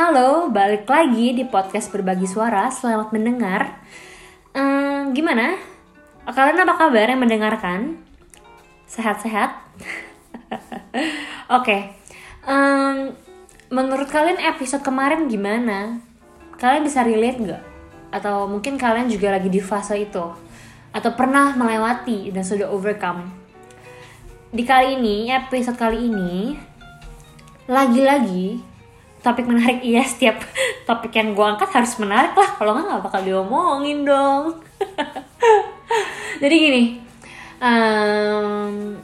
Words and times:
Halo, 0.00 0.48
balik 0.48 0.88
lagi 0.88 1.36
di 1.36 1.44
podcast 1.44 1.92
Berbagi 1.92 2.24
Suara. 2.24 2.72
Selamat 2.72 3.12
mendengar. 3.12 3.84
Ehm, 4.56 5.12
gimana? 5.12 5.60
Kalian 6.24 6.64
apa 6.64 6.88
kabar 6.88 7.04
yang 7.04 7.20
mendengarkan? 7.20 8.00
Sehat-sehat? 8.88 9.60
Oke. 11.60 11.92
Ehm, 12.48 13.12
menurut 13.68 14.08
kalian 14.08 14.40
episode 14.40 14.80
kemarin 14.80 15.28
gimana? 15.28 16.00
Kalian 16.56 16.80
bisa 16.80 17.04
relate 17.04 17.36
nggak? 17.36 17.62
Atau 18.08 18.48
mungkin 18.48 18.80
kalian 18.80 19.12
juga 19.12 19.36
lagi 19.36 19.52
di 19.52 19.60
fase 19.60 20.00
itu? 20.00 20.32
Atau 20.96 21.12
pernah 21.12 21.52
melewati 21.52 22.32
dan 22.32 22.40
sudah 22.40 22.72
overcome? 22.72 23.28
Di 24.48 24.64
kali 24.64 24.96
ini, 24.96 25.28
episode 25.28 25.76
kali 25.76 26.08
ini, 26.08 26.56
lagi-lagi 27.68 28.69
topik 29.20 29.46
menarik. 29.46 29.80
Iya 29.84 30.02
setiap 30.04 30.40
topik 30.88 31.14
yang 31.16 31.36
gue 31.36 31.46
angkat 31.46 31.70
harus 31.72 31.96
menarik 32.00 32.36
lah. 32.36 32.50
Kalau 32.56 32.76
nggak 32.76 32.86
nggak 32.88 33.02
bakal 33.04 33.20
diomongin 33.24 34.04
dong. 34.04 34.60
Jadi 36.42 36.54
gini 36.56 37.10
um, 37.60 38.96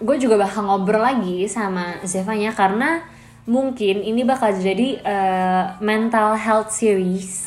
gue 0.00 0.16
juga 0.16 0.40
bakal 0.40 0.64
ngobrol 0.64 1.02
lagi 1.02 1.50
sama 1.50 2.00
Zevanya 2.06 2.54
karena 2.54 3.04
mungkin 3.46 4.02
ini 4.02 4.26
bakal 4.26 4.58
jadi 4.58 4.98
uh, 5.06 5.64
mental 5.78 6.34
health 6.34 6.74
series 6.74 7.46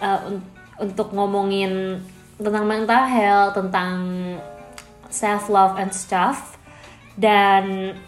uh, 0.00 0.28
un 0.28 0.40
untuk 0.78 1.10
ngomongin 1.10 1.98
tentang 2.38 2.64
mental 2.70 3.02
health 3.10 3.58
tentang 3.58 3.98
self 5.10 5.50
love 5.50 5.74
and 5.74 5.90
stuff. 5.90 6.54
Dan 7.18 7.98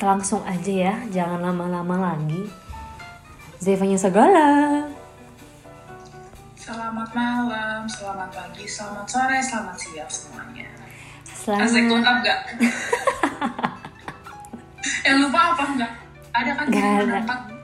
langsung 0.00 0.40
aja 0.48 0.72
ya 0.72 0.94
jangan 1.12 1.52
lama-lama 1.52 2.16
lagi 2.16 2.63
Zevanya 3.62 3.98
segala. 3.98 4.46
Selamat 6.58 7.08
malam, 7.12 7.84
selamat 7.84 8.30
pagi, 8.32 8.64
selamat 8.64 9.06
sore, 9.06 9.38
selamat 9.38 9.76
siang 9.76 10.10
semuanya. 10.10 10.66
Selamat. 11.28 11.68
Asik 11.68 11.84
lengkap 11.86 12.16
gak? 12.24 12.40
Yang 15.06 15.16
lupa 15.28 15.40
apa 15.52 15.62
enggak? 15.68 15.92
Ada 16.34 16.50
kan? 16.56 16.64
Gak 16.72 16.92
ada. 17.04 17.18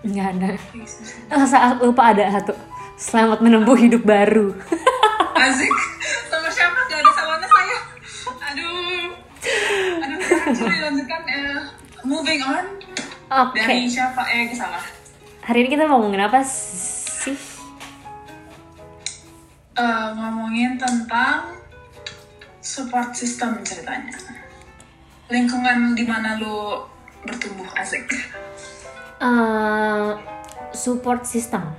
Gak 0.05 0.28
ada. 0.36 0.50
Oh, 1.33 1.46
saat 1.48 1.77
lupa 1.80 2.02
ada 2.12 2.24
satu. 2.28 2.52
Selamat 3.00 3.41
menempuh 3.41 3.77
hidup 3.80 4.05
baru. 4.05 4.52
Asik. 5.41 5.72
Sama 6.28 6.48
siapa? 6.52 6.78
Gak 6.92 7.00
ada 7.00 7.12
salahnya 7.16 7.48
saya. 7.48 7.78
Aduh. 8.52 9.05
Aduh, 10.05 10.18
coba 10.52 10.72
dilanjutkan. 10.77 11.20
Uh, 11.24 11.61
moving 12.05 12.41
on. 12.44 12.64
Oke. 13.33 13.64
Dari 13.64 13.88
siapa? 13.88 14.20
Eh, 14.28 14.52
salah. 14.52 15.00
Hari 15.51 15.67
ini 15.67 15.75
kita 15.75 15.91
mau 15.91 15.98
ngomongin 15.98 16.31
apa 16.31 16.47
sih? 16.47 17.34
Uh, 19.75 20.15
ngomongin 20.15 20.79
tentang 20.79 21.59
support 22.62 23.11
system 23.19 23.59
ceritanya. 23.67 24.15
Lingkungan 25.27 25.98
di 25.98 26.07
mana 26.07 26.39
lu 26.39 26.87
bertumbuh 27.27 27.67
asik. 27.75 28.07
Uh, 29.19 30.23
support 30.70 31.27
system. 31.27 31.75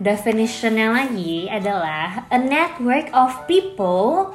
Definitionnya 0.00 0.96
lagi 1.04 1.52
adalah 1.52 2.24
a 2.32 2.40
network 2.40 3.12
of 3.12 3.36
people 3.44 4.32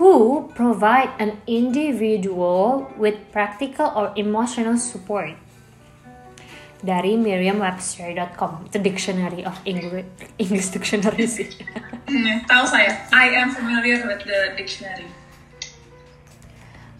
who 0.00 0.48
provide 0.56 1.12
an 1.20 1.36
individual 1.44 2.88
with 2.96 3.20
practical 3.28 3.92
or 3.92 4.16
emotional 4.16 4.80
support 4.80 5.36
dari 6.86 7.18
Merriam-Webster.com, 7.18 8.70
the 8.70 8.78
dictionary 8.78 9.42
of 9.42 9.58
English, 9.66 10.06
English 10.38 10.70
dictionary 10.70 11.26
sih. 11.26 11.50
Hmm, 12.06 12.38
tahu 12.46 12.62
saya. 12.70 13.02
I 13.10 13.34
am 13.34 13.50
familiar 13.50 13.98
with 14.06 14.22
the 14.22 14.54
dictionary. 14.54 15.10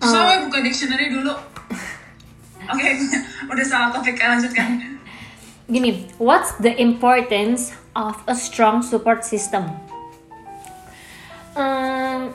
Oh. 0.02 0.10
So, 0.10 0.18
buka 0.18 0.66
dictionary 0.66 1.14
dulu. 1.14 1.30
Oke, 2.66 2.90
udah 3.54 3.64
salah 3.70 3.94
topik, 3.94 4.18
lanjutkan. 4.18 4.98
Gini, 5.70 6.10
what's 6.18 6.58
the 6.58 6.74
importance 6.74 7.70
of 7.94 8.18
a 8.26 8.34
strong 8.34 8.82
support 8.82 9.22
system? 9.22 9.70
Um, 11.54 12.34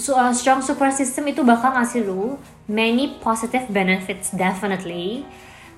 so 0.00 0.16
a 0.16 0.32
strong 0.32 0.64
support 0.64 0.96
system 0.96 1.28
itu 1.28 1.44
bakal 1.44 1.76
ngasih 1.76 2.08
lu 2.08 2.40
many 2.64 3.20
positive 3.20 3.68
benefits 3.68 4.32
definitely 4.32 5.28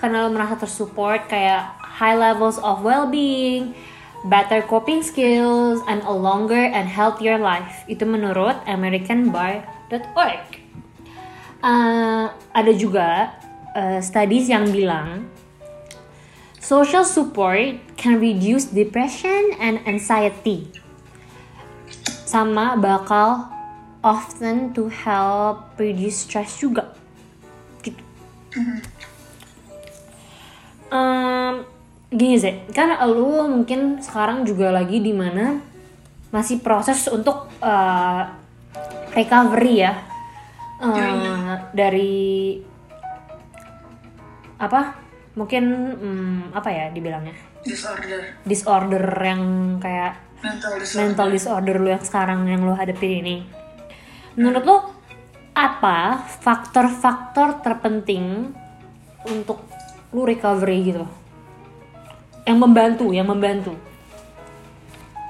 karena 0.03 0.27
lo 0.27 0.35
merasa 0.35 0.59
tersupport 0.59 1.31
kayak 1.31 1.79
high 1.79 2.19
levels 2.19 2.59
of 2.59 2.83
well-being, 2.83 3.71
better 4.27 4.59
coping 4.67 4.99
skills, 4.99 5.79
and 5.87 6.03
a 6.03 6.11
longer 6.11 6.59
and 6.59 6.91
healthier 6.91 7.39
life. 7.39 7.87
Itu 7.87 8.03
menurut 8.03 8.59
AmericanBar.org. 8.67 10.45
Uh, 11.63 12.35
ada 12.51 12.73
juga 12.75 13.31
uh, 13.79 14.03
studies 14.03 14.51
yang 14.51 14.67
bilang 14.75 15.31
social 16.59 17.07
support 17.07 17.79
can 17.95 18.19
reduce 18.19 18.75
depression 18.75 19.55
and 19.63 19.79
anxiety. 19.87 20.67
Sama 22.27 22.75
bakal 22.75 23.47
often 24.03 24.75
to 24.75 24.91
help 24.91 25.79
reduce 25.79 26.27
stress 26.27 26.59
juga. 26.59 26.99
Gitu. 27.87 28.03
Um, 30.93 31.65
gini 32.13 32.37
sih, 32.37 32.69
kan 32.77 32.93
lu 33.09 33.49
mungkin 33.49 34.05
sekarang 34.05 34.45
juga 34.45 34.69
lagi 34.69 35.01
di 35.01 35.17
mana 35.17 35.57
masih 36.29 36.61
proses 36.61 37.09
untuk 37.09 37.49
uh, 37.65 38.23
recovery 39.17 39.89
ya 39.89 39.97
uh, 40.85 41.57
dari 41.73 42.61
apa? 44.61 45.01
Mungkin 45.33 45.65
um, 45.97 46.41
apa 46.53 46.69
ya 46.69 46.85
dibilangnya? 46.93 47.33
Disorder. 47.65 48.45
Disorder 48.45 49.05
yang 49.25 49.43
kayak 49.81 50.21
Mental 50.43 50.75
disorder. 50.77 51.01
mental 51.07 51.29
disorder 51.31 51.77
lu 51.79 51.89
yang 51.89 52.05
sekarang 52.05 52.45
yang 52.51 52.61
lu 52.67 52.75
hadapin 52.77 53.23
ini. 53.25 53.37
Menurut 54.37 54.65
lu 54.67 54.77
apa 55.57 56.21
faktor-faktor 56.41 57.65
terpenting 57.65 58.53
untuk 59.29 59.72
lu 60.13 60.29
recovery 60.29 60.93
gitu. 60.93 61.05
Yang 62.45 62.59
membantu 62.61 63.07
yang 63.11 63.27
membantu. 63.27 63.75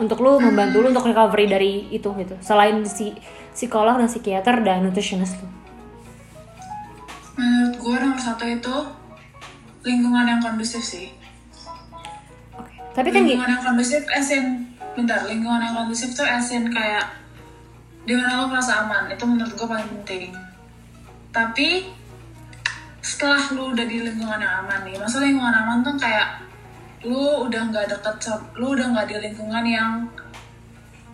Untuk 0.03 0.19
lu 0.19 0.43
membantu 0.43 0.83
lu 0.83 0.91
untuk 0.91 1.07
recovery 1.07 1.47
dari 1.47 1.73
itu 1.95 2.11
gitu. 2.19 2.35
Selain 2.43 2.83
si 2.85 3.15
psikolog 3.55 3.97
dan 3.97 4.11
psikiater 4.11 4.61
dan 4.67 4.83
nutritionist 4.83 5.39
lu. 5.39 5.49
Menurut 7.39 7.75
gue 7.79 7.97
nomor 7.97 8.21
satu 8.21 8.45
itu 8.45 8.77
lingkungan 9.83 10.27
yang 10.27 10.41
kondusif 10.43 10.83
sih. 10.83 11.11
oke. 12.55 12.75
Tapi 12.93 13.09
kan 13.09 13.23
lingkungan 13.25 13.51
yang 13.51 13.65
kondusif 13.65 14.03
asin 14.13 14.69
bentar 14.93 15.25
lingkungan 15.25 15.63
yang 15.65 15.75
kondusif 15.75 16.13
tuh 16.13 16.29
asin 16.29 16.69
kayak 16.69 17.09
di 18.03 18.13
mana 18.19 18.45
lo 18.45 18.51
merasa 18.51 18.83
aman 18.83 19.09
itu 19.09 19.25
menurut 19.25 19.53
gue 19.55 19.67
paling 19.67 19.89
penting. 20.01 20.35
Tapi 21.33 21.89
setelah 23.03 23.43
lu 23.53 23.75
udah 23.75 23.83
di 23.83 23.99
lingkungan 23.99 24.39
yang 24.39 24.63
aman 24.63 24.87
nih 24.87 24.95
maksudnya 24.95 25.35
lingkungan 25.35 25.55
aman 25.55 25.79
tuh 25.83 25.95
kayak 25.99 26.39
lu 27.03 27.51
udah 27.51 27.63
nggak 27.69 27.91
deket 27.91 28.17
lu 28.55 28.79
udah 28.79 28.87
nggak 28.95 29.07
di 29.11 29.17
lingkungan 29.19 29.65
yang 29.67 30.07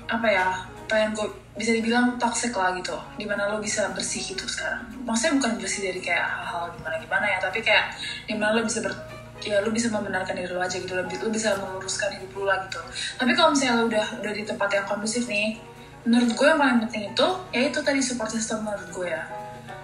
apa 0.09 0.29
ya 0.29 0.47
pengen 0.89 1.13
gue 1.13 1.29
bisa 1.57 1.75
dibilang 1.75 2.17
toxic 2.17 2.55
lah 2.57 2.73
gitu 2.73 2.97
di 3.21 3.29
mana 3.29 3.51
lu 3.53 3.61
bisa 3.61 3.93
bersih 3.93 4.23
gitu 4.25 4.47
sekarang. 4.49 4.89
Maksudnya 5.05 5.37
bukan 5.37 5.53
bersih 5.61 5.91
dari 5.91 6.01
kayak 6.01 6.25
hal-hal 6.25 6.73
gimana 6.73 6.97
gimana 6.97 7.27
ya 7.29 7.39
tapi 7.43 7.61
kayak 7.61 7.93
di 8.25 8.33
mana 8.33 8.57
lu 8.57 8.65
bisa 8.65 8.81
ber 8.81 8.95
ya 9.45 9.61
lu 9.63 9.71
bisa 9.71 9.93
membenarkan 9.93 10.35
diri 10.35 10.51
lu 10.51 10.59
aja 10.59 10.77
gitu 10.81 10.93
lu, 10.97 11.05
lu 11.05 11.31
bisa 11.31 11.55
meluruskan 11.61 12.15
hidup 12.15 12.31
lu 12.33 12.43
lah 12.49 12.63
gitu. 12.65 12.81
Tapi 13.21 13.33
kalau 13.37 13.53
misalnya 13.53 13.75
lu 13.83 13.85
udah 13.91 14.07
udah 14.23 14.33
di 14.33 14.43
tempat 14.47 14.69
yang 14.73 14.87
kondusif 14.89 15.29
nih 15.29 15.61
menurut 16.09 16.31
gue 16.33 16.47
yang 16.47 16.59
paling 16.63 16.79
penting 16.89 17.03
itu 17.11 17.27
ya 17.53 17.61
itu 17.69 17.79
tadi 17.85 18.01
support 18.01 18.31
system 18.33 18.65
menurut 18.65 18.89
gue 18.89 19.09
ya 19.13 19.23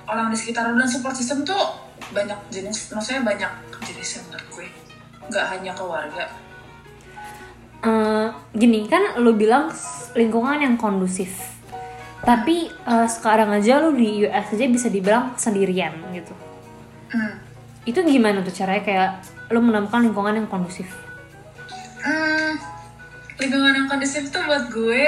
orang 0.09 0.33
di 0.33 0.37
sekitar 0.37 0.73
lu 0.73 0.81
dan 0.81 0.89
support 0.89 1.17
system 1.17 1.43
tuh 1.43 1.81
banyak 2.13 2.37
jenis 2.53 2.93
maksudnya 2.93 3.23
banyak 3.25 3.53
jenisnya 3.85 4.21
menurut 4.29 4.47
gue. 4.53 4.69
Nggak 5.31 5.45
hanya 5.57 5.73
keluarga 5.73 6.25
Eh, 7.85 8.29
gini 8.57 8.89
kan 8.89 9.21
lu 9.21 9.37
bilang 9.37 9.69
lingkungan 10.17 10.57
yang 10.57 10.81
kondusif. 10.81 11.37
Tapi 12.25 12.73
eh, 12.73 13.09
sekarang 13.13 13.53
aja 13.53 13.85
lu 13.85 13.93
di 13.93 14.25
US 14.25 14.57
aja 14.57 14.65
bisa 14.65 14.89
dibilang 14.89 15.37
sendirian 15.37 15.93
gitu. 16.17 16.33
Hmm. 17.15 17.39
itu 17.85 18.01
gimana 18.01 18.41
tuh 18.41 18.51
caranya? 18.51 18.83
Kayak 18.83 19.11
lu 19.53 19.61
menemukan 19.61 20.01
lingkungan 20.01 20.35
yang 20.35 20.49
kondusif? 20.49 20.89
Hmm, 22.01 22.57
lingkungan 23.37 23.77
yang 23.77 23.87
kondusif 23.87 24.33
tuh 24.33 24.41
buat 24.49 24.73
gue 24.73 25.05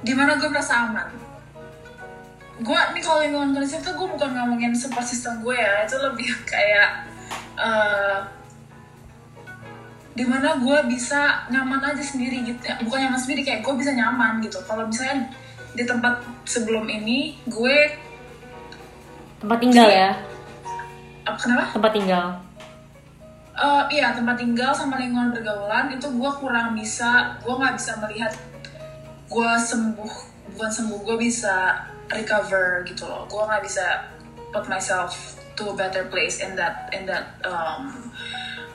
di 0.00 0.12
mana 0.16 0.40
gue 0.40 0.48
merasa 0.48 0.88
aman 0.88 1.06
gue 2.64 2.80
nih 2.96 3.02
kalau 3.04 3.20
lingkungan 3.20 3.52
kondusif 3.52 3.84
tuh 3.84 3.92
gue 3.92 4.08
bukan 4.08 4.30
ngomongin 4.32 4.72
support 4.72 5.04
system 5.04 5.44
gue 5.44 5.52
ya. 5.52 5.84
Itu 5.84 6.00
lebih 6.00 6.28
kayak 6.52 6.88
eh, 7.60 8.18
di 10.14 10.24
mana 10.24 10.56
gue 10.56 10.78
bisa 10.88 11.44
nyaman 11.52 11.84
aja 11.84 12.00
sendiri 12.00 12.40
gitu. 12.48 12.60
Ya 12.64 12.80
bukan 12.80 12.98
nyaman 13.04 13.20
sendiri 13.20 13.44
kayak 13.44 13.60
gue 13.60 13.74
bisa 13.76 13.92
nyaman 13.92 14.40
gitu. 14.40 14.56
Kalau 14.64 14.88
misalnya 14.88 15.28
di 15.76 15.84
tempat 15.84 16.24
sebelum 16.48 16.88
ini 16.88 17.36
gue 17.44 17.76
tempat 19.44 19.58
tinggal 19.60 19.88
ya? 19.92 20.10
Apa 21.28 21.36
kenapa? 21.36 21.64
Tempat 21.76 21.92
tinggal. 21.92 22.26
Eh, 23.54 23.84
iya 23.94 24.10
tempat 24.10 24.34
tinggal 24.34 24.74
sama 24.74 24.98
lingkungan 24.98 25.30
pergaulan 25.30 25.86
itu 25.94 26.10
gue 26.10 26.30
kurang 26.42 26.74
bisa 26.74 27.38
gue 27.38 27.54
nggak 27.54 27.78
bisa 27.78 27.92
melihat 28.02 28.32
gue 29.30 29.50
sembuh 29.54 30.12
bukan 30.58 30.70
sembuh 30.74 30.98
gue 31.06 31.16
bisa 31.22 31.86
recover 32.12 32.84
gitu 32.84 33.08
loh. 33.08 33.24
Gue 33.30 33.42
nggak 33.44 33.62
bisa 33.64 34.10
put 34.52 34.68
myself 34.68 35.38
to 35.54 35.70
a 35.70 35.76
better 35.76 36.06
place 36.10 36.42
in 36.42 36.58
that 36.58 36.90
in 36.90 37.06
that 37.06 37.38
um, 37.46 38.10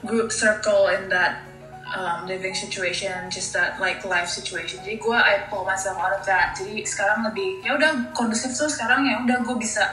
group 0.08 0.32
circle 0.32 0.88
in 0.88 1.12
that 1.12 1.44
um, 1.92 2.28
living 2.28 2.56
situation 2.56 3.28
just 3.32 3.52
that 3.52 3.78
like 3.82 4.04
life 4.06 4.30
situation. 4.30 4.80
Jadi 4.82 4.98
gue 5.00 5.18
I 5.18 5.48
pull 5.52 5.66
myself 5.66 6.00
out 6.00 6.16
of 6.16 6.24
that. 6.26 6.56
Jadi 6.56 6.86
sekarang 6.86 7.26
lebih 7.28 7.64
ya 7.66 7.76
udah 7.76 8.14
kondusif 8.16 8.54
tuh 8.56 8.70
sekarang 8.70 9.06
ya 9.06 9.22
udah 9.24 9.38
gue 9.44 9.58
bisa 9.60 9.84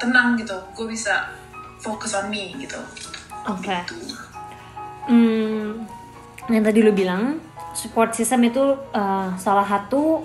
tenang 0.00 0.34
gitu. 0.40 0.56
Gue 0.74 0.90
bisa 0.90 1.30
fokus 1.82 2.14
on 2.18 2.30
me 2.30 2.54
gitu. 2.58 2.78
Oke. 3.50 3.74
Hmm, 5.10 5.82
yang 6.46 6.62
tadi 6.62 6.78
lu 6.78 6.94
bilang 6.94 7.42
support 7.74 8.14
system 8.14 8.46
itu 8.46 8.62
uh, 8.94 9.34
salah 9.34 9.66
satu 9.66 10.22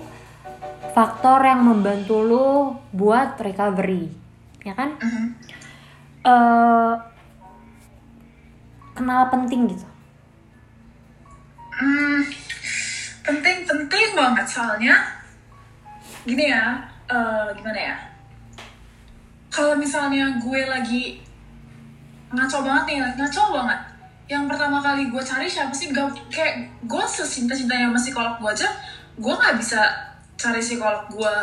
faktor 0.98 1.46
yang 1.46 1.62
membantu 1.62 2.26
lu 2.26 2.74
buat 2.90 3.38
recovery, 3.38 4.10
ya 4.66 4.74
kan? 4.74 4.98
Mhm. 4.98 5.26
Eh, 6.26 6.94
kenapa 8.98 9.38
penting 9.38 9.70
gitu? 9.70 9.86
Hmm, 11.78 12.26
penting 13.22 13.62
penting 13.62 14.10
banget 14.18 14.42
soalnya 14.50 14.98
gini 16.26 16.50
ya 16.50 16.82
eh, 17.06 17.48
gimana 17.54 17.78
ya 17.78 17.96
kalau 19.46 19.78
misalnya 19.78 20.42
gue 20.42 20.60
lagi 20.66 21.22
ngaco 22.34 22.58
banget 22.66 22.84
nih 22.90 22.98
ngaco 23.14 23.42
banget 23.54 23.80
yang 24.26 24.44
pertama 24.50 24.82
kali 24.82 25.06
gue 25.06 25.22
cari 25.22 25.46
siapa 25.46 25.70
sih 25.70 25.94
gak 25.94 26.12
kayak 26.28 26.66
gue 26.84 27.04
secinta 27.06 27.54
cintanya 27.54 27.94
sama 27.94 28.00
psikolog 28.02 28.34
gue 28.42 28.50
aja 28.50 28.68
gue 29.16 29.32
nggak 29.38 29.56
bisa 29.56 29.80
cari 30.38 30.62
psikolog 30.62 31.10
gue 31.10 31.36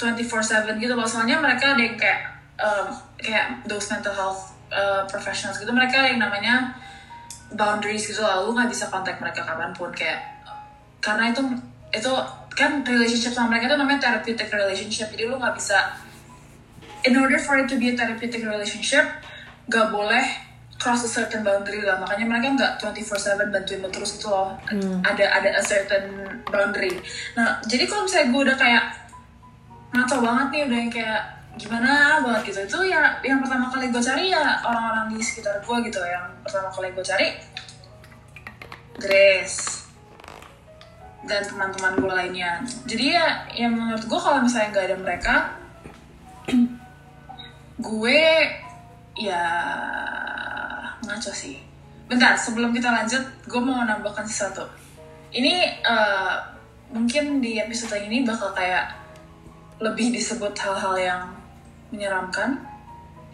24/7 0.00 0.80
gitu 0.80 0.94
loh. 0.96 1.04
Soalnya 1.04 1.36
mereka 1.38 1.76
ada 1.76 1.82
yang 1.84 1.94
kayak 2.00 2.20
um, 2.56 2.88
kayak 3.20 3.60
those 3.68 3.86
mental 3.92 4.14
health 4.16 4.56
uh, 4.72 5.04
professionals 5.04 5.60
gitu. 5.60 5.70
Mereka 5.70 6.00
yang 6.08 6.18
namanya 6.18 6.72
boundaries 7.52 8.08
gitu 8.08 8.20
lah 8.24 8.44
lu 8.44 8.56
nggak 8.56 8.72
bisa 8.72 8.88
kontak 8.88 9.20
mereka 9.20 9.44
kapan 9.44 9.70
pun. 9.76 9.92
Kayak 9.92 10.24
karena 11.04 11.30
itu 11.30 11.42
itu 11.92 12.12
kan 12.56 12.82
relationship 12.82 13.36
sama 13.36 13.54
mereka 13.54 13.70
itu 13.70 13.76
namanya 13.76 14.00
therapeutic 14.00 14.48
relationship. 14.48 15.12
Jadi 15.12 15.28
lu 15.28 15.36
nggak 15.36 15.54
bisa 15.54 16.08
in 17.04 17.14
order 17.14 17.38
for 17.38 17.54
it 17.58 17.68
to 17.68 17.78
be 17.78 17.92
a 17.92 17.94
therapeutic 17.94 18.42
relationship 18.42 19.06
gak 19.68 19.92
boleh 19.92 20.47
cross 20.78 21.04
a 21.04 21.10
certain 21.10 21.42
boundary 21.42 21.82
lah. 21.82 21.98
Makanya 21.98 22.24
mereka 22.24 22.46
nggak 22.54 22.72
24/7 22.80 23.50
bantuin 23.50 23.82
lu 23.82 23.90
terus 23.90 24.16
gitu 24.16 24.30
loh. 24.30 24.54
Ada 25.02 25.24
ada 25.42 25.50
a 25.58 25.62
certain 25.62 26.06
boundary. 26.46 26.94
Nah 27.34 27.58
jadi 27.66 27.84
kalau 27.90 28.06
misalnya 28.06 28.28
gue 28.30 28.42
udah 28.46 28.56
kayak 28.56 28.84
ngaco 29.92 30.16
banget 30.22 30.46
nih 30.54 30.62
udah 30.70 30.78
yang 30.78 30.92
kayak 30.94 31.22
gimana 31.58 31.92
banget 32.22 32.42
gitu. 32.54 32.58
Itu 32.64 32.78
ya 32.86 33.18
yang 33.26 33.42
pertama 33.42 33.66
kali 33.68 33.90
gue 33.90 34.02
cari 34.02 34.30
ya 34.30 34.62
orang-orang 34.62 35.10
di 35.12 35.18
sekitar 35.18 35.58
gue 35.60 35.76
gitu. 35.90 35.98
Yang 35.98 36.26
pertama 36.46 36.68
kali 36.70 36.88
gue 36.94 37.04
cari 37.04 37.28
Grace 38.98 39.86
dan 41.26 41.42
teman-teman 41.42 41.98
gue 41.98 42.12
lainnya. 42.14 42.62
Jadi 42.86 43.04
ya 43.18 43.26
yang 43.58 43.74
menurut 43.74 44.06
gue 44.06 44.18
kalau 44.22 44.38
misalnya 44.42 44.70
nggak 44.70 44.86
ada 44.86 44.96
mereka 45.02 45.34
gue 47.90 48.22
ya 49.18 49.44
ngaco 51.08 51.32
sih. 51.32 51.56
Bentar 52.08 52.36
sebelum 52.36 52.76
kita 52.76 52.92
lanjut 52.92 53.24
gue 53.48 53.60
mau 53.60 53.80
menambahkan 53.80 54.28
sesuatu. 54.28 54.68
Ini 55.32 55.80
eh, 55.80 56.34
mungkin 56.92 57.40
di 57.40 57.56
episode 57.60 57.96
ini 57.96 58.24
bakal 58.24 58.52
kayak 58.52 58.92
lebih 59.80 60.12
disebut 60.12 60.52
hal-hal 60.56 60.94
yang 61.00 61.22
menyeramkan 61.88 62.60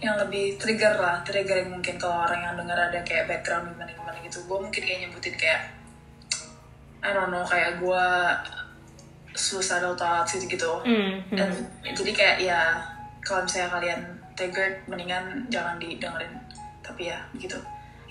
yang 0.03 0.19
lebih 0.21 0.59
trigger 0.61 1.01
lah 1.01 1.23
trigger 1.25 1.65
yang 1.65 1.71
mungkin 1.75 1.97
kalau 1.97 2.27
orang 2.29 2.43
yang 2.45 2.55
dengar 2.59 2.77
ada 2.77 3.01
kayak 3.03 3.27
background 3.27 3.75
gimana 3.75 3.91
gimana 3.91 4.19
gitu. 4.23 4.39
Gue 4.47 4.59
mungkin 4.63 4.83
kayak 4.83 5.07
nyebutin 5.07 5.35
kayak 5.35 5.61
I 7.05 7.13
don't 7.13 7.29
know 7.29 7.45
kayak 7.45 7.85
gue 7.85 8.07
suicidal 9.35 9.99
thoughts 9.99 10.33
gitu 10.39 10.47
gitu 10.47 10.73
Hmm, 10.87 11.21
hmm. 11.29 11.37
dan 11.37 11.51
jadi 11.93 12.13
kayak 12.15 12.37
ya 12.41 12.61
kalau 13.21 13.43
misalnya 13.43 13.71
kalian 13.77 14.01
triggered 14.39 14.77
mendingan 14.87 15.45
jangan 15.51 15.77
didengerin 15.77 16.33
tapi 16.85 17.09
ya 17.09 17.19
begitu 17.33 17.57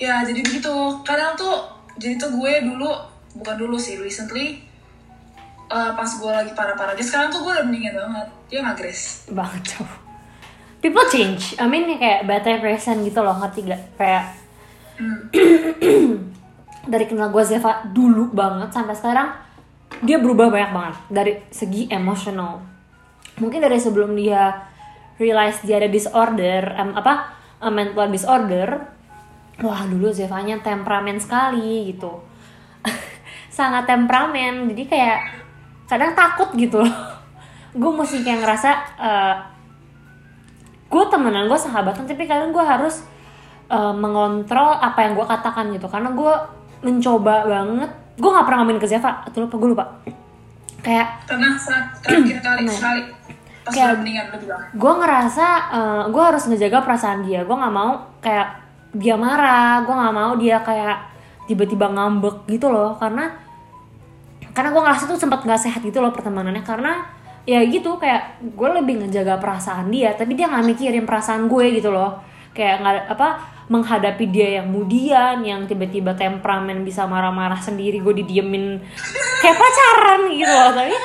ya 0.01 0.25
jadi 0.25 0.41
begitu 0.41 0.73
kadang 1.05 1.37
tuh 1.37 1.69
jadi 2.01 2.17
tuh 2.17 2.33
gue 2.33 2.53
dulu 2.65 2.89
bukan 3.37 3.55
dulu 3.55 3.77
sih 3.77 4.01
recently 4.01 4.65
eh, 5.69 5.91
pas 5.93 6.09
gue 6.09 6.31
lagi 6.33 6.51
parah-parah 6.57 6.97
dia 6.97 7.05
sekarang 7.05 7.29
tuh 7.29 7.45
gue 7.45 7.53
udah 7.53 7.65
mendingan 7.69 7.93
banget 7.93 8.27
dia 8.49 8.59
nggak 8.65 8.77
Grace 8.77 9.29
Banget 9.29 9.77
tuh. 9.77 9.89
People 10.83 11.07
change. 11.07 11.55
I 11.55 11.65
mean 11.65 11.87
kayak 11.95 12.27
better 12.27 12.59
person 12.59 13.07
gitu 13.07 13.23
loh, 13.23 13.39
ngerti 13.39 13.71
gak? 13.71 13.81
Kayak 13.95 14.43
Hmm. 14.93 15.25
dari 16.93 17.05
kenal 17.09 17.33
gue 17.33 17.41
Zeva 17.41 17.81
dulu 17.89 18.29
banget 18.29 18.69
sampai 18.69 18.93
sekarang 18.93 19.29
dia 20.05 20.21
berubah 20.21 20.53
banyak 20.53 20.71
banget 20.71 20.95
dari 21.09 21.33
segi 21.49 21.89
emosional 21.89 22.61
mungkin 23.41 23.57
dari 23.57 23.81
sebelum 23.81 24.13
dia 24.13 24.53
realize 25.17 25.65
dia 25.65 25.81
ada 25.81 25.89
disorder 25.89 26.77
em, 26.77 26.93
apa 26.93 27.33
eh, 27.63 27.73
mental 27.73 28.07
disorder 28.11 28.69
wah 29.61 29.85
dulu 29.85 30.09
Zevanya 30.09 30.59
temperamen 30.59 31.21
sekali 31.21 31.93
gitu. 31.93 32.19
Sangat 33.57 33.85
temperamen 33.85 34.67
jadi 34.73 34.83
kayak 34.89 35.19
kadang 35.87 36.11
takut 36.17 36.49
gitu 36.57 36.81
loh. 36.81 36.95
Gue 37.81 37.91
mesti 37.93 38.21
kayak 38.21 38.39
ngerasa 38.45 38.69
eh, 38.99 39.35
gue 40.93 41.03
temenan 41.09 41.49
gue 41.49 41.57
sahabatan 41.57 42.05
tapi 42.05 42.29
kadang 42.29 42.53
gue 42.53 42.61
harus 42.61 43.01
uh, 43.65 43.89
mengontrol 43.89 44.77
apa 44.77 45.01
yang 45.01 45.17
gue 45.17 45.25
katakan 45.25 45.73
gitu. 45.73 45.89
Karena 45.89 46.13
gue 46.13 46.33
mencoba 46.85 47.49
banget 47.49 47.91
gue 48.13 48.29
nggak 48.29 48.45
pernah 48.45 48.59
ngomongin 48.61 48.77
ke 48.77 48.85
Zeva 48.85 49.25
atau 49.25 49.41
lupa 49.41 49.55
gue 49.57 49.69
lupa. 49.73 49.85
Kayak 50.85 51.25
pernah 51.25 51.57
saat 51.57 51.97
terakhir 52.03 52.37
kali 52.45 52.67
Pernah. 52.67 52.75
sekali 52.77 53.01
pas 53.63 53.71
Kayak- 53.71 53.95
udah 53.95 53.99
mendingan 54.03 54.25
lu 54.27 54.37
bilang. 54.43 54.61
gue 54.75 54.93
ngerasa 54.99 55.47
uh, 55.71 56.03
gue 56.11 56.23
harus 56.23 56.43
ngejaga 56.47 56.79
perasaan 56.83 57.19
dia. 57.23 57.41
Gue 57.43 57.55
nggak 57.55 57.73
mau 57.73 57.91
kayak 58.19 58.47
dia 58.91 59.15
marah. 59.15 59.81
Gue 59.87 59.95
nggak 59.95 60.15
mau 60.15 60.31
dia 60.35 60.57
kayak 60.59 60.97
tiba-tiba 61.47 61.87
ngambek 61.87 62.43
gitu 62.51 62.67
loh. 62.67 62.99
Karena 62.99 63.31
karena 64.53 64.69
gue 64.69 64.81
ngerasa 64.83 65.03
tuh 65.07 65.17
sempat 65.17 65.41
nggak 65.41 65.61
sehat 65.63 65.81
gitu 65.81 66.03
loh 66.03 66.11
pertemanannya. 66.11 66.61
Karena 66.61 67.07
ya 67.43 67.59
gitu 67.63 67.95
kayak 67.95 68.43
gue 68.55 68.69
lebih 68.79 69.03
ngejaga 69.03 69.35
perasaan 69.35 69.91
dia 69.91 70.15
tapi 70.15 70.31
dia 70.31 70.47
nggak 70.47 70.63
mikirin 70.63 71.07
perasaan 71.07 71.47
gue 71.47 71.65
gitu 71.79 71.87
loh. 71.87 72.19
Kayak 72.51 72.83
nggak 72.83 72.95
apa 73.15 73.27
menghadapi 73.63 74.27
dia 74.27 74.59
yang 74.59 74.67
mudian 74.69 75.39
yang 75.39 75.63
tiba-tiba 75.63 76.11
temperamen 76.13 76.83
bisa 76.83 77.07
marah-marah 77.07 77.57
sendiri 77.57 78.03
gue 78.03 78.11
didiemin. 78.19 78.77
Kayak 79.39 79.55
pacaran 79.55 80.21
gitu 80.35 80.51
loh 80.51 80.71
tapi 80.75 80.95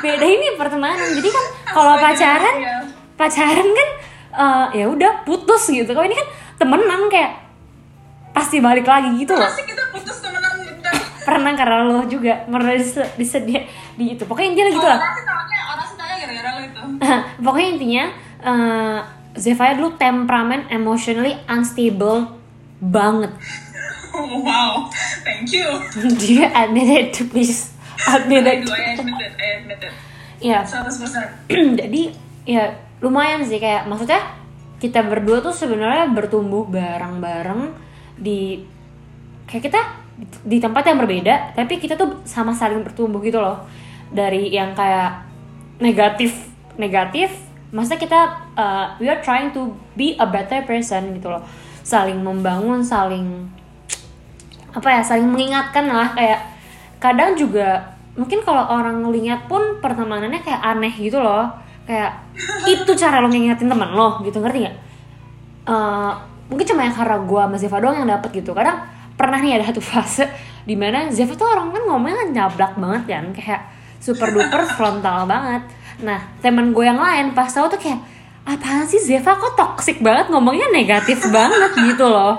beda 0.00 0.24
ini 0.24 0.54
pertemanan. 0.54 1.08
Jadi 1.10 1.28
kan 1.28 1.44
kalau 1.76 1.94
pacaran 1.96 2.54
Iya. 2.56 2.76
pacaran 3.14 3.68
kan 3.68 3.88
eh, 4.32 4.66
ya 4.74 4.86
udah 4.86 5.22
putus 5.22 5.68
gitu. 5.68 5.86
Kalau 5.86 6.04
ini 6.04 6.14
kan 6.14 6.28
temenan 6.56 7.06
kayak 7.06 7.38
pasti 8.30 8.58
balik 8.58 8.84
lagi 8.84 9.12
gitu 9.16 9.32
loh. 9.32 9.46
Kita 9.46 9.84
putus 9.90 10.18
temenan 10.18 10.56
bentar 10.58 10.94
pernah 11.22 11.52
karena 11.52 11.76
lo 11.84 12.02
juga 12.04 12.42
pernah 12.44 12.72
dise- 12.72 13.12
disedia 13.14 13.62
di 13.94 14.12
itu. 14.12 14.22
Pokoknya 14.22 14.48
intinya 14.52 14.70
gitu 14.70 14.86
lah. 14.86 15.00
Pokoknya 17.44 17.68
intinya 17.70 18.04
eh 18.42 18.98
Zevaya 19.32 19.72
dulu 19.72 19.96
temperamen 19.96 20.68
emotionally 20.68 21.34
unstable 21.46 22.28
banget. 22.78 23.32
Wow 24.12 24.92
thank 25.24 25.48
you. 25.48 25.64
Do 25.96 26.26
you 26.28 26.44
admit 26.44 26.84
it 26.84 27.32
please 27.32 27.71
it 27.96 28.64
do 28.64 28.70
I 28.72 28.96
admit 28.98 29.18
it 29.20 29.32
I 29.36 29.48
admit 29.60 29.80
it 29.82 29.94
100% 30.66 31.78
jadi 31.80 32.02
ya 32.46 32.74
lumayan 33.02 33.42
sih 33.46 33.58
kayak 33.58 33.86
maksudnya 33.90 34.22
kita 34.82 35.06
berdua 35.06 35.38
tuh 35.38 35.54
sebenarnya 35.54 36.10
bertumbuh 36.10 36.66
bareng-bareng 36.66 37.70
di 38.18 38.66
kayak 39.46 39.70
kita 39.70 39.80
di 40.42 40.58
tempat 40.58 40.90
yang 40.90 40.98
berbeda 40.98 41.54
tapi 41.54 41.78
kita 41.78 41.94
tuh 41.94 42.22
sama 42.26 42.50
saling 42.50 42.82
bertumbuh 42.82 43.22
gitu 43.22 43.38
loh. 43.38 43.62
Dari 44.10 44.50
yang 44.50 44.74
kayak 44.74 45.22
negatif 45.78 46.50
negatif 46.74 47.30
maksudnya 47.70 48.00
kita 48.02 48.20
uh, 48.58 48.86
we 48.98 49.06
are 49.06 49.22
trying 49.22 49.54
to 49.54 49.70
be 49.94 50.18
a 50.18 50.26
better 50.26 50.66
person 50.66 51.14
gitu 51.14 51.30
loh. 51.30 51.46
Saling 51.86 52.18
membangun 52.18 52.82
saling 52.82 53.46
apa 54.74 54.88
ya 54.98 55.02
saling 55.06 55.30
mengingatkan 55.30 55.86
lah 55.86 56.10
kayak 56.10 56.51
kadang 57.02 57.34
juga 57.34 57.98
mungkin 58.14 58.44
kalau 58.46 58.62
orang 58.70 59.02
ngeliat 59.02 59.50
pun 59.50 59.82
pertemanannya 59.82 60.38
kayak 60.38 60.62
aneh 60.62 60.94
gitu 60.94 61.18
loh. 61.18 61.50
Kayak 61.82 62.14
itu 62.70 62.94
cara 62.94 63.18
lo 63.18 63.26
ngingetin 63.26 63.66
teman 63.66 63.90
lo 63.90 64.22
gitu 64.22 64.38
ngerti 64.38 64.62
nggak? 64.62 64.76
Eh, 65.66 66.12
mungkin 66.46 66.66
cuma 66.70 66.86
yang 66.86 66.94
karena 66.94 67.18
gue 67.18 67.42
sama 67.42 67.56
Zeva 67.58 67.78
doang 67.82 67.96
yang 67.98 68.08
dapet 68.08 68.30
gitu. 68.38 68.54
Kadang 68.54 68.86
pernah 69.18 69.42
nih 69.42 69.58
ada 69.58 69.66
satu 69.66 69.82
fase 69.90 70.30
di 70.62 70.78
mana 70.78 71.10
Zeva 71.10 71.34
tuh 71.34 71.50
orang 71.50 71.74
kan 71.74 71.82
ngomongnya 71.90 72.16
kan 72.22 72.28
nyablak 72.30 72.72
banget 72.78 73.02
kan 73.10 73.24
kayak 73.34 73.60
super 73.98 74.30
duper 74.30 74.62
frontal 74.78 75.26
banget. 75.26 75.66
Nah 76.06 76.22
teman 76.38 76.70
gue 76.70 76.86
yang 76.86 77.02
lain 77.02 77.34
pas 77.34 77.50
tahu 77.50 77.66
tuh 77.66 77.82
kayak 77.82 77.98
apaan 78.46 78.86
sih 78.86 79.02
Zeva? 79.02 79.34
Kok 79.34 79.58
toxic 79.58 79.98
banget? 79.98 80.30
Ngomongnya 80.30 80.70
negatif 80.70 81.18
banget 81.34 81.74
gitu 81.82 82.06
loh. 82.06 82.38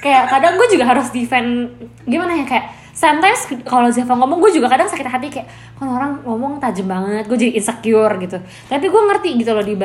Kayak 0.00 0.32
kadang 0.32 0.56
gue 0.56 0.68
juga 0.72 0.96
harus 0.96 1.12
defend 1.12 1.68
gimana 2.08 2.40
ya 2.40 2.46
kayak 2.48 2.77
sometimes 2.98 3.46
kalau 3.62 3.86
Zeva 3.94 4.18
ngomong 4.18 4.42
gue 4.42 4.58
juga 4.58 4.66
kadang 4.66 4.90
sakit 4.90 5.06
hati 5.06 5.30
kayak 5.30 5.46
kalau 5.78 5.94
orang 5.94 6.18
ngomong 6.26 6.58
tajam 6.58 6.90
banget 6.90 7.30
gue 7.30 7.38
jadi 7.38 7.52
insecure 7.54 8.14
gitu. 8.18 8.42
Tapi 8.66 8.86
gue 8.90 9.02
ngerti 9.06 9.28
gitu 9.38 9.54
loh 9.54 9.62
di 9.62 9.78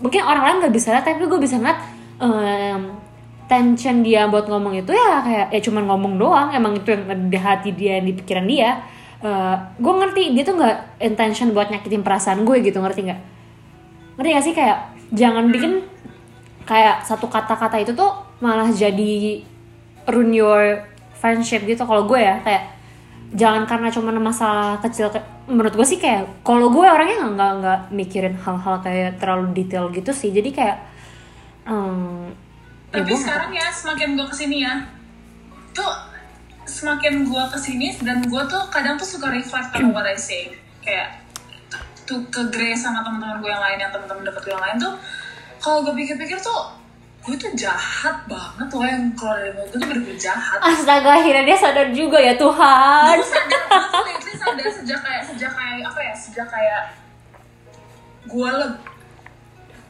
mungkin 0.00 0.20
orang 0.24 0.42
lain 0.48 0.56
nggak 0.64 0.74
bisa 0.76 0.96
lihat 0.96 1.04
tapi 1.04 1.28
gue 1.28 1.40
bisa 1.40 1.60
ngeliat 1.60 1.78
em, 2.20 2.80
tension 3.48 4.00
dia 4.00 4.24
buat 4.28 4.48
ngomong 4.48 4.80
itu 4.80 4.92
ya 4.96 5.20
kayak 5.24 5.46
ya 5.52 5.60
cuman 5.60 5.84
ngomong 5.88 6.12
doang 6.16 6.48
emang 6.56 6.80
itu 6.80 6.92
yang 6.92 7.28
di 7.28 7.36
hati 7.36 7.76
dia 7.76 8.00
di 8.00 8.16
pikiran 8.16 8.48
dia. 8.48 8.80
Eh, 9.20 9.56
gue 9.76 9.92
ngerti 9.92 10.22
dia 10.32 10.44
tuh 10.44 10.56
nggak 10.56 10.76
intention 11.04 11.52
buat 11.52 11.68
nyakitin 11.68 12.00
perasaan 12.00 12.48
gue 12.48 12.56
gitu 12.64 12.80
ngerti 12.80 13.12
nggak? 13.12 13.20
Ngerti 14.16 14.28
gak 14.32 14.44
sih? 14.44 14.54
Kayak 14.56 14.78
jangan 15.12 15.52
bikin 15.52 15.84
kayak 16.64 17.04
satu 17.04 17.28
kata-kata 17.28 17.76
itu 17.76 17.92
tuh 17.92 18.10
malah 18.40 18.72
jadi 18.72 19.44
ruin 20.08 20.32
your 20.32 20.95
friendship 21.16 21.64
gitu. 21.64 21.82
Kalau 21.82 22.04
gue 22.04 22.20
ya 22.20 22.38
kayak 22.44 22.76
jangan 23.34 23.66
karena 23.66 23.90
cuma 23.90 24.14
masalah 24.14 24.78
kecil 24.78 25.10
ke- 25.10 25.24
menurut 25.50 25.74
gue 25.74 25.86
sih 25.86 25.98
kayak 25.98 26.46
kalau 26.46 26.70
gue 26.70 26.86
orangnya 26.86 27.26
nggak 27.26 27.32
nggak 27.34 27.52
nggak 27.60 27.80
mikirin 27.90 28.34
hal-hal 28.38 28.78
kayak 28.80 29.18
terlalu 29.18 29.50
detail 29.56 29.90
gitu 29.90 30.14
sih. 30.14 30.30
Jadi 30.30 30.50
kayak 30.54 30.78
ya 31.66 33.02
tapi 33.02 33.10
gue 33.10 33.18
sekarang 33.18 33.50
ya 33.50 33.66
semakin 33.74 34.14
gue 34.14 34.26
ke 34.30 34.36
sini 34.38 34.56
ya 34.62 34.74
tuh 35.74 35.90
semakin 36.66 37.26
gue 37.26 37.44
ke 37.52 37.58
sini 37.58 37.92
dan 38.00 38.22
gue 38.22 38.42
tuh 38.46 38.62
kadang 38.70 38.94
tuh 38.94 39.06
suka 39.06 39.28
reflect 39.28 39.74
on 39.74 39.90
what 39.90 40.06
I 40.06 40.14
say. 40.14 40.54
Kayak 40.80 41.26
tuh 42.06 42.22
ke 42.30 42.38
Grace 42.54 42.86
sama 42.86 43.02
teman-teman 43.02 43.42
gue 43.42 43.50
yang 43.50 43.58
lain 43.58 43.78
yang 43.82 43.90
teman-teman 43.90 44.22
deket 44.22 44.46
gue 44.46 44.54
yang 44.54 44.62
lain 44.62 44.76
tuh 44.78 44.94
kalau 45.58 45.82
gue 45.82 45.94
pikir-pikir 45.98 46.38
tuh 46.38 46.85
gue 47.26 47.34
tuh 47.34 47.50
jahat 47.58 48.22
banget 48.30 48.68
loh 48.70 48.86
yang 48.86 49.10
keluar 49.12 49.34
dari 49.36 49.50
mulut 49.50 49.66
gue 49.66 49.78
tuh 49.82 49.88
bener-bener 49.90 50.14
jahat. 50.16 50.58
Astaga 50.62 51.10
akhirnya 51.18 51.42
dia 51.42 51.58
sadar 51.58 51.90
juga 51.90 52.22
ya 52.22 52.38
Tuhan. 52.38 53.18
Gue 53.18 53.26
sadar 53.26 53.62
gue 54.22 54.34
sadar 54.38 54.68
sejak 54.70 55.00
kayak 55.02 55.22
sejak 55.26 55.50
kayak 55.50 55.82
apa 55.82 56.00
ya 56.00 56.14
sejak 56.14 56.46
kayak 56.46 56.82
gue 58.26 58.48
le- 58.48 58.78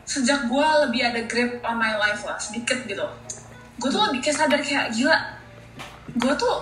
sejak 0.09 0.49
gue 0.49 0.66
lebih 0.88 1.00
ada 1.05 1.21
grip 1.28 1.61
on 1.61 1.76
my 1.76 1.93
life 1.95 2.25
lah 2.25 2.40
sedikit 2.40 2.88
gitu. 2.88 3.05
Gue 3.76 3.88
tuh 3.93 4.00
lebih 4.09 4.25
kayak 4.25 4.37
sadar 4.40 4.61
kayak 4.64 4.97
gila 4.97 5.16
gue 6.16 6.33
tuh 6.40 6.57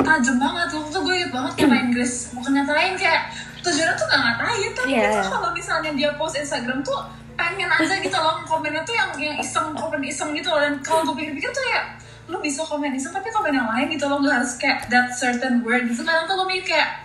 tajam 0.00 0.36
banget. 0.40 0.68
Waktu 0.72 0.88
itu 0.88 0.98
gue 0.98 1.14
inget 1.14 1.30
banget 1.32 1.52
kayak 1.60 1.70
main 1.70 1.88
Grace 1.92 2.32
mau 2.32 2.40
nyatain 2.44 2.96
kayak 2.96 3.20
tujuannya 3.60 3.96
tuh 3.96 4.06
gak 4.06 4.20
ngatain 4.20 4.70
tapi 4.76 4.92
itu 4.92 5.28
kalau 5.28 5.50
misalnya 5.52 5.90
dia 5.92 6.10
post 6.16 6.36
Instagram 6.36 6.80
tuh 6.80 7.00
pengen 7.34 7.66
aja 7.66 7.94
gitu 7.98 8.14
loh 8.14 8.40
komennya 8.46 8.82
tuh 8.86 8.94
yang 8.94 9.10
yang 9.18 9.36
iseng 9.38 9.74
komen 9.74 10.02
iseng 10.02 10.30
gitu 10.34 10.48
loh. 10.50 10.60
Dan 10.62 10.78
kalau 10.82 11.02
gue 11.10 11.14
pikir-pikir 11.22 11.50
tuh 11.50 11.64
ya 11.70 11.82
lo 12.30 12.40
bisa 12.40 12.64
komen 12.64 12.94
iseng 12.96 13.12
tapi 13.12 13.28
komen 13.28 13.52
yang 13.52 13.68
lain 13.68 13.90
gitu 13.90 14.06
loh. 14.06 14.18
Gak 14.22 14.42
harus 14.42 14.52
kayak 14.58 14.86
that 14.88 15.10
certain 15.12 15.60
word 15.66 15.90
gitu. 15.90 16.02
Kadang 16.06 16.26
tuh 16.26 16.34
gue 16.40 16.48
mikir 16.48 16.78
kayak 16.78 17.04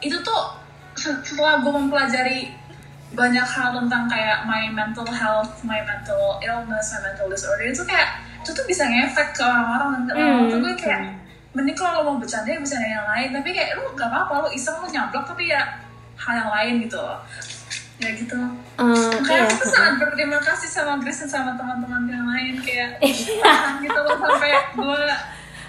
itu 0.00 0.16
tuh 0.24 0.42
se- 0.96 1.20
setelah 1.26 1.60
gue 1.60 1.72
mempelajari 1.72 2.54
banyak 3.10 3.42
hal 3.42 3.74
tentang 3.74 4.06
kayak 4.06 4.46
my 4.46 4.70
mental 4.70 5.06
health, 5.10 5.60
my 5.66 5.82
mental 5.82 6.38
illness, 6.40 6.94
my 6.94 7.10
mental 7.10 7.26
disorder 7.26 7.66
itu 7.66 7.82
kayak 7.82 8.22
itu 8.40 8.54
tuh 8.54 8.64
bisa 8.64 8.86
ngefek 8.86 9.34
ke 9.34 9.42
orang-orang. 9.42 10.06
Dan 10.08 10.14
orang-orang 10.16 10.48
tuh 10.48 10.58
gue 10.62 10.74
kayak 10.78 11.02
mending 11.50 11.74
kalau 11.74 12.06
lo 12.06 12.14
mau 12.14 12.16
bercanda 12.22 12.46
ya 12.46 12.62
bercanda 12.62 12.86
yang 12.86 13.06
lain. 13.10 13.28
Tapi 13.34 13.48
kayak 13.50 13.70
lu 13.76 13.90
gak 13.98 14.06
apa-apa 14.06 14.46
lo 14.46 14.48
iseng 14.54 14.78
lo 14.78 14.86
nyablok 14.86 15.26
tapi 15.26 15.50
ya 15.50 15.62
hal 16.20 16.36
yang 16.36 16.52
lain 16.52 16.74
gitu 16.84 17.00
loh 17.00 17.16
ya 18.00 18.10
gitu. 18.16 18.40
Eh, 18.80 19.12
kayak 19.28 19.44
iya. 19.44 19.48
aku 19.48 19.54
tuh 19.60 19.70
sangat 19.70 19.94
berterima 20.00 20.38
kasih 20.40 20.68
sama 20.72 20.96
Grace 21.04 21.20
dan 21.24 21.30
sama 21.30 21.52
teman-teman 21.60 22.08
yang 22.08 22.24
lain. 22.24 22.54
Kayak 22.64 22.96
tahan 23.44 23.84
gitu 23.84 24.00
loh 24.00 24.16
sampai 24.16 24.50
gue 24.72 25.02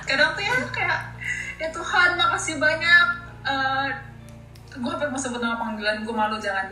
kadang 0.07 0.31
tuh 0.33 0.43
ya 0.43 0.55
kayak 0.71 0.99
ya 1.59 1.67
Tuhan 1.75 2.09
makasih 2.15 2.55
banyak. 2.57 3.07
Eh, 3.43 3.87
gue 4.71 4.91
hampir 4.91 5.09
mau 5.11 5.19
sebut 5.19 5.43
nama 5.43 5.59
panggilan 5.59 6.07
gue 6.07 6.15
malu 6.15 6.39
jangan. 6.39 6.71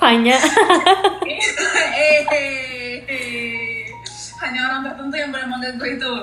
Fanya. 0.00 0.36
Eh, 1.92 2.24
eh, 2.32 2.96
eh. 3.06 3.86
hanya 4.42 4.60
orang 4.66 4.80
tertentu 4.90 5.14
yang 5.14 5.30
boleh 5.30 5.46
manggil 5.46 5.72
gue 5.78 5.90
itu. 6.00 6.14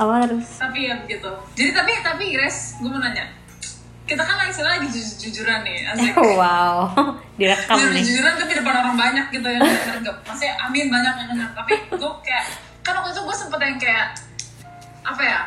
Apa 0.00 0.24
terus 0.24 0.56
tapi 0.56 0.88
ya 0.88 0.96
begitu 1.04 1.28
jadi 1.52 1.76
tapi 1.76 1.92
tapi 2.00 2.24
Grace 2.32 2.80
gue 2.80 2.88
mau 2.88 2.96
nanya 2.96 3.28
kita 4.10 4.22
kan 4.26 4.36
lagi 4.42 4.58
lagi 4.58 4.86
jujur 4.90 5.14
jujuran 5.22 5.62
nih 5.62 5.78
asik 5.94 6.18
wow. 6.42 6.90
Direkam 7.40 7.78
jujur 7.78 7.90
nih. 7.94 8.02
jujuran 8.02 8.32
tapi 8.34 8.52
depan 8.58 8.74
orang 8.82 8.96
banyak 8.98 9.26
gitu 9.30 9.46
yang 9.46 9.62
nganggap 9.62 10.16
maksudnya 10.26 10.54
amin 10.66 10.86
banyak 10.90 11.14
yang 11.14 11.28
nganggap 11.30 11.52
tapi 11.62 11.74
gue 11.94 12.12
kayak 12.26 12.44
kan 12.82 12.92
waktu 12.98 13.10
itu 13.14 13.20
gue 13.22 13.36
sempet 13.38 13.60
yang 13.62 13.78
kayak 13.78 14.06
apa 15.06 15.22
ya 15.22 15.40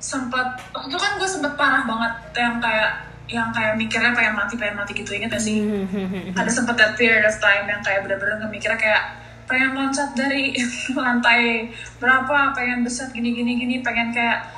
sempet 0.00 0.48
waktu 0.72 0.88
itu 0.88 0.98
kan 0.98 1.12
gue 1.20 1.28
sempet 1.28 1.52
parah 1.54 1.82
banget 1.84 2.12
yang 2.40 2.56
kayak 2.58 2.90
yang 3.30 3.48
kayak 3.54 3.78
mikirnya 3.78 4.12
pengen 4.12 4.34
mati 4.34 4.54
pengen 4.60 4.76
mati 4.76 4.92
gitu 4.92 5.08
inget 5.16 5.32
gak 5.32 5.40
sih? 5.40 5.64
Ada 6.38 6.50
sempet 6.52 6.76
that 6.76 6.92
period 7.00 7.24
of 7.24 7.32
time 7.40 7.64
yang 7.64 7.80
kayak 7.80 8.04
bener-bener 8.04 8.36
ngemikirnya 8.44 8.76
kayak 8.76 9.02
pengen 9.48 9.72
loncat 9.72 10.12
dari 10.12 10.52
lantai 10.92 11.72
berapa 11.96 12.52
pengen 12.52 12.84
besar 12.84 13.08
gini 13.08 13.32
gini 13.32 13.56
gini 13.56 13.76
pengen 13.80 14.12
kayak 14.12 14.52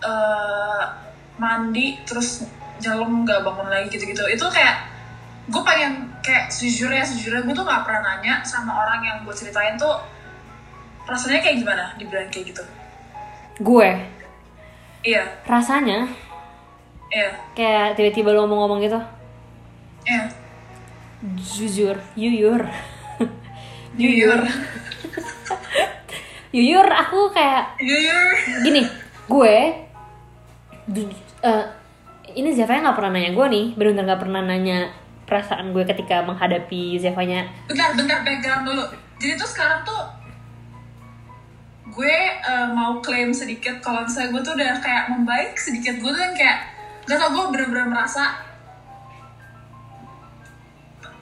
eh, 0.00 0.82
mandi 1.36 2.00
terus 2.08 2.44
jalan 2.80 3.24
nggak 3.24 3.44
bangun 3.44 3.68
lagi 3.68 3.88
gitu 3.88 4.04
gitu 4.04 4.24
itu 4.28 4.46
kayak 4.52 4.84
gue 5.46 5.62
pengen 5.62 6.10
kayak 6.20 6.50
sejujurnya 6.50 7.06
sejujurnya 7.06 7.46
gue 7.46 7.54
tuh 7.54 7.64
nggak 7.64 7.82
pernah 7.86 8.02
nanya 8.02 8.42
sama 8.42 8.72
orang 8.72 9.00
yang 9.04 9.16
gue 9.22 9.34
ceritain 9.36 9.78
tuh 9.78 9.94
rasanya 11.06 11.38
kayak 11.38 11.62
gimana? 11.62 11.94
Dibilang 11.94 12.26
kayak 12.34 12.50
gitu. 12.50 12.62
Gue? 13.62 13.94
Iya. 15.06 15.22
Rasanya? 15.46 16.10
Iya. 17.14 17.30
Kayak 17.54 17.94
tiba-tiba 17.94 18.34
lo 18.34 18.50
mau 18.50 18.66
ngomong 18.66 18.82
gitu? 18.82 18.98
Iya. 20.02 20.26
Jujur. 21.38 21.96
Yuyur. 22.18 22.66
Jujur 24.00 24.42
yuyur 26.56 26.88
aku 26.88 27.28
kayak 27.36 27.76
jujur 27.76 28.32
gini. 28.64 28.88
Gue 29.28 29.76
ju- 31.46 31.54
eh, 31.54 31.64
ini 32.34 32.50
Zevanya 32.50 32.90
nggak 32.90 32.98
pernah 32.98 33.12
nanya 33.14 33.30
gue 33.30 33.46
nih. 33.46 33.66
Benar-benar 33.78 34.04
nggak 34.10 34.22
pernah 34.26 34.42
nanya 34.42 34.78
perasaan 35.26 35.70
gue 35.70 35.84
ketika 35.86 36.26
menghadapi 36.26 36.98
Zevanya. 36.98 37.46
Bentar 37.70 37.94
bentar 37.94 38.26
background 38.26 38.66
dulu. 38.66 38.84
Jadi 39.22 39.32
tuh 39.38 39.48
sekarang 39.48 39.80
tuh 39.86 40.02
gue 41.96 42.16
eh, 42.42 42.68
mau 42.74 42.98
klaim 43.00 43.30
sedikit 43.32 43.78
kalau 43.78 44.04
misalnya 44.04 44.34
gue 44.36 44.42
tuh 44.42 44.54
udah 44.58 44.76
kayak 44.82 45.04
membaik 45.08 45.54
sedikit. 45.56 45.96
Gue 46.02 46.10
tuh 46.10 46.20
yang 46.20 46.34
kayak 46.34 46.58
gak 47.06 47.16
tau 47.22 47.30
gue 47.30 47.44
bener-bener 47.54 47.86
merasa 47.86 48.42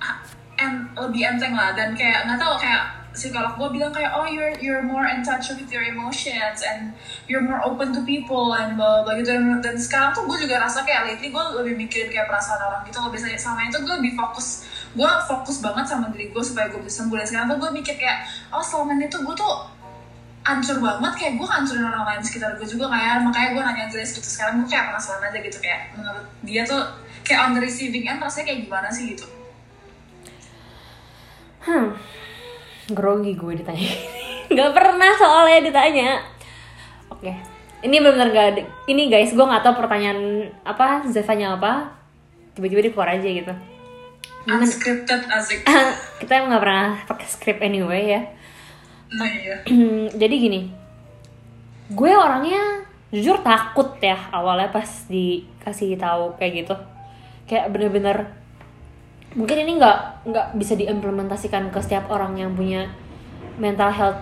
ah, 0.01 0.17
en, 0.57 0.89
lebih 0.97 1.37
enteng 1.37 1.53
lah. 1.53 1.77
Dan 1.77 1.93
kayak 1.93 2.25
nggak 2.27 2.41
tau 2.41 2.57
kayak 2.57 3.04
psikolog 3.15 3.55
gue 3.55 3.79
bilang 3.79 3.95
kayak 3.95 4.11
oh 4.19 4.27
you're 4.27 4.53
you're 4.59 4.83
more 4.83 5.07
in 5.07 5.23
touch 5.23 5.47
with 5.55 5.71
your 5.71 5.87
emotions 5.87 6.67
and 6.67 6.91
you're 7.31 7.41
more 7.41 7.63
open 7.63 7.95
to 7.95 8.03
people 8.03 8.53
and 8.59 8.75
blah 8.75 9.07
blah 9.07 9.15
gitu. 9.15 9.31
Dan, 9.31 9.63
dan 9.63 9.79
sekarang 9.79 10.11
tuh 10.13 10.27
gue 10.27 10.45
juga 10.45 10.59
rasa 10.59 10.83
kayak 10.83 11.07
lately 11.07 11.31
gue 11.31 11.45
lebih 11.63 11.75
mikirin 11.87 12.11
kayak 12.11 12.27
perasaan 12.27 12.59
orang 12.59 12.83
gitu 12.91 12.99
lebih 13.01 13.23
saya 13.23 13.39
sama 13.39 13.65
itu 13.71 13.79
gue 13.79 13.95
lebih 14.03 14.19
fokus 14.19 14.67
gue 14.93 15.11
fokus 15.31 15.63
banget 15.63 15.87
sama 15.87 16.11
diri 16.11 16.35
gue 16.35 16.43
supaya 16.43 16.67
gue 16.69 16.83
bisa 16.83 17.07
sembuh 17.07 17.17
dan 17.23 17.27
sekarang 17.31 17.47
tuh 17.55 17.59
gue 17.63 17.71
mikir 17.79 17.95
kayak 17.95 18.27
oh 18.51 18.63
selama 18.63 18.99
ini 18.99 19.07
tuh 19.07 19.23
gue 19.23 19.35
tuh 19.39 19.55
hancur 20.45 20.77
banget. 20.77 21.13
Kayak 21.17 21.35
gue 21.41 21.49
hancurin 21.49 21.87
orang 21.89 22.05
lain 22.05 22.21
sekitar 22.21 22.51
gue 22.61 22.69
juga 22.69 22.93
kayak 22.93 23.25
makanya 23.25 23.49
gue 23.57 23.63
nanya 23.65 23.87
Grace 23.89 24.13
gitu. 24.13 24.29
Sekarang 24.29 24.61
gue 24.61 24.69
kayak 24.69 24.93
penasaran 24.93 25.25
aja 25.25 25.39
gitu. 25.41 25.59
Kayak 25.63 25.97
menurut 25.97 26.27
dia 26.45 26.63
tuh 26.69 26.83
kayak 27.25 27.41
on 27.49 27.51
the 27.57 27.65
receiving 27.65 28.05
end 28.05 28.21
rasanya 28.21 28.53
kayak 28.53 28.61
gimana 28.69 28.93
sih 28.93 29.17
gitu? 29.17 29.25
Hmm 31.65 31.97
grogi 32.93 33.33
gue 33.33 33.53
ditanya. 33.65 33.93
Nggak 34.53 34.73
pernah 34.77 35.11
soalnya 35.17 35.61
ditanya. 35.65 36.09
Oke. 37.09 37.33
Ini 37.85 38.01
benar-benar 38.01 38.29
gak 38.33 38.47
ada 38.57 38.63
ini 38.89 39.13
guys 39.13 39.37
gue 39.37 39.45
nggak 39.45 39.61
tahu 39.61 39.85
pertanyaan 39.85 40.49
apa 40.65 41.05
Zevanya 41.09 41.57
apa. 41.57 41.93
Tiba-tiba 42.57 42.81
dia 42.81 42.93
keluar 42.97 43.13
aja 43.13 43.29
gitu. 43.29 43.55
Unscripted 44.45 45.25
asik 45.29 45.65
kita 46.21 46.33
nggak 46.49 46.63
pernah 46.65 47.01
pakai 47.05 47.29
script 47.29 47.61
anyway 47.61 48.09
ya. 48.09 48.21
Nah 49.13 49.29
iya. 49.29 49.57
Jadi 50.21 50.35
gini. 50.41 50.61
Gue 51.93 52.17
orangnya 52.17 52.89
jujur 53.13 53.45
takut 53.45 54.01
ya 54.01 54.17
awalnya 54.33 54.73
pas 54.73 54.89
dikasih 55.13 56.01
tahu 56.01 56.41
kayak 56.41 56.65
gitu. 56.65 56.77
Kayak 57.45 57.69
bener-bener 57.69 58.33
mungkin 59.35 59.67
ini 59.67 59.79
nggak 59.79 60.27
nggak 60.31 60.47
bisa 60.59 60.79
diimplementasikan 60.79 61.69
ke 61.75 61.79
setiap 61.83 62.11
orang 62.11 62.39
yang 62.39 62.55
punya 62.55 62.87
mental 63.59 63.91
health 63.91 64.21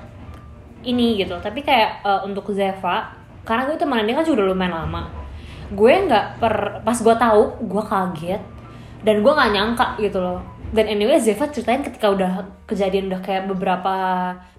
ini 0.82 1.20
gitu. 1.20 1.36
Tapi 1.38 1.62
kayak 1.62 2.02
eh, 2.04 2.20
untuk 2.26 2.50
Zeva 2.52 3.12
karena 3.42 3.68
gue 3.68 3.76
temenan 3.76 4.06
dia 4.08 4.16
kan 4.18 4.26
sudah 4.26 4.44
lumayan 4.44 4.74
lama. 4.74 5.08
Gue 5.72 5.92
nggak 6.08 6.40
per 6.40 6.82
pas 6.84 6.98
gue 6.98 7.14
tahu 7.14 7.42
gue 7.68 7.82
kaget. 7.84 8.42
Dan 9.02 9.20
gue 9.20 9.32
nggak 9.34 9.50
nyangka 9.52 9.86
gitu 9.98 10.18
loh. 10.22 10.40
Dan 10.72 10.88
anyway 10.88 11.20
Zeva 11.20 11.50
ceritain 11.52 11.84
ketika 11.84 12.08
udah 12.08 12.64
kejadian 12.64 13.12
udah 13.12 13.20
kayak 13.20 13.44
beberapa 13.50 13.94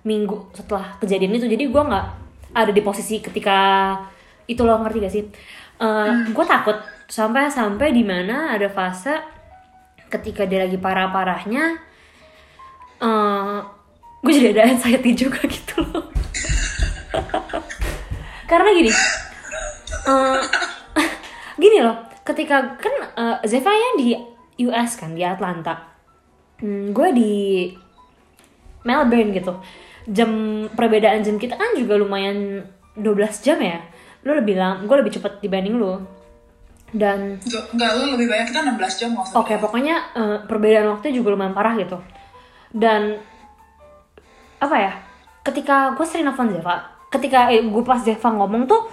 minggu 0.06 0.54
setelah 0.54 0.96
kejadian 1.02 1.34
itu. 1.34 1.50
Jadi 1.50 1.66
gue 1.68 1.84
nggak 1.84 2.06
ada 2.54 2.70
di 2.70 2.82
posisi 2.86 3.18
ketika 3.18 3.58
itu 4.46 4.62
loh 4.62 4.78
ngerti 4.84 4.98
gak 5.02 5.14
sih? 5.14 5.24
Eh, 5.82 6.10
gue 6.30 6.46
takut 6.46 6.78
sampai 7.10 7.50
sampai 7.50 7.96
di 7.96 8.06
mana 8.06 8.54
ada 8.54 8.70
fase 8.70 9.33
ketika 10.14 10.46
dia 10.46 10.70
lagi 10.70 10.78
parah 10.78 11.10
parahnya 11.10 11.82
eh 13.02 13.58
gue 14.24 14.32
jadi 14.32 14.48
ada 14.56 14.72
anxiety 14.72 15.12
juga 15.18 15.44
gitu 15.56 15.84
loh. 15.84 16.08
Karena 18.50 18.70
gini 18.72 18.92
eh, 20.08 20.40
gini 21.62 21.78
loh 21.84 21.98
ketika 22.24 22.80
kan 22.80 22.96
eh, 23.18 23.38
Zeva 23.50 23.74
di 24.00 24.16
US 24.70 24.96
kan 24.96 25.12
di 25.18 25.26
Atlanta. 25.26 25.92
Hmm, 26.64 26.96
gue 26.96 27.10
di 27.12 27.34
Melbourne 28.88 29.36
gitu. 29.36 29.54
Jam 30.08 30.32
perbedaan 30.72 31.24
jam 31.24 31.36
kita 31.40 31.60
kan 31.60 31.76
juga 31.76 32.00
lumayan 32.00 32.64
12 32.96 33.44
jam 33.44 33.60
ya. 33.60 33.84
Lu 34.24 34.32
lebih 34.38 34.56
lama 34.56 34.88
gue 34.88 34.96
lebih 35.04 35.20
cepet 35.20 35.44
dibanding 35.44 35.76
lu 35.76 36.00
dan 36.94 37.42
Enggak, 37.42 37.64
enggak, 37.74 37.92
lu 37.98 38.04
lebih 38.14 38.28
banyak 38.30 38.48
kita 38.54 38.60
16 38.70 39.02
jam 39.02 39.10
maksudnya 39.18 39.40
Oke, 39.42 39.54
pokoknya 39.58 39.96
eh, 40.14 40.38
perbedaan 40.46 40.88
waktu 40.94 41.10
juga 41.10 41.34
lumayan 41.34 41.58
parah 41.58 41.74
gitu. 41.82 41.98
Dan 42.70 43.18
apa 44.62 44.76
ya? 44.78 44.94
Ketika 45.44 45.98
gue 45.98 46.06
sering 46.06 46.30
nelfon 46.30 46.54
Zeva, 46.54 46.86
ketika 47.10 47.50
eh, 47.50 47.66
gue 47.66 47.84
pas 47.84 48.00
Zeva 48.00 48.30
ngomong 48.30 48.70
tuh, 48.70 48.88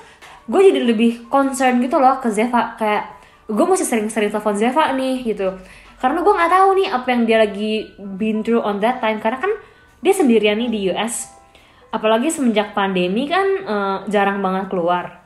gue 0.49 0.61
jadi 0.73 0.81
lebih 0.83 1.29
concern 1.29 1.79
gitu 1.85 2.01
loh 2.01 2.19
ke 2.19 2.33
Zeva. 2.33 2.75
Kayak 2.81 3.21
gue 3.47 3.65
mesti 3.69 3.85
sering-sering 3.85 4.33
telepon 4.33 4.57
Zeva 4.57 4.91
nih 4.97 5.21
gitu. 5.23 5.61
Karena 6.01 6.25
gue 6.25 6.33
nggak 6.33 6.53
tahu 6.57 6.69
nih 6.81 6.89
apa 6.89 7.07
yang 7.13 7.23
dia 7.29 7.39
lagi 7.45 7.73
been 8.17 8.41
through 8.41 8.65
on 8.65 8.81
that 8.81 9.05
time. 9.05 9.21
Karena 9.21 9.39
kan 9.39 9.53
dia 10.01 10.17
sendirian 10.17 10.57
nih 10.57 10.73
di 10.73 10.81
US. 10.91 11.29
Apalagi 11.93 12.33
semenjak 12.33 12.73
pandemi 12.73 13.29
kan 13.29 13.47
eh, 13.61 13.99
jarang 14.09 14.41
banget 14.41 14.73
keluar 14.73 15.21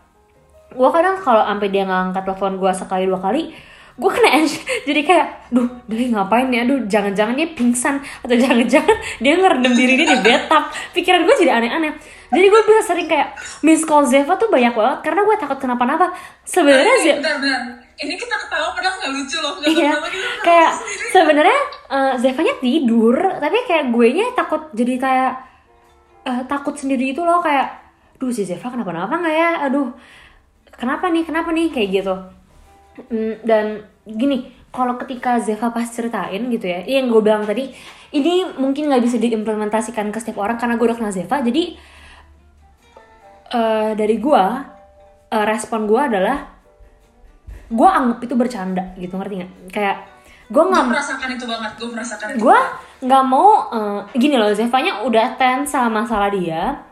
gue 0.75 0.89
kadang 0.91 1.17
kalau 1.23 1.43
sampai 1.47 1.69
dia 1.71 1.87
nggak 1.87 2.03
angkat 2.11 2.23
telepon 2.27 2.59
gue 2.59 2.73
sekali 2.75 3.05
dua 3.07 3.21
kali 3.23 3.43
gue 3.95 4.11
kena 4.11 4.43
jadi 4.91 5.01
kayak 5.07 5.27
duh 5.55 5.71
dia 5.87 6.11
ngapain 6.11 6.51
nih 6.51 6.67
aduh 6.67 6.79
jangan-jangan 6.91 7.35
dia 7.39 7.49
pingsan. 7.55 8.03
Atau 8.27 8.35
jangan-jangan 8.35 8.97
dia 9.23 9.33
ngerendam 9.39 9.75
diri 9.79 9.95
dia 9.95 10.09
di 10.11 10.19
bathtub. 10.19 10.65
Pikiran 10.91 11.23
gue 11.23 11.35
jadi 11.39 11.53
aneh-aneh. 11.63 11.95
Jadi 12.35 12.47
gue 12.51 12.61
bisa 12.67 12.83
sering 12.83 13.07
kayak 13.07 13.39
miss 13.63 13.87
call 13.87 14.03
Zeva 14.03 14.35
tuh 14.35 14.51
banyak 14.51 14.75
banget 14.75 14.99
karena 15.07 15.21
gue 15.23 15.37
takut 15.39 15.59
kenapa-napa. 15.63 16.11
Sebenarnya 16.43 17.23
bentar. 17.23 17.39
Ini 17.95 18.19
kita 18.19 18.35
ketawa 18.35 18.75
padahal 18.75 18.95
nggak 18.99 19.13
lucu 19.15 19.39
loh. 19.39 19.53
Nggak 19.63 19.71
Iya, 19.71 19.93
gitu. 19.95 20.29
kayak 20.43 20.73
sebenarnya 21.15 21.61
eh, 21.95 22.13
Zevanya 22.19 22.55
tidur, 22.59 23.15
tapi 23.39 23.59
kayak 23.71 23.95
gue 23.95 24.07
nya 24.19 24.27
takut 24.35 24.63
jadi 24.75 24.95
kayak 24.99 25.33
eh, 26.27 26.43
takut 26.51 26.75
sendiri 26.75 27.15
itu 27.15 27.23
loh. 27.23 27.39
Kayak, 27.39 27.71
duh 28.19 28.35
si 28.35 28.43
Zeva 28.43 28.67
kenapa-napa 28.67 29.15
nggak 29.15 29.37
ya? 29.39 29.51
Aduh, 29.71 29.95
kenapa 30.75 31.11
nih, 31.11 31.25
kenapa 31.27 31.49
nih 31.51 31.71
kayak 31.71 31.89
gitu. 31.91 32.15
Mm, 33.11 33.35
dan 33.43 33.65
gini, 34.07 34.53
kalau 34.75 34.99
ketika 34.99 35.39
Zeva 35.39 35.71
pas 35.71 35.87
ceritain 35.87 36.43
gitu 36.51 36.67
ya, 36.67 36.83
yang 36.87 37.11
gue 37.11 37.23
bilang 37.23 37.47
tadi, 37.47 37.71
ini 38.15 38.47
mungkin 38.59 38.91
nggak 38.91 39.03
bisa 39.03 39.19
diimplementasikan 39.19 40.11
ke 40.15 40.19
setiap 40.23 40.43
orang 40.43 40.59
karena 40.59 40.79
gue 40.79 40.87
udah 40.87 40.99
kenal 40.99 41.15
Zeva, 41.15 41.43
jadi 41.43 41.75
eh, 43.55 43.91
dari 43.95 44.17
gue 44.19 44.45
eh, 45.31 45.45
respon 45.47 45.87
gue 45.87 46.01
adalah 46.01 46.39
gue 47.65 47.89
anggap 47.89 48.19
itu 48.23 48.35
bercanda 48.37 48.93
gitu 49.01 49.17
ngerti 49.17 49.35
nggak 49.41 49.53
kayak 49.73 49.97
gue 50.53 50.61
nggak 50.61 50.85
merasakan 50.85 51.29
itu 51.33 51.45
banget. 51.49 51.71
Gue 51.81 51.89
merasakan 51.91 52.27
gue 52.37 52.59
nggak 53.09 53.25
mau 53.25 53.49
eh, 53.73 54.01
gini 54.19 54.37
loh 54.37 54.53
Zevanya 54.53 55.03
udah 55.07 55.39
tense 55.41 55.73
sama 55.73 56.05
masalah 56.05 56.29
dia 56.31 56.85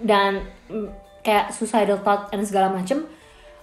dan 0.00 0.42
kayak 1.24 1.50
suicidal 1.50 1.98
thought 2.04 2.28
dan 2.28 2.44
segala 2.44 2.68
macem 2.68 3.08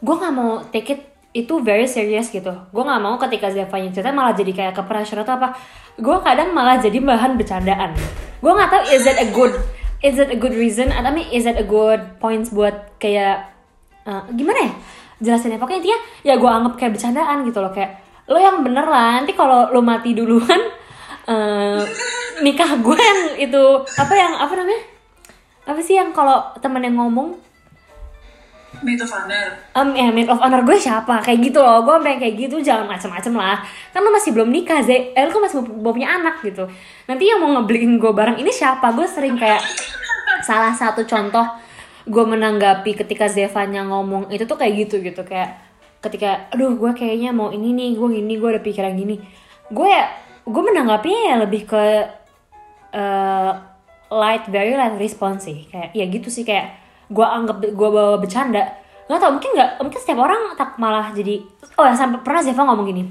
gue 0.02 0.16
nggak 0.18 0.34
mau 0.34 0.66
take 0.74 0.90
it 0.98 1.02
itu 1.32 1.64
very 1.64 1.88
serious 1.88 2.28
gitu. 2.28 2.52
Gue 2.76 2.84
nggak 2.84 3.02
mau 3.02 3.16
ketika 3.16 3.48
Zevanya 3.48 3.88
cerita 3.96 4.12
malah 4.12 4.36
jadi 4.36 4.52
kayak 4.52 4.74
ke 4.76 4.84
pressure 4.84 5.24
atau 5.24 5.40
apa. 5.40 5.56
Gue 5.96 6.20
kadang 6.20 6.52
malah 6.52 6.76
jadi 6.84 7.00
bahan 7.00 7.40
bercandaan. 7.40 7.96
Gue 8.44 8.52
nggak 8.52 8.68
tahu 8.68 8.84
is 8.92 9.04
that 9.08 9.16
a 9.16 9.28
good 9.32 9.54
is 10.04 10.20
that 10.20 10.28
a 10.28 10.38
good 10.38 10.52
reason? 10.52 10.92
Atau 10.92 11.08
I 11.08 11.16
mean, 11.16 11.28
is 11.32 11.48
that 11.48 11.56
a 11.56 11.64
good 11.64 12.20
points 12.20 12.52
buat 12.52 13.00
kayak 13.00 13.48
eh, 14.04 14.24
gimana 14.36 14.60
ya? 14.60 14.72
Jelasinnya. 15.22 15.62
Pokoknya 15.62 15.80
intinya 15.80 16.00
ya 16.28 16.34
gue 16.36 16.50
anggap 16.52 16.74
kayak 16.76 16.92
bercandaan 17.00 17.38
gitu 17.48 17.60
loh. 17.64 17.72
Kayak 17.72 18.04
lo 18.28 18.36
yang 18.42 18.60
bener 18.68 18.84
lah. 18.84 19.24
Nanti 19.24 19.32
kalau 19.32 19.72
lo 19.72 19.80
mati 19.80 20.12
duluan 20.12 20.60
eh, 21.32 21.82
nikah 22.44 22.76
gue 22.76 23.00
yang 23.00 23.22
itu 23.40 23.64
apa 23.96 24.14
yang 24.20 24.36
apa 24.36 24.52
namanya? 24.60 24.84
Apa 25.64 25.80
sih 25.80 25.96
yang 25.96 26.12
kalau 26.12 26.52
temen 26.60 26.84
yang 26.84 27.00
ngomong 27.00 27.40
Made 28.82 28.98
of 28.98 29.14
honor. 29.14 29.54
um, 29.78 29.94
ya 29.94 30.10
maid 30.10 30.26
of 30.26 30.42
honor 30.42 30.66
gue 30.66 30.74
siapa? 30.74 31.22
Kayak 31.22 31.54
gitu 31.54 31.60
loh 31.62 31.86
gue 31.86 31.94
sampai 32.02 32.18
kayak 32.18 32.36
gitu 32.50 32.58
jangan 32.66 32.90
macem-macem 32.90 33.34
lah. 33.38 33.62
Kan 33.94 34.02
lo 34.02 34.10
masih 34.10 34.34
belum 34.34 34.50
nikah 34.50 34.82
Zay 34.82 35.14
eh, 35.14 35.22
lo 35.22 35.30
kan 35.30 35.46
masih 35.46 35.62
belum 35.62 35.94
punya 35.94 36.10
anak 36.10 36.42
gitu. 36.42 36.66
Nanti 37.06 37.24
yang 37.30 37.46
mau 37.46 37.54
ngebeliin 37.54 38.02
gue 38.02 38.10
barang 38.10 38.38
ini 38.42 38.50
siapa? 38.50 38.90
Gue 38.98 39.06
sering 39.06 39.38
kayak 39.38 39.62
salah 40.50 40.74
satu 40.74 41.06
contoh 41.06 41.46
gue 42.10 42.24
menanggapi 42.26 42.98
ketika 42.98 43.30
Zevanya 43.30 43.86
ngomong 43.86 44.34
itu 44.34 44.50
tuh 44.50 44.58
kayak 44.58 44.90
gitu 44.90 45.06
gitu. 45.06 45.22
Kayak 45.22 45.62
ketika 46.02 46.50
aduh 46.50 46.74
gue 46.74 46.92
kayaknya 46.98 47.30
mau 47.30 47.54
ini 47.54 47.78
nih 47.78 47.90
gue 47.94 48.18
gini 48.18 48.34
gue 48.42 48.50
ada 48.50 48.62
pikiran 48.66 48.98
gini. 48.98 49.22
Gue 49.70 49.94
ya 49.94 50.10
gue 50.42 50.64
menanggapinya 50.66 51.22
ya 51.30 51.36
lebih 51.38 51.70
ke 51.70 51.86
eh, 52.98 53.52
light 54.10 54.50
very 54.50 54.74
light 54.74 54.98
response 54.98 55.46
sih. 55.46 55.70
Kayak 55.70 55.94
ya 55.94 56.06
gitu 56.10 56.34
sih 56.34 56.42
kayak 56.42 56.81
gue 57.12 57.28
anggap 57.28 57.60
gue 57.60 57.90
bawa 57.92 58.18
bercanda 58.18 58.64
nggak 59.12 59.20
tau 59.20 59.32
mungkin 59.36 59.52
nggak 59.52 59.70
mungkin 59.84 60.00
setiap 60.00 60.20
orang 60.24 60.56
tak 60.56 60.80
malah 60.80 61.12
jadi 61.12 61.44
oh 61.76 61.84
ya 61.84 61.92
sampai 61.92 62.24
pernah 62.24 62.40
Zeva 62.40 62.64
ngomong 62.64 62.88
gini 62.88 63.04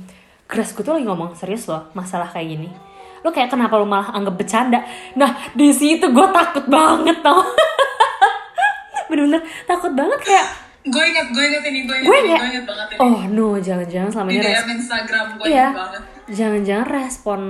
Grace 0.48 0.72
gue 0.72 0.82
tuh 0.82 0.96
lagi 0.96 1.04
ngomong 1.04 1.36
serius 1.36 1.68
loh 1.68 1.92
masalah 1.92 2.26
kayak 2.32 2.56
gini 2.56 2.68
lo 3.20 3.28
kayak 3.28 3.52
kenapa 3.52 3.76
lo 3.76 3.84
malah 3.84 4.08
anggap 4.16 4.40
bercanda 4.40 4.80
nah 5.12 5.36
di 5.52 5.68
situ 5.76 6.08
gue 6.08 6.26
takut 6.32 6.64
banget 6.72 7.20
tau 7.20 7.44
bener-bener 9.12 9.44
takut 9.68 9.92
banget 9.92 10.20
kayak 10.24 10.48
Gue 10.80 11.04
inget, 11.12 11.28
gue 11.36 11.44
inget 11.44 11.64
ini, 11.68 11.84
gue 11.84 11.92
inget 11.92 12.08
gue 12.08 12.16
ini, 12.16 12.28
nggak 12.32 12.40
gue 12.40 12.50
inget 12.56 12.64
banget 12.64 12.86
ini. 12.88 12.98
oh 13.04 13.20
no 13.28 13.46
jangan-jangan 13.60 14.08
selama 14.16 14.30
ini 14.32 14.40
DM 14.40 14.68
Instagram 14.80 15.26
gue 15.36 15.44
iya 15.44 15.52
inget 15.52 15.76
banget. 15.76 16.02
jangan-jangan 16.32 16.86
respon 16.88 17.40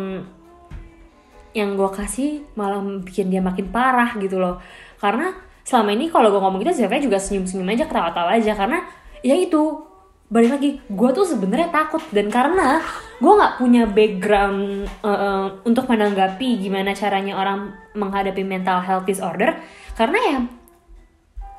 yang 1.55 1.71
gue 1.79 1.91
kasih 1.95 2.43
malah 2.59 2.83
bikin 3.07 3.31
dia 3.31 3.39
makin 3.39 3.71
parah 3.71 4.19
gitu 4.19 4.43
loh 4.43 4.59
karena 4.99 5.31
selama 5.71 5.95
ini 5.95 6.11
kalau 6.11 6.35
gue 6.35 6.41
ngomong 6.43 6.59
gitu 6.67 6.83
Zevanya 6.83 7.07
juga 7.07 7.23
senyum-senyum 7.23 7.71
aja 7.71 7.87
ketawa-tawa 7.87 8.35
aja. 8.35 8.59
Karena 8.59 8.83
ya 9.23 9.39
itu 9.39 9.87
balik 10.27 10.59
lagi 10.59 10.71
gue 10.83 11.11
tuh 11.15 11.23
sebenarnya 11.23 11.71
takut. 11.71 12.03
Dan 12.11 12.27
karena 12.27 12.83
gue 13.23 13.31
nggak 13.31 13.55
punya 13.63 13.87
background 13.87 14.91
eh, 14.91 15.47
untuk 15.63 15.87
menanggapi 15.87 16.59
gimana 16.59 16.91
caranya 16.91 17.39
orang 17.39 17.71
menghadapi 17.95 18.43
mental 18.43 18.83
health 18.83 19.07
disorder. 19.07 19.63
Karena 19.95 20.19
ya 20.19 20.39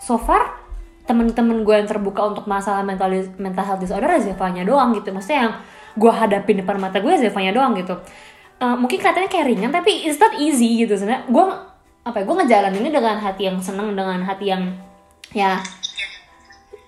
so 0.04 0.19
far 0.19 0.60
temen-temen 1.08 1.63
gue 1.63 1.76
yang 1.80 1.88
terbuka 1.88 2.28
untuk 2.28 2.45
masalah 2.52 2.84
mental 2.84 3.15
mental 3.39 3.63
health 3.63 3.80
disorder 3.80 4.12
ya 4.12 4.19
Zevanya 4.19 4.67
doang 4.67 4.91
gitu. 4.91 5.15
Maksudnya 5.15 5.39
yang 5.47 5.54
gue 5.95 6.12
hadapin 6.12 6.60
depan 6.60 6.76
mata 6.84 7.00
gue 7.00 7.15
Zevanya 7.15 7.56
doang 7.56 7.80
gitu. 7.80 7.95
Eh, 8.60 8.76
mungkin 8.76 9.00
katanya 9.00 9.32
kayak 9.32 9.47
ringan 9.47 9.71
tapi 9.71 10.04
it's 10.04 10.19
not 10.19 10.36
easy 10.36 10.84
gitu 10.84 11.00
sebenarnya. 11.00 11.32
Gue 11.32 11.71
apa 12.02 12.18
ya 12.18 12.24
gue 12.26 12.36
ngejalaninnya 12.42 12.92
dengan 12.94 13.18
hati 13.22 13.46
yang 13.46 13.58
seneng 13.62 13.94
dengan 13.94 14.26
hati 14.26 14.50
yang 14.50 14.74
ya 15.38 15.62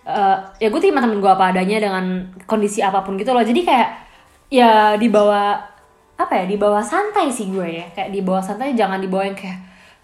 eh, 0.09 0.37
ya 0.57 0.67
gue 0.73 0.81
terima 0.81 0.99
temen 1.05 1.21
gue 1.21 1.29
apa 1.29 1.53
adanya 1.53 1.77
dengan 1.85 2.33
kondisi 2.49 2.81
apa 2.81 3.05
pun 3.05 3.15
gitu 3.21 3.29
loh. 3.31 3.45
Jadi 3.45 3.61
kayak 3.61 3.89
ya 4.49 4.97
dibawa 4.97 5.69
apa 6.13 6.33
ya 6.43 6.45
dibawa 6.49 6.81
santai 6.81 7.29
sih 7.29 7.53
gue 7.53 7.67
ya. 7.67 7.85
Kayak 7.93 8.09
dibawa 8.09 8.41
santai 8.41 8.73
jangan 8.73 8.97
dibawa 8.97 9.29
yang 9.29 9.37
kayak 9.37 9.59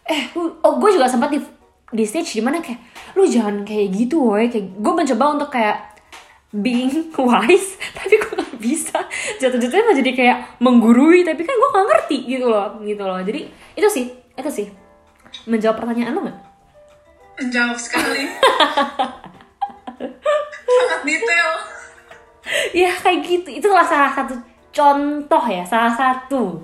eh 0.06 0.30
oh 0.38 0.74
gue 0.78 0.90
juga 0.94 1.10
sempat 1.10 1.34
di 1.34 1.42
di 1.90 2.06
stage 2.06 2.38
di 2.38 2.42
mana 2.46 2.62
kayak 2.62 2.78
lu 3.18 3.26
jangan 3.26 3.66
kayak 3.66 3.90
gitu 3.90 4.22
woy. 4.22 4.46
Kayak 4.46 4.78
gue 4.78 4.94
mencoba 4.94 5.26
untuk 5.34 5.50
kayak 5.50 5.90
being 6.54 7.10
wise 7.30 7.82
tapi 7.98 8.14
gue 8.14 8.34
gak 8.38 8.56
bisa. 8.62 8.98
Jatuh-jatuhnya 9.42 9.84
mah 9.90 9.98
jadi 9.98 10.12
kayak 10.14 10.38
menggurui 10.62 11.26
tapi 11.26 11.42
kan 11.42 11.58
gue 11.58 11.70
gak 11.74 11.88
ngerti 11.90 12.18
gitu 12.30 12.46
loh 12.46 12.78
gitu 12.86 13.02
loh. 13.02 13.18
Jadi 13.26 13.50
itu 13.74 13.90
sih 13.90 14.06
itu 14.38 14.52
sih 14.54 14.89
menjawab 15.46 15.78
pertanyaan 15.82 16.16
lu 16.16 16.22
nggak? 16.26 16.40
Menjawab 17.40 17.78
sekali. 17.80 18.24
Sangat 20.70 21.02
detail. 21.04 21.52
Ya 22.74 22.92
kayak 22.94 23.20
gitu. 23.26 23.50
Itu 23.62 23.68
salah 23.72 24.14
satu 24.14 24.34
contoh 24.70 25.44
ya 25.50 25.64
salah 25.66 25.94
satu. 25.94 26.62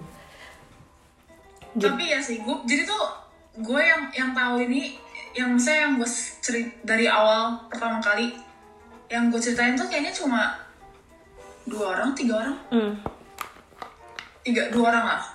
Tapi 1.75 2.03
ya 2.07 2.19
sih 2.23 2.39
gue 2.39 2.55
jadi 2.63 2.87
tuh 2.87 3.03
gue 3.59 3.81
yang 3.81 4.07
yang 4.15 4.31
tahu 4.31 4.63
ini 4.63 4.95
yang 5.35 5.59
saya 5.59 5.87
yang 5.87 5.99
gue 5.99 6.07
cerit 6.39 6.71
dari 6.87 7.11
awal 7.11 7.67
pertama 7.67 7.99
kali 7.99 8.31
yang 9.11 9.27
gue 9.27 9.39
ceritain 9.39 9.75
tuh 9.75 9.87
kayaknya 9.91 10.15
cuma 10.15 10.55
dua 11.67 11.99
orang 11.99 12.15
tiga 12.15 12.39
orang. 12.39 12.57
Hmm. 12.71 12.93
tiga 14.45 14.69
dua 14.69 14.93
orang 14.93 15.05
lah 15.09 15.34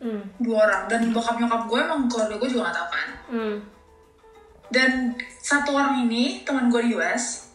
Hmm. 0.00 0.24
dua 0.40 0.64
orang. 0.64 0.82
Dan 0.88 1.12
bokap 1.12 1.36
nyokap 1.36 1.68
gue 1.68 1.78
emang 1.78 2.08
keluarga 2.08 2.34
gue 2.40 2.48
juga 2.48 2.72
gak 2.72 2.76
tau 2.76 2.88
kan. 2.88 3.08
Hmm. 3.30 3.56
dan 4.70 5.18
satu 5.42 5.74
orang 5.74 6.06
ini 6.06 6.46
teman 6.46 6.70
gue 6.70 6.78
di 6.78 6.94
US 6.94 7.50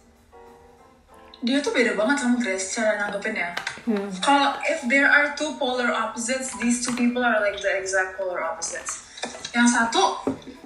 dia 1.46 1.62
tuh 1.62 1.72
beda 1.72 1.94
banget 1.94 2.26
sama 2.26 2.42
Grace 2.42 2.74
cara 2.74 2.98
nanggepinnya. 2.98 3.54
Hmm. 3.86 4.10
kalau 4.18 4.58
if 4.66 4.82
there 4.90 5.06
are 5.06 5.30
two 5.38 5.54
polar 5.62 5.94
opposites 5.94 6.58
these 6.58 6.82
two 6.82 6.92
people 6.98 7.22
are 7.22 7.38
like 7.38 7.56
the 7.62 7.70
exact 7.70 8.18
polar 8.18 8.42
opposites. 8.42 9.06
Yang 9.54 9.78
satu 9.78 10.04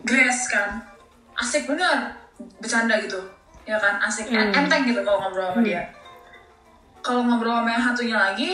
Grace 0.08 0.48
kan. 0.48 0.80
Asik 1.36 1.68
bener. 1.68 2.16
Bercanda 2.64 2.96
gitu. 3.04 3.20
Ya 3.68 3.76
kan? 3.76 4.00
Asik. 4.00 4.32
Hmm. 4.32 4.56
enteng 4.56 4.88
gitu 4.88 5.04
kalau 5.04 5.20
ngobrol 5.28 5.52
sama 5.52 5.62
dia. 5.62 5.84
Kalau 7.04 7.28
ngobrol 7.28 7.60
sama 7.60 7.70
yang 7.76 7.84
satunya 7.84 8.18
lagi 8.18 8.50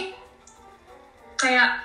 kayak 1.38 1.78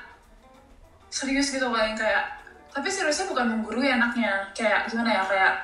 serius 1.11 1.51
gitu 1.51 1.67
kayak 1.69 1.99
kayak 1.99 2.25
tapi 2.71 2.87
seriusnya 2.87 3.27
bukan 3.27 3.47
menggurui 3.51 3.91
anaknya 3.91 4.47
kayak 4.55 4.87
gimana 4.87 5.11
ya 5.11 5.23
kayak 5.27 5.55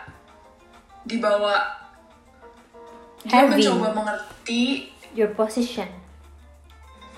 dibawa 1.06 1.54
dia 3.22 3.42
Heavy. 3.42 3.62
mencoba 3.62 3.88
mengerti. 3.94 4.62
Your 5.14 5.30
position. 5.32 5.86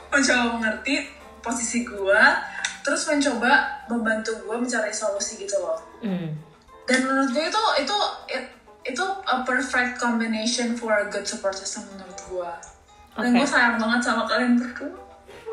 Mencoba 0.09 0.57
mengerti 0.57 1.05
posisi 1.41 1.85
gua 1.85 2.41
terus 2.81 3.05
mencoba 3.05 3.85
membantu 3.89 4.33
gua 4.45 4.57
mencari 4.57 4.93
solusi 4.93 5.41
gitu 5.41 5.57
loh. 5.59 5.81
Hmm. 6.01 6.31
dan 6.89 7.05
menurut 7.05 7.29
gue 7.37 7.45
itu 7.45 7.63
itu 7.85 7.97
it- 8.33 8.53
itu 8.87 9.05
a 9.05 9.45
perfect 9.45 10.01
combination 10.01 10.73
for 10.73 10.89
a 10.89 11.05
good 11.13 11.25
support 11.25 11.53
system 11.53 11.85
menurut 11.93 12.17
gua. 12.33 12.53
Dan 13.13 13.37
gue 13.37 13.45
sayang 13.45 13.77
banget 13.77 14.01
sama 14.01 14.25
kalian 14.25 14.57
berdua 14.57 14.97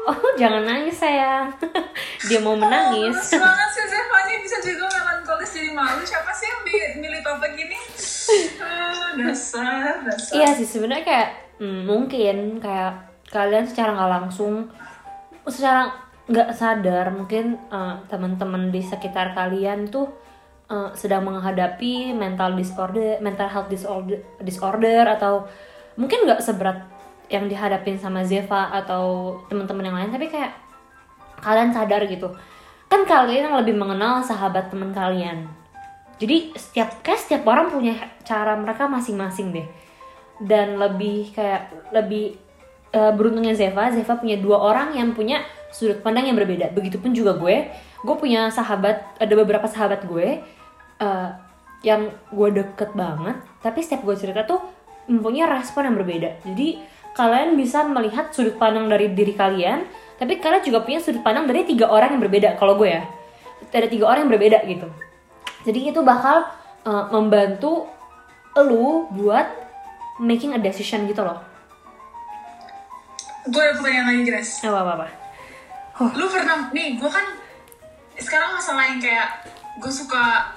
oh 0.05 0.31
jangan 0.37 0.63
nangis 0.63 0.97
sayang. 0.97 1.49
Dia 2.29 2.39
mau 2.41 2.53
menangis. 2.53 3.13
Males 3.17 3.33
banget 3.41 3.69
sih 3.73 3.85
Zevanya 3.89 4.35
bisa 4.41 4.57
juga 4.61 4.85
melankolis 4.93 5.51
jadi 5.51 5.71
malu. 5.73 6.01
Siapa 6.05 6.31
sih 6.31 6.47
yang 6.47 6.61
milih 7.01 7.21
topik 7.25 7.53
ini? 7.57 7.79
Ah, 8.61 9.13
dasar 9.17 10.05
dasar. 10.05 10.33
Iya 10.33 10.49
sih 10.57 10.67
sebenarnya 10.69 11.05
kayak 11.05 11.29
hmm, 11.61 11.81
mungkin 11.85 12.37
kayak 12.61 12.93
kalian 13.29 13.65
secara 13.65 13.93
nggak 13.97 14.11
langsung, 14.21 14.69
secara 15.49 15.93
nggak 16.25 16.49
sadar 16.57 17.13
mungkin 17.13 17.57
eh, 17.69 17.95
teman-teman 18.09 18.73
di 18.73 18.81
sekitar 18.81 19.37
kalian 19.37 19.89
tuh 19.89 20.09
eh, 20.69 20.89
sedang 20.97 21.25
menghadapi 21.25 22.13
mental 22.13 22.57
disorder, 22.57 23.21
mental 23.21 23.49
health 23.49 23.69
disorder, 23.69 24.21
disorder 24.41 25.05
atau 25.05 25.45
mungkin 25.95 26.27
nggak 26.27 26.41
seberat 26.43 26.94
yang 27.29 27.49
dihadapin 27.49 27.97
sama 27.97 28.21
Zeva 28.25 28.69
atau 28.73 29.37
teman-teman 29.49 29.85
yang 29.85 29.97
lain, 29.97 30.11
tapi 30.13 30.29
kayak 30.29 30.53
kalian 31.41 31.73
sadar 31.73 32.05
gitu, 32.05 32.31
kan 32.87 33.03
kalian 33.03 33.51
yang 33.51 33.57
lebih 33.59 33.75
mengenal 33.75 34.21
sahabat 34.21 34.69
teman 34.69 34.93
kalian. 34.95 35.49
Jadi 36.15 36.55
setiap 36.55 37.03
kayak 37.03 37.19
setiap 37.19 37.43
orang 37.43 37.67
punya 37.67 37.95
cara 38.23 38.55
mereka 38.55 38.87
masing-masing 38.87 39.51
deh. 39.51 39.67
Dan 40.39 40.79
lebih 40.79 41.31
kayak 41.35 41.91
lebih 41.91 42.39
eh, 42.91 43.11
beruntungnya 43.11 43.55
Zeva, 43.55 43.91
Zeva 43.91 44.15
punya 44.15 44.39
dua 44.39 44.59
orang 44.59 44.95
yang 44.95 45.11
punya 45.11 45.43
sudut 45.71 45.99
pandang 45.99 46.31
yang 46.31 46.39
berbeda. 46.39 46.71
Begitupun 46.71 47.11
juga 47.11 47.35
gue, 47.35 47.67
gue 48.03 48.15
punya 48.15 48.47
sahabat, 48.47 49.19
ada 49.19 49.33
beberapa 49.35 49.67
sahabat 49.67 50.07
gue 50.07 50.39
eh, 51.03 51.29
yang 51.83 52.07
gue 52.31 52.49
deket 52.63 52.95
banget. 52.95 53.35
Tapi 53.59 53.79
setiap 53.83 54.07
gue 54.07 54.15
cerita 54.15 54.47
tuh 54.47 54.63
mempunyai 55.11 55.51
respon 55.51 55.91
yang 55.91 55.95
berbeda. 55.99 56.47
Jadi 56.47 56.79
kalian 57.15 57.55
bisa 57.55 57.81
melihat 57.83 58.29
sudut 58.29 58.55
pandang 58.55 58.85
dari 58.85 59.09
diri 59.09 59.31
kalian, 59.31 59.87
tapi 60.15 60.37
kalian 60.37 60.61
juga 60.61 60.83
punya 60.83 60.99
sudut 60.99 61.19
pandang 61.19 61.47
dari 61.47 61.63
tiga 61.63 61.87
orang 61.87 62.13
yang 62.13 62.21
berbeda. 62.21 62.55
Kalau 62.55 62.75
gue 62.75 62.91
ya, 62.91 63.03
ada 63.65 63.87
tiga 63.87 64.05
orang 64.05 64.27
yang 64.27 64.31
berbeda 64.31 64.59
gitu. 64.65 64.87
Jadi 65.63 65.89
itu 65.89 65.99
bakal 65.99 66.45
uh, 66.83 67.07
membantu 67.09 67.87
lu 68.57 69.09
buat 69.11 69.47
making 70.17 70.51
a 70.51 70.59
decision 70.59 71.03
gitu 71.05 71.19
loh. 71.19 71.39
gue 73.45 73.61
ada 73.61 73.77
pertanyaan 73.77 74.09
lagi 74.09 74.23
Grace 74.25 74.57
Apa 74.63 74.79
apa 74.79 74.91
apa. 74.97 75.07
lu 76.17 76.25
pernah 76.25 76.65
nih 76.71 76.97
gue 76.97 77.05
kan 77.05 77.21
sekarang 78.17 78.57
masalah 78.57 78.89
yang 78.89 78.97
kayak 78.97 79.43
gue 79.77 79.91
suka 79.91 80.49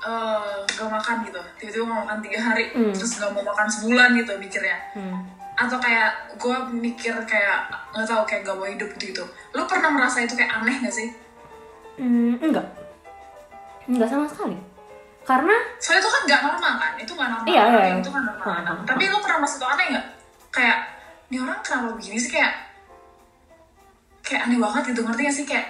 eh, 0.00 0.56
gak 0.64 0.88
makan 0.88 1.16
gitu 1.24 1.40
tiba-tiba 1.56 1.84
gak 1.84 2.00
makan 2.08 2.18
tiga 2.20 2.38
hari 2.40 2.64
Hmm. 2.72 2.88
terus 2.88 3.16
gak 3.16 3.28
mau 3.30 3.42
makan 3.42 3.68
sebulan 3.68 4.16
gitu 4.16 4.32
mikirnya 4.38 4.76
Hmm. 4.96 5.18
Atau 5.54 5.78
kayak 5.78 6.34
gue 6.34 6.56
mikir 6.74 7.14
kayak 7.30 7.70
nggak 7.94 8.06
tahu 8.10 8.22
kayak 8.26 8.42
gak 8.42 8.56
mau 8.58 8.66
hidup 8.66 8.90
gitu 8.98 9.14
gitu. 9.14 9.24
Lu 9.54 9.62
pernah 9.70 9.90
merasa 9.90 10.26
itu 10.26 10.34
kayak 10.34 10.50
aneh 10.50 10.76
gak 10.82 10.94
sih? 10.94 11.08
Hmm, 11.94 12.34
enggak. 12.42 12.66
Enggak 13.86 14.10
sama 14.10 14.26
sekali. 14.26 14.58
Karena 15.22 15.54
soalnya 15.78 16.02
itu 16.02 16.10
kan 16.10 16.22
gak 16.26 16.42
normal 16.42 16.72
kan? 16.82 16.92
Itu 16.98 17.12
gak 17.14 17.28
normal. 17.30 17.46
Iya, 17.46 17.62
iya, 17.70 17.80
iya. 17.86 17.96
itu 18.02 18.10
kan 18.10 18.22
normal. 18.26 18.44
Ha, 18.44 18.52
ha, 18.66 18.72
ha. 18.74 18.82
tapi 18.82 19.02
lu 19.06 19.18
pernah 19.22 19.38
merasa 19.38 19.56
itu 19.62 19.66
aneh 19.70 19.86
gak 19.94 20.06
kayak 20.50 20.78
ini 21.30 21.36
orang 21.38 21.58
kenapa 21.62 21.86
begini 21.94 22.18
sih? 22.18 22.30
Kayak 22.34 22.52
kayak 24.26 24.40
aneh 24.50 24.58
banget 24.58 24.82
gitu. 24.90 25.00
Ngerti 25.06 25.20
gak 25.22 25.36
sih? 25.38 25.46
Kayak 25.46 25.66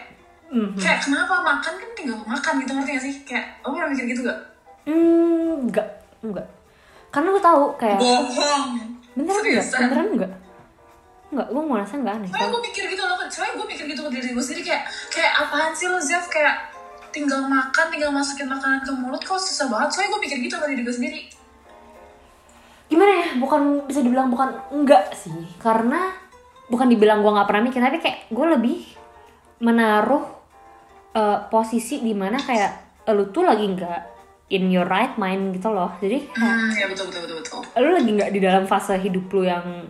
hmm, 0.48 0.68
kayak 0.80 0.98
kenapa 1.04 1.34
makan 1.44 1.74
kan 1.76 1.90
tinggal 1.92 2.18
makan 2.24 2.52
gitu. 2.64 2.72
Ngerti 2.72 2.90
gak 2.96 3.04
sih? 3.04 3.14
Kayak 3.28 3.44
lo 3.60 3.76
pernah 3.76 3.88
mikir 3.92 4.06
gitu 4.16 4.22
gak 4.24 4.40
hmm, 4.88 5.68
enggak, 5.68 5.88
enggak. 6.24 6.48
Karena 7.12 7.28
gue 7.30 7.42
tahu 7.44 7.62
kayak 7.76 7.98
bohong 8.00 8.93
beneran 9.14 9.42
enggak, 9.42 9.64
Seriusan? 9.64 9.80
beneran 9.88 10.08
enggak. 10.14 10.32
Enggak, 11.34 11.48
gue 11.50 11.62
merasa 11.66 11.94
enggak 11.98 12.14
aneh. 12.20 12.28
soalnya 12.30 12.50
gue 12.50 12.62
mikir 12.62 12.82
gitu 12.90 13.02
loh 13.02 13.16
kan 13.18 13.28
soalnya 13.30 13.54
gue 13.58 13.66
mikir 13.66 13.84
gitu 13.90 14.00
ke 14.06 14.10
diri 14.14 14.28
gue 14.34 14.44
sendiri 14.44 14.62
kayak 14.66 14.82
kayak 15.10 15.32
apaan 15.40 15.72
sih 15.74 15.86
lo 15.90 15.98
Zev 15.98 16.24
kayak 16.30 16.54
tinggal 17.10 17.46
makan 17.46 17.86
tinggal 17.94 18.10
masukin 18.10 18.46
makanan 18.50 18.82
ke 18.82 18.90
mulut 18.90 19.22
kok 19.22 19.38
susah 19.38 19.70
banget 19.70 19.88
soalnya 19.94 20.10
gue 20.14 20.20
mikir 20.26 20.38
gitu 20.42 20.54
ke 20.58 20.66
diri 20.70 20.82
gue 20.82 20.94
sendiri 20.94 21.20
Gimana 22.84 23.10
ya? 23.10 23.26
Bukan 23.40 23.88
bisa 23.88 24.04
dibilang 24.04 24.28
bukan 24.28 24.54
enggak 24.70 25.16
sih. 25.16 25.32
Karena 25.56 26.12
bukan 26.68 26.86
dibilang 26.92 27.24
gue 27.24 27.32
nggak 27.32 27.48
pernah 27.48 27.62
mikir, 27.64 27.80
tapi 27.80 27.98
kayak 27.98 28.28
gue 28.28 28.46
lebih 28.54 28.78
menaruh 29.64 30.24
eh, 31.16 31.38
posisi 31.48 32.04
di 32.04 32.12
mana 32.12 32.36
kayak 32.38 33.02
lu 33.12 33.28
tuh 33.32 33.44
lagi 33.44 33.64
nggak 33.68 34.00
in 34.52 34.68
your 34.68 34.84
right 34.84 35.16
mind 35.16 35.56
gitu 35.56 35.72
loh. 35.72 35.96
Jadi 36.02 36.28
hmm. 36.28 36.68
Ya 36.76 36.86
betul 36.90 37.08
betul 37.08 37.20
betul 37.24 37.36
betul. 37.40 37.60
lu 37.80 37.90
lagi 37.96 38.10
nggak 38.12 38.30
di 38.34 38.40
dalam 38.42 38.64
fase 38.68 39.00
hidup 39.00 39.24
lu 39.32 39.42
yang 39.48 39.88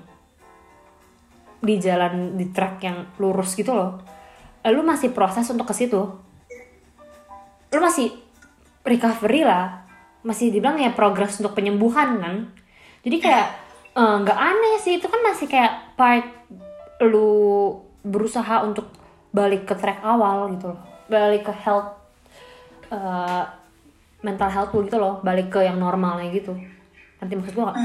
di 1.64 1.74
jalan 1.80 2.36
di 2.36 2.52
track 2.52 2.76
yang 2.84 2.98
lurus 3.18 3.56
gitu 3.58 3.74
loh. 3.74 3.98
Lu 4.64 4.84
masih 4.86 5.10
proses 5.10 5.48
untuk 5.50 5.66
ke 5.66 5.74
situ. 5.74 6.00
Lu 7.72 7.80
masih 7.82 8.14
recovery 8.86 9.42
lah. 9.42 9.82
Masih 10.24 10.48
dibilang 10.54 10.80
ya 10.80 10.92
progres 10.92 11.36
untuk 11.40 11.52
penyembuhan 11.52 12.16
kan? 12.20 12.36
Jadi 13.04 13.16
kayak 13.20 13.48
eh, 13.96 14.16
nggak 14.22 14.38
aneh 14.38 14.76
sih. 14.80 15.00
Itu 15.00 15.10
kan 15.10 15.20
masih 15.20 15.50
kayak 15.50 15.98
part 15.98 16.24
lu 17.02 17.74
berusaha 18.04 18.62
untuk 18.64 18.88
balik 19.34 19.66
ke 19.66 19.74
track 19.74 20.00
awal 20.04 20.52
gitu 20.54 20.72
loh. 20.72 20.80
Balik 21.10 21.48
ke 21.48 21.52
health 21.52 21.92
eh, 22.88 23.44
mental 24.24 24.48
health 24.48 24.72
lu 24.72 24.88
gitu 24.88 24.96
loh 24.96 25.20
balik 25.20 25.52
ke 25.52 25.60
yang 25.60 25.76
normalnya 25.76 26.32
gitu 26.32 26.56
nanti 27.20 27.32
maksud 27.36 27.54
gua 27.54 27.70
nggak 27.70 27.78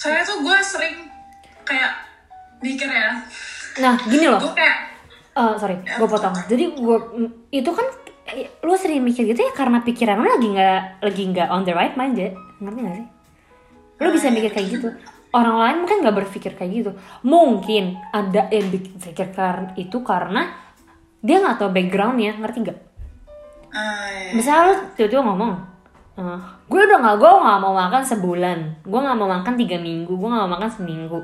soalnya 0.00 0.24
tuh 0.26 0.38
gue 0.42 0.56
sering 0.64 0.96
kayak 1.62 1.92
mikir 2.58 2.88
ya 2.90 3.20
nah 3.78 3.94
gini 4.08 4.26
loh 4.26 4.40
gue 4.40 4.56
kayak 4.56 4.92
Eh, 5.32 5.54
sorry, 5.56 5.80
gue 5.80 6.08
potong. 6.08 6.36
Jadi 6.44 6.76
gue 6.76 6.96
itu 7.48 7.70
kan 7.72 7.86
eh, 8.36 8.52
lu 8.60 8.76
sering 8.76 9.00
mikir 9.00 9.24
gitu 9.24 9.40
ya 9.40 9.52
karena 9.56 9.80
pikiran 9.80 10.20
lu 10.20 10.28
lagi 10.28 10.48
nggak 10.52 11.00
lagi 11.00 11.22
nggak 11.32 11.48
on 11.48 11.64
the 11.64 11.72
right 11.72 11.96
mind 11.96 12.20
ya, 12.20 12.36
ngerti 12.60 12.80
gak 12.84 12.94
sih? 13.00 13.06
Lu 14.04 14.08
bisa 14.12 14.28
mikir 14.28 14.52
kayak 14.52 14.68
gitu. 14.76 14.88
Orang 15.32 15.56
lain 15.56 15.76
mungkin 15.80 16.04
nggak 16.04 16.16
berpikir 16.20 16.52
kayak 16.52 16.70
gitu. 16.76 16.90
Mungkin 17.24 17.96
ada 18.12 18.52
yang 18.52 18.68
berpikir 18.68 19.32
karena 19.32 19.72
itu 19.80 19.96
karena 20.04 20.52
dia 21.24 21.40
nggak 21.40 21.56
tahu 21.56 21.70
backgroundnya, 21.72 22.36
ngerti 22.36 22.58
nggak? 22.68 22.78
Ah, 23.72 24.08
ya. 24.08 24.30
Misalnya 24.32 24.62
lu 24.68 24.74
tiba-tiba 24.94 25.22
ngomong, 25.24 25.52
"Eh, 26.14 26.38
gue 26.68 26.80
udah 26.82 26.98
nggak 27.00 27.16
gue 27.16 27.30
nggak 27.32 27.58
mau 27.58 27.74
makan 27.74 28.02
sebulan, 28.02 28.58
gue 28.84 29.00
nggak 29.00 29.16
mau 29.16 29.28
makan 29.28 29.54
tiga 29.56 29.76
minggu, 29.76 30.12
gue 30.12 30.28
nggak 30.28 30.44
mau 30.44 30.52
makan 30.54 30.70
seminggu. 30.70 31.20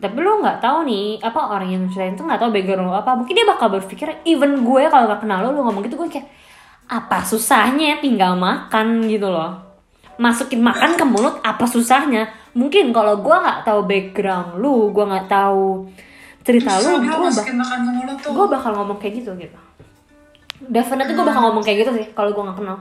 tapi 0.00 0.16
lu 0.16 0.40
nggak 0.40 0.64
tahu 0.64 0.88
nih 0.88 1.20
apa 1.20 1.40
orang 1.52 1.68
yang 1.68 1.84
ceritain 1.92 2.16
tuh 2.16 2.24
nggak 2.24 2.40
tahu 2.40 2.48
background 2.48 2.88
lo 2.88 2.96
apa. 2.96 3.12
Mungkin 3.12 3.36
dia 3.36 3.44
bakal 3.44 3.68
berpikir 3.68 4.08
even 4.24 4.64
gue 4.64 4.88
kalau 4.88 5.04
nggak 5.04 5.20
kenal 5.20 5.44
lo 5.44 5.52
lu 5.52 5.60
ngomong 5.60 5.84
gitu 5.84 6.00
gue 6.00 6.08
kayak 6.08 6.24
apa 6.88 7.20
susahnya 7.20 8.00
tinggal 8.00 8.32
makan? 8.32 9.04
Gitu 9.04 9.28
loh. 9.28 9.60
Masukin 10.16 10.64
makan 10.64 10.96
ke 10.96 11.04
mulut 11.04 11.36
apa 11.44 11.68
susahnya? 11.68 12.32
Mungkin 12.56 12.96
kalau 12.96 13.20
gue 13.20 13.36
nggak 13.36 13.60
tahu 13.60 13.84
background 13.84 14.56
lu 14.56 14.88
gue 14.88 15.04
nggak 15.04 15.28
tahu 15.28 15.84
cerita 16.40 16.80
Susah 16.80 16.96
lu 16.96 17.04
gue 17.04 17.12
bak 17.12 17.20
masukin 17.28 17.56
makan 17.60 17.78
ke 17.84 17.90
mulut 17.92 18.16
tuh. 18.24 18.32
gue 18.32 18.46
bakal 18.48 18.70
ngomong 18.80 18.96
kayak 18.96 19.14
gitu 19.20 19.36
gitu 19.36 19.58
definitely 20.68 21.16
gue 21.16 21.24
bakal 21.24 21.48
ngomong 21.48 21.64
kayak 21.64 21.86
gitu 21.86 21.92
sih 21.96 22.06
kalau 22.12 22.34
gue 22.36 22.42
nggak 22.44 22.58
kenal. 22.60 22.78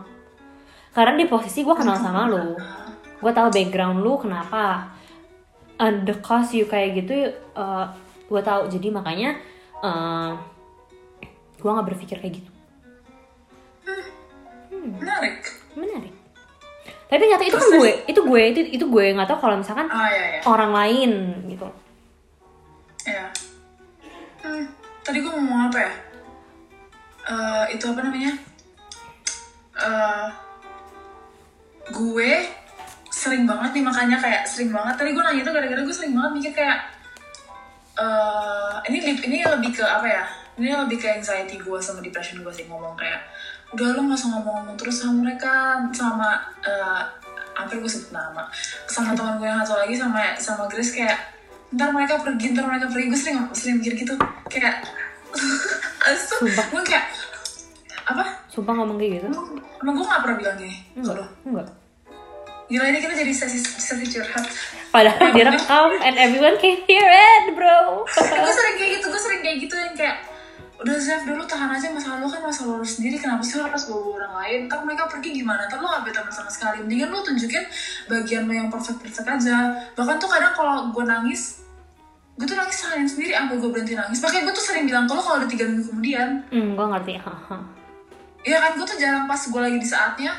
Karena 0.92 1.14
di 1.16 1.26
posisi 1.30 1.64
gue 1.64 1.76
kenal 1.76 1.96
sama 1.96 2.28
lu 2.28 2.60
gue 3.20 3.32
tahu 3.36 3.52
background 3.52 4.00
lu 4.00 4.16
kenapa 4.16 4.96
and 5.80 6.08
the 6.08 6.16
cause 6.24 6.56
you 6.56 6.68
kayak 6.68 7.00
gitu 7.00 7.32
uh, 7.56 7.88
gue 8.28 8.42
tahu. 8.44 8.68
Jadi 8.68 8.88
makanya 8.92 9.40
uh, 9.80 10.36
gue 11.60 11.70
nggak 11.70 11.88
berpikir 11.96 12.20
kayak 12.20 12.44
gitu. 12.44 12.52
Menarik. 14.80 15.44
Menarik. 15.76 16.14
Tapi 17.10 17.24
nyata 17.26 17.42
itu 17.42 17.58
kan 17.58 17.70
gue 17.74 17.92
itu 18.06 18.22
gue 18.22 18.42
itu 18.54 18.62
itu 18.80 18.86
gue 18.86 19.06
nggak 19.18 19.28
tahu 19.34 19.50
kalau 19.50 19.58
misalkan 19.58 19.90
ah 19.90 20.14
ya 20.14 20.24
ya 20.38 20.40
orang 20.46 20.72
lain 20.72 21.12
gitu 21.50 21.66
itu 27.74 27.86
apa 27.90 28.00
namanya? 28.06 28.34
Eh, 29.80 30.28
gue 31.90 32.32
sering 33.10 33.44
banget 33.50 33.72
nih 33.76 33.84
makanya 33.84 34.18
kayak 34.22 34.44
sering 34.46 34.72
banget. 34.72 34.96
Tadi 34.96 35.10
gue 35.12 35.24
nanya 35.24 35.42
itu 35.42 35.52
gara-gara 35.52 35.82
gue 35.82 35.96
sering 35.96 36.14
banget 36.16 36.32
mikir 36.38 36.52
kayak 36.56 36.80
eh 38.00 38.76
ini 38.88 38.98
ini 39.28 39.38
lebih 39.44 39.76
ke 39.76 39.84
apa 39.84 40.08
ya? 40.08 40.24
Ini 40.60 40.76
lebih 40.88 41.00
ke 41.00 41.08
anxiety 41.20 41.56
gue 41.60 41.80
sama 41.80 42.04
depression 42.04 42.44
gue 42.44 42.52
sih 42.52 42.68
ngomong 42.68 42.96
kayak 42.96 43.24
udah 43.70 43.86
lo 43.94 44.02
nggak 44.02 44.18
usah 44.18 44.30
ngomong-ngomong 44.34 44.76
terus 44.82 44.98
sama 44.98 45.30
mereka 45.30 45.78
sama 45.94 46.42
eh, 46.66 47.02
hampir 47.54 47.78
gue 47.78 47.92
sebut 47.92 48.10
nama 48.16 48.50
sama 48.90 49.14
teman 49.14 49.38
gue 49.38 49.46
yang 49.46 49.62
satu 49.62 49.84
lagi 49.84 49.94
sama 49.94 50.34
sama 50.40 50.64
Grace 50.72 50.96
kayak 50.96 51.20
ntar 51.76 51.94
mereka 51.94 52.18
pergi 52.24 52.56
ntar 52.56 52.66
mereka 52.66 52.88
pergi. 52.90 53.06
Gue 53.12 53.20
sering 53.20 53.38
sering 53.54 53.78
mikir 53.84 53.94
gitu 54.00 54.14
kayak 54.50 54.82
Asu, 56.10 56.42
Sumpah. 56.42 56.66
gue 56.74 56.84
kayak 56.88 57.06
apa? 58.10 58.24
Sumpah 58.50 58.74
ngomong 58.74 58.98
kayak 58.98 59.22
gitu. 59.22 59.28
Emang, 59.30 59.48
emang 59.86 59.94
gue 59.98 60.06
gak 60.10 60.22
pernah 60.26 60.38
bilang 60.38 60.56
gini 60.58 60.76
enggak 60.98 61.30
enggak. 61.46 61.68
Gila 62.70 62.86
ini 62.86 63.00
kita 63.02 63.14
jadi 63.18 63.34
sesi 63.34 63.58
sesi 63.66 64.06
curhat. 64.06 64.46
Padahal 64.94 65.34
direkam 65.38 65.90
and 66.06 66.16
everyone 66.22 66.58
can 66.62 66.78
hear 66.86 67.06
it 67.10 67.58
bro. 67.58 68.06
Gue 68.14 68.54
sering 68.54 68.76
kayak 68.78 68.92
gitu 69.02 69.06
gue 69.10 69.22
sering 69.22 69.42
kayak 69.42 69.58
gitu 69.66 69.74
yang 69.74 69.94
kayak 69.98 70.18
udah 70.80 70.96
Zef 70.96 71.28
dulu 71.28 71.44
tahan 71.44 71.76
aja 71.76 71.92
masalah 71.92 72.24
lu 72.24 72.32
kan 72.32 72.40
masalah 72.40 72.80
lu 72.80 72.88
sendiri 72.88 73.20
kenapa 73.20 73.44
sih 73.44 73.60
lu 73.60 73.68
harus 73.68 73.90
bawa 73.90 74.22
orang 74.22 74.34
lain? 74.46 74.60
Ntar 74.72 74.80
mereka 74.86 75.12
pergi 75.12 75.42
gimana? 75.42 75.68
Ntar 75.68 75.82
lu 75.82 75.88
gak 75.90 76.04
beta 76.08 76.22
sama 76.30 76.48
sekali. 76.54 76.86
Mendingan 76.86 77.10
lu 77.10 77.20
tunjukin 77.26 77.66
bagian 78.08 78.46
lu 78.48 78.54
yang 78.54 78.70
perfect 78.70 79.02
perfect 79.02 79.28
aja. 79.28 79.76
Bahkan 79.98 80.16
tuh 80.22 80.30
kadang 80.30 80.54
kalau 80.54 80.94
gue 80.94 81.04
nangis 81.04 81.66
gue 82.40 82.48
tuh 82.48 82.56
nangis 82.56 82.80
seharian 82.80 83.04
sendiri 83.04 83.36
sampai 83.36 83.60
gue 83.60 83.70
berhenti 83.74 83.94
nangis. 83.98 84.22
Makanya 84.24 84.46
gue 84.48 84.56
tuh 84.56 84.66
sering 84.70 84.86
bilang 84.88 85.10
ke 85.10 85.12
lu 85.18 85.20
kalau 85.26 85.42
udah 85.42 85.50
tiga 85.50 85.66
minggu 85.68 85.84
kemudian. 85.90 86.30
Hmm 86.54 86.78
gue 86.78 86.86
ngerti 86.86 87.12
Iya 88.44 88.58
kan 88.60 88.72
gue 88.80 88.86
tuh 88.88 88.98
jarang 88.98 89.26
pas 89.28 89.40
gue 89.40 89.62
lagi 89.62 89.78
di 89.78 89.90
saatnya 89.90 90.34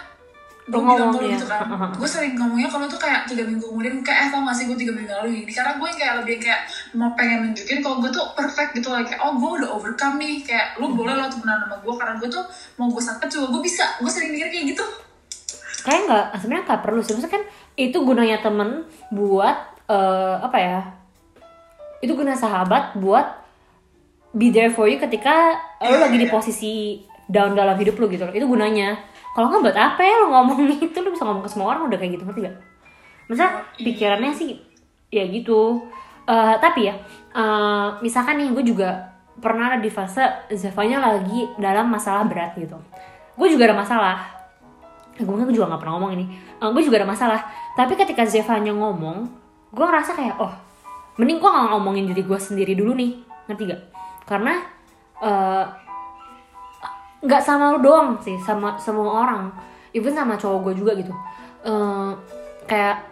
gue 0.70 0.78
bilang 0.78 1.10
ngomong, 1.10 1.18
ke 1.18 1.18
lu 1.18 1.26
iya. 1.26 1.34
gitu 1.34 1.46
kan. 1.50 1.66
Gue 1.98 2.06
sering 2.06 2.34
ngomongnya 2.38 2.68
kalau 2.70 2.86
tuh 2.86 3.00
kayak 3.02 3.26
tiga 3.26 3.42
minggu 3.42 3.66
kemudian 3.66 3.98
kayak 4.06 4.18
eh 4.22 4.28
tau 4.30 4.46
gak 4.46 4.54
sih 4.54 4.70
gue 4.70 4.78
tiga 4.78 4.92
minggu 4.94 5.10
lalu 5.10 5.42
gini? 5.42 5.50
Karena 5.50 5.72
gue 5.74 5.86
yang 5.90 5.98
kayak 5.98 6.14
lebih 6.22 6.36
kayak 6.38 6.60
mau 6.94 7.10
pengen 7.18 7.38
nunjukin 7.42 7.78
kalau 7.82 7.96
gue 7.98 8.10
tuh 8.14 8.24
perfect 8.38 8.70
gitu 8.78 8.88
lah 8.94 9.02
kayak 9.02 9.18
oh 9.18 9.34
gue 9.34 9.50
udah 9.58 9.70
overcome 9.74 10.22
nih. 10.22 10.46
Kayak 10.46 10.78
lu 10.78 10.94
boleh 10.94 11.18
lo 11.18 11.26
temenan 11.26 11.66
sama 11.66 11.76
gue 11.82 11.94
karena 11.98 12.14
gue 12.22 12.28
tuh 12.30 12.44
mau 12.78 12.86
gue 12.86 13.02
sakit 13.02 13.28
juga 13.34 13.46
gue 13.50 13.62
bisa. 13.66 13.84
Gue 13.98 14.10
sering 14.14 14.30
mikir 14.30 14.46
kayak 14.46 14.64
gitu. 14.70 14.84
Kayak 15.82 16.00
nggak 16.06 16.26
sebenarnya 16.38 16.64
nggak 16.70 16.82
perlu 16.86 17.00
sih. 17.02 17.12
Maksudnya 17.18 17.34
kan 17.34 17.44
itu 17.74 17.98
gunanya 18.06 18.38
temen 18.38 18.86
buat 19.10 19.56
eh, 19.90 20.36
apa 20.38 20.58
ya 20.62 20.80
itu 22.00 22.12
guna 22.16 22.32
sahabat 22.32 22.96
buat 22.96 23.26
be 24.32 24.48
there 24.48 24.72
for 24.72 24.88
you 24.88 24.96
ketika 24.96 25.58
lo 25.82 25.96
Iya, 25.96 26.00
lagi 26.00 26.16
di 26.16 26.28
iya. 26.28 26.32
posisi 26.32 26.74
down 27.30 27.54
dalam 27.54 27.78
hidup 27.78 27.96
lo 27.96 28.10
gitu 28.10 28.26
loh. 28.26 28.34
Itu 28.34 28.46
gunanya. 28.50 28.98
Kalau 29.30 29.46
nggak 29.46 29.62
buat 29.70 29.78
apa 29.78 30.02
ya 30.02 30.14
lo 30.20 30.26
ngomong 30.34 30.58
itu? 30.90 30.98
Lo 30.98 31.14
bisa 31.14 31.24
ngomong 31.24 31.46
ke 31.46 31.50
semua 31.50 31.66
orang 31.72 31.86
udah 31.86 31.98
kayak 31.98 32.18
gitu 32.18 32.24
ngerti 32.26 32.40
gak? 32.50 32.56
Maksudnya 33.30 33.52
pikirannya 33.78 34.32
sih 34.34 34.58
ya 35.14 35.24
gitu. 35.30 35.86
Eh, 36.26 36.54
tapi 36.58 36.90
ya 36.90 36.94
eh, 37.34 37.88
misalkan 38.02 38.42
nih 38.42 38.50
gue 38.50 38.64
juga 38.66 39.14
pernah 39.40 39.72
ada 39.72 39.78
di 39.80 39.88
fase 39.88 40.20
Zevanya 40.52 41.00
lagi 41.00 41.46
dalam 41.56 41.86
masalah 41.86 42.26
berat 42.26 42.58
gitu. 42.58 42.76
Gue 43.38 43.48
juga 43.48 43.70
ada 43.70 43.76
masalah. 43.78 44.16
Gue 45.16 45.54
juga 45.54 45.70
gak 45.70 45.80
pernah 45.86 45.94
ngomong 45.96 46.12
ini. 46.18 46.26
Gue 46.58 46.82
juga 46.82 47.00
ada 47.00 47.08
masalah. 47.08 47.40
Tapi 47.78 47.94
ketika 47.94 48.26
Zevanya 48.26 48.74
ngomong 48.74 49.30
gue 49.70 49.86
ngerasa 49.86 50.18
kayak 50.18 50.34
oh 50.42 50.50
mending 51.14 51.38
gue 51.38 51.46
gak 51.46 51.70
ngomongin 51.70 52.10
diri 52.10 52.26
gue 52.26 52.38
sendiri 52.42 52.74
dulu 52.74 52.98
nih. 52.98 53.22
Ngerti 53.46 53.62
gak 53.70 53.82
karena 54.26 54.54
eh, 55.22 55.64
nggak 57.20 57.42
sama 57.44 57.76
lu 57.76 57.84
doang 57.84 58.16
sih 58.24 58.36
sama 58.40 58.80
semua 58.80 59.24
orang. 59.24 59.52
Even 59.92 60.14
sama 60.14 60.38
cowok 60.40 60.70
gue 60.70 60.74
juga 60.80 60.92
gitu. 60.96 61.12
Eh, 61.66 62.10
kayak 62.64 63.04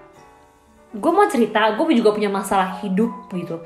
gue 0.97 1.13
mau 1.13 1.29
cerita 1.29 1.77
gue 1.77 1.85
juga 1.93 2.17
punya 2.17 2.33
masalah 2.33 2.81
hidup 2.81 3.29
gitu. 3.35 3.61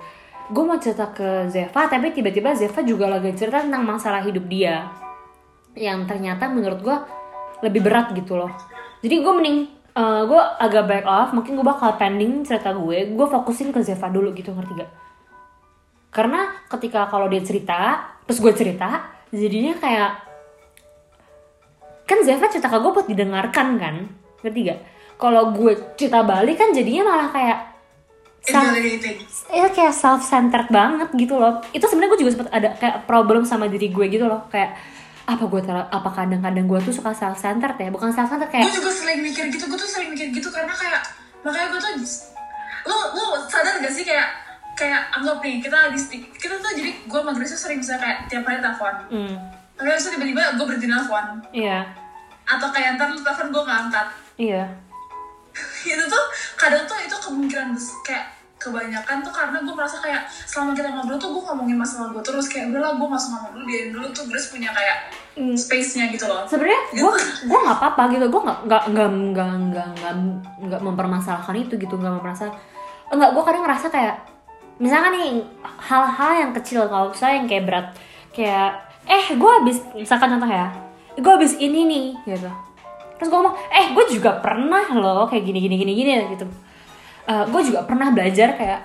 Gue 0.50 0.64
mau 0.66 0.76
cerita 0.76 1.12
ke 1.14 1.46
Zeva 1.48 1.86
tapi 1.86 2.10
tiba-tiba 2.10 2.52
Zeva 2.58 2.82
juga 2.82 3.06
lagi 3.06 3.30
cerita 3.38 3.62
tentang 3.62 3.86
masalah 3.86 4.24
hidup 4.26 4.44
dia. 4.50 4.90
Yang 5.78 6.10
ternyata 6.10 6.50
menurut 6.50 6.80
gue 6.82 6.96
lebih 7.62 7.86
berat 7.86 8.10
gitu 8.12 8.34
loh. 8.34 8.50
Jadi 9.00 9.14
gue 9.22 9.32
mending 9.32 9.58
gue 10.00 10.42
agak 10.56 10.88
back 10.88 11.04
off 11.04 11.28
mungkin 11.36 11.52
gue 11.60 11.66
bakal 11.68 12.00
pending 12.00 12.48
cerita 12.48 12.72
gue 12.72 13.12
gue 13.12 13.26
fokusin 13.28 13.76
ke 13.76 13.84
Zeva 13.84 14.08
dulu 14.08 14.32
gitu 14.32 14.56
ngerti 14.56 14.80
gak 14.80 14.92
karena 16.08 16.48
ketika 16.72 17.12
kalau 17.12 17.28
dia 17.28 17.44
cerita 17.44 18.00
terus 18.24 18.40
gue 18.40 18.52
cerita 18.56 19.04
jadinya 19.28 19.76
kayak 19.76 20.31
kan 22.02 22.18
Zeva 22.22 22.46
cerita 22.50 22.68
ke 22.68 22.78
gue 22.78 22.92
buat 22.92 23.08
didengarkan 23.08 23.68
kan? 23.78 23.94
Ngerti 24.42 24.60
gak? 24.66 24.80
Kalau 25.16 25.54
gue 25.54 25.72
cerita 25.94 26.26
balik 26.26 26.58
kan 26.58 26.74
jadinya 26.74 27.14
malah 27.14 27.28
kayak 27.30 27.58
self, 28.42 28.74
invalidating 28.74 29.16
ya 29.54 29.70
kayak 29.70 29.94
self 29.94 30.26
centered 30.26 30.66
banget 30.66 31.08
gitu 31.14 31.38
loh. 31.38 31.62
Itu 31.70 31.86
sebenarnya 31.86 32.10
gue 32.14 32.20
juga 32.26 32.32
sempat 32.34 32.48
ada 32.50 32.68
kayak 32.74 32.96
problem 33.06 33.46
sama 33.46 33.70
diri 33.70 33.88
gue 33.88 34.06
gitu 34.10 34.26
loh. 34.26 34.50
Kayak 34.50 34.74
apa 35.22 35.46
gue 35.46 35.62
ter- 35.62 35.90
apa 35.94 36.10
kadang-kadang 36.10 36.66
gue 36.66 36.78
tuh 36.82 36.90
suka 36.90 37.14
self 37.14 37.38
centered 37.38 37.78
ya? 37.78 37.88
Bukan 37.94 38.10
self 38.10 38.26
centered 38.26 38.50
kayak 38.50 38.66
gue 38.66 38.74
juga 38.82 38.90
sering 38.90 39.22
mikir 39.22 39.46
gitu 39.48 39.70
gue 39.70 39.78
tuh 39.78 39.86
sering 39.86 40.10
mikir 40.10 40.34
gitu 40.34 40.50
karena 40.50 40.74
kayak 40.74 41.00
makanya 41.46 41.66
gue 41.70 41.80
tuh 41.80 41.92
lu 42.82 42.96
lu 43.14 43.24
sadar 43.46 43.78
gak 43.78 43.94
sih 43.94 44.02
kayak 44.02 44.26
kayak 44.74 45.06
anggap 45.14 45.38
nih 45.38 45.62
kita 45.62 45.76
lagi 45.76 45.98
kita 46.34 46.54
tuh 46.58 46.72
jadi 46.74 46.90
gue 47.06 47.18
sama 47.22 47.30
Grace 47.38 47.54
sering 47.54 47.78
bisa 47.78 47.94
kayak 47.94 48.26
tiap 48.26 48.42
hari 48.42 48.58
telepon. 48.58 48.94
Hmm, 49.06 49.36
tapi 49.82 49.98
itu 49.98 50.08
tiba-tiba 50.14 50.42
gue 50.54 50.64
berhenti 50.64 50.86
telepon 50.86 51.26
iya. 51.50 51.78
Atau 52.46 52.70
kayak 52.70 52.94
ntar 52.94 53.10
lu 53.10 53.18
telepon 53.18 53.50
gue 53.50 53.62
nggak 53.66 53.80
angkat. 53.90 54.06
Iya. 54.38 54.64
Itu 55.90 56.04
tuh 56.06 56.24
kadang 56.54 56.86
tuh 56.86 56.98
itu 57.02 57.16
kemungkinan 57.18 57.74
kayak 58.06 58.24
kebanyakan 58.56 59.26
tuh 59.26 59.34
karena 59.34 59.58
gue 59.58 59.74
merasa 59.74 59.98
kayak 59.98 60.22
selama 60.46 60.70
kita 60.70 60.86
ngobrol 60.94 61.18
tuh 61.18 61.34
gue 61.34 61.42
ngomongin 61.42 61.74
masalah 61.74 62.14
gue 62.14 62.22
terus 62.22 62.46
kayak 62.46 62.70
udahlah 62.70 62.94
gue 62.94 63.08
masuk 63.10 63.28
ngomong 63.34 63.50
dulu 63.58 63.64
biarin 63.66 63.90
dulu 63.90 64.06
tuh 64.14 64.24
Grace 64.30 64.54
punya 64.54 64.70
kayak 64.70 65.10
Hmm. 65.32 65.56
space-nya 65.56 66.12
gitu 66.12 66.28
loh. 66.28 66.44
Sebenarnya 66.44 66.92
gue 66.92 67.12
gue 67.48 67.58
nggak 67.64 67.78
apa-apa 67.80 68.02
gitu 68.12 68.28
gue 68.28 68.42
nggak 68.44 68.60
nggak 68.68 68.82
nggak 68.92 69.08
nggak 69.32 69.48
nggak 69.72 69.86
nggak 69.96 70.14
nggak 70.68 70.80
mempermasalahkan 70.84 71.56
itu 71.56 71.80
gitu 71.80 71.96
nggak 71.96 72.20
mempermasalah 72.20 72.52
enggak 73.08 73.30
gue 73.32 73.42
kadang 73.44 73.64
ngerasa 73.64 73.86
kayak 73.88 74.16
misalkan 74.76 75.16
nih 75.16 75.40
hal-hal 75.88 76.30
yang 76.36 76.52
kecil 76.52 76.84
kalau 76.84 77.08
saya 77.16 77.40
yang 77.40 77.48
kayak 77.48 77.64
berat 77.64 77.86
kayak 78.36 78.91
eh 79.06 79.24
gue 79.34 79.50
habis 79.62 79.82
misalkan 79.94 80.36
contoh 80.36 80.50
ya. 80.50 80.70
Gue 81.18 81.32
habis 81.34 81.58
ini 81.60 81.84
nih 81.84 82.06
gitu. 82.24 82.50
Terus 83.18 83.28
gue 83.28 83.38
ngomong 83.38 83.56
eh 83.70 83.86
gue 83.94 84.04
juga 84.18 84.42
pernah 84.42 84.82
loh 84.94 85.30
kayak 85.30 85.44
gini 85.46 85.58
gini 85.62 85.74
gini 85.78 85.92
gini 85.94 86.12
gitu. 86.34 86.46
Gue 87.26 87.60
juga 87.62 87.86
pernah 87.86 88.10
belajar 88.10 88.58
kayak 88.58 88.80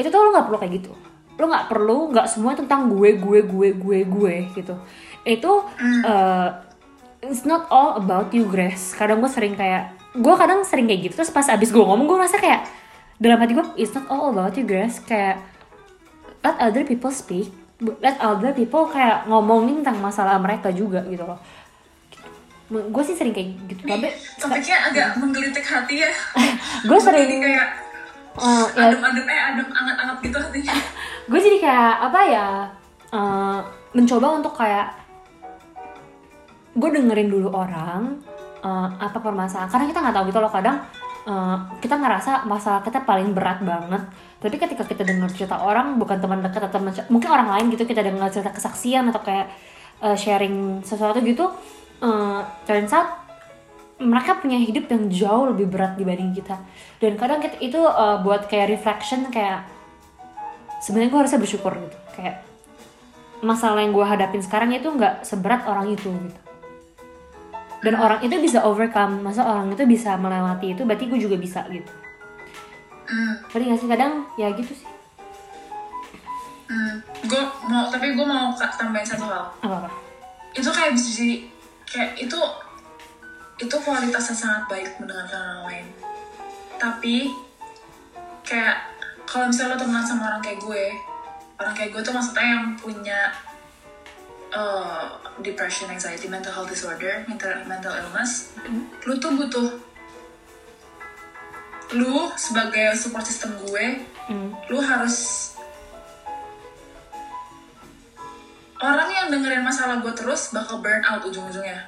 itu 0.00 0.08
tuh 0.08 0.16
lo 0.16 0.32
nggak 0.32 0.46
perlu 0.48 0.58
kayak 0.62 0.74
gitu. 0.80 0.92
Lo 1.36 1.44
nggak 1.48 1.66
perlu 1.68 2.08
nggak 2.14 2.26
semua 2.28 2.56
tentang 2.56 2.88
gue 2.88 3.20
gue 3.20 3.40
gue 3.44 3.68
gue 3.76 3.98
gue 4.08 4.34
gitu. 4.56 4.74
Itu 5.28 5.68
uh, 6.08 6.48
it's 7.20 7.44
not 7.44 7.68
all 7.68 8.00
about 8.00 8.32
you 8.32 8.48
Grace. 8.48 8.96
Kadang 8.96 9.20
gue 9.20 9.28
sering 9.28 9.52
kayak 9.58 9.92
gue 10.16 10.34
kadang 10.40 10.64
sering 10.64 10.88
kayak 10.88 11.10
gitu. 11.10 11.20
Terus 11.20 11.28
pas 11.28 11.44
abis 11.52 11.68
gue 11.68 11.84
ngomong 11.84 12.08
gue 12.08 12.16
ngerasa 12.16 12.40
kayak 12.40 12.64
dalam 13.20 13.36
hati 13.36 13.52
gue 13.52 13.66
it's 13.76 13.92
not 13.92 14.08
all 14.08 14.32
about 14.32 14.56
you 14.56 14.64
Grace. 14.64 14.96
Kayak 15.04 15.44
let 16.40 16.56
other 16.56 16.80
people 16.88 17.12
speak 17.12 17.52
let 17.80 18.16
other 18.20 18.52
people 18.52 18.84
kayak 18.88 19.24
ngomongin 19.24 19.80
tentang 19.80 20.04
masalah 20.04 20.36
mereka 20.36 20.68
juga 20.68 21.00
gitu 21.08 21.24
loh. 21.24 21.40
Gue 22.70 23.02
sih 23.02 23.16
sering 23.16 23.34
kayak 23.34 23.56
gitu. 23.66 23.82
Tapi 23.88 24.08
topiknya 24.36 24.76
agak 24.92 25.08
menggelitik 25.18 25.64
hati 25.64 26.04
ya. 26.04 26.10
Gue 26.88 26.98
sering 27.00 27.26
jadi 27.26 27.36
kayak 27.40 27.66
uh, 28.38 28.66
ya. 28.76 28.94
adem-adem 28.94 29.26
eh 29.26 29.40
adem 29.42 29.68
anget-anget 29.68 30.18
gitu 30.22 30.38
gue 31.30 31.38
jadi 31.38 31.58
kayak 31.62 31.94
apa 32.10 32.20
ya 32.26 32.48
eh, 33.14 33.58
mencoba 33.94 34.26
untuk 34.38 34.54
kayak 34.54 34.98
gue 36.74 36.90
dengerin 36.90 37.30
dulu 37.30 37.48
orang 37.50 38.20
eh, 38.60 38.88
apa 39.00 39.18
permasalahan. 39.18 39.72
Karena 39.72 39.86
kita 39.88 39.98
nggak 40.04 40.14
tahu 40.20 40.24
gitu 40.30 40.38
loh 40.38 40.52
kadang 40.52 40.76
eh, 41.26 41.56
kita 41.80 41.96
ngerasa 41.96 42.44
masalah 42.44 42.84
kita 42.84 43.02
paling 43.02 43.32
berat 43.32 43.64
banget 43.64 44.04
tapi 44.40 44.56
ketika 44.56 44.88
kita 44.88 45.04
dengar 45.04 45.28
cerita 45.28 45.60
orang 45.60 46.00
bukan 46.00 46.16
teman 46.16 46.40
dekat 46.40 46.64
atau 46.64 46.80
teman 46.80 46.96
mungkin 47.12 47.28
orang 47.28 47.48
lain 47.52 47.76
gitu 47.76 47.84
kita 47.84 48.00
dengar 48.00 48.32
cerita 48.32 48.56
kesaksian 48.56 49.12
atau 49.12 49.20
kayak 49.20 49.52
eh, 50.00 50.16
sharing 50.16 50.80
sesuatu 50.80 51.20
gitu 51.20 51.52
eh, 52.00 52.40
turns 52.64 52.92
out 52.96 53.20
mereka 54.00 54.40
punya 54.40 54.56
hidup 54.56 54.88
yang 54.88 55.12
jauh 55.12 55.52
lebih 55.52 55.68
berat 55.68 55.92
dibanding 56.00 56.32
kita. 56.32 56.56
Dan 56.96 57.20
kadang 57.20 57.44
kita, 57.44 57.60
itu 57.60 57.76
eh, 57.76 58.16
buat 58.24 58.48
kayak 58.48 58.80
reflection 58.80 59.28
kayak 59.28 59.68
sebenarnya 60.80 61.12
gue 61.12 61.20
harusnya 61.20 61.40
bersyukur 61.40 61.76
gitu. 61.76 61.98
Kayak 62.16 62.40
masalah 63.44 63.84
yang 63.84 63.92
gue 63.92 64.06
hadapin 64.08 64.40
sekarang 64.40 64.72
itu 64.72 64.88
nggak 64.88 65.20
seberat 65.28 65.68
orang 65.68 65.92
itu 65.92 66.08
gitu. 66.08 66.40
Dan 67.84 67.96
orang 68.00 68.24
itu 68.24 68.40
bisa 68.40 68.64
overcome 68.64 69.20
masa 69.20 69.44
orang 69.44 69.72
itu 69.72 69.84
bisa 69.84 70.16
melewati 70.16 70.76
itu 70.76 70.84
berarti 70.88 71.04
gue 71.08 71.20
juga 71.20 71.36
bisa 71.36 71.64
gitu 71.68 71.88
Hmm, 73.10 73.34
Ngerti 73.50 73.64
gak 73.66 73.80
sih 73.82 73.90
kadang 73.90 74.12
ya 74.38 74.48
gitu 74.54 74.70
sih 74.70 74.88
hmm. 76.70 76.94
Gue 77.26 77.42
mau, 77.66 77.90
tapi 77.90 78.14
gue 78.14 78.26
mau 78.26 78.54
tambahin 78.54 79.04
satu 79.04 79.26
hal. 79.26 79.50
apa 79.60 79.74
apa 79.84 79.88
Itu 80.54 80.70
kayak 80.70 80.94
bisa 80.94 81.08
jadi, 81.20 81.36
kayak 81.84 82.10
itu, 82.16 82.40
itu 83.60 83.76
kualitas 83.82 84.30
yang 84.32 84.38
sangat 84.38 84.62
baik 84.70 84.88
mendengarkan 84.98 85.38
orang 85.38 85.62
lain. 85.68 85.86
Tapi, 86.80 87.28
kayak, 88.42 88.88
kalau 89.28 89.52
misalnya 89.52 89.76
lo 89.76 89.84
temenan 89.84 90.06
sama 90.06 90.32
orang 90.32 90.42
kayak 90.42 90.58
gue, 90.64 90.84
orang 91.60 91.74
kayak 91.76 91.90
gue 91.92 92.02
tuh 92.02 92.14
maksudnya 92.16 92.46
yang 92.56 92.64
punya 92.80 93.20
uh, 94.56 95.06
depression, 95.44 95.92
anxiety, 95.92 96.26
mental 96.26 96.50
health 96.50 96.72
disorder, 96.72 97.22
mental, 97.28 97.52
mental 97.68 97.92
illness, 97.94 98.56
lu 99.06 99.14
tuh 99.20 99.36
butuh 99.36 99.89
lu 101.90 102.30
sebagai 102.38 102.94
support 102.94 103.26
system 103.26 103.50
gue 103.66 104.06
hmm. 104.30 104.50
lu 104.70 104.78
harus 104.78 105.50
orang 108.78 109.10
yang 109.10 109.26
dengerin 109.28 109.66
masalah 109.66 109.98
gue 109.98 110.12
terus 110.14 110.54
bakal 110.56 110.80
burn 110.80 111.04
out 111.04 111.20
ujung-ujungnya. 111.20 111.84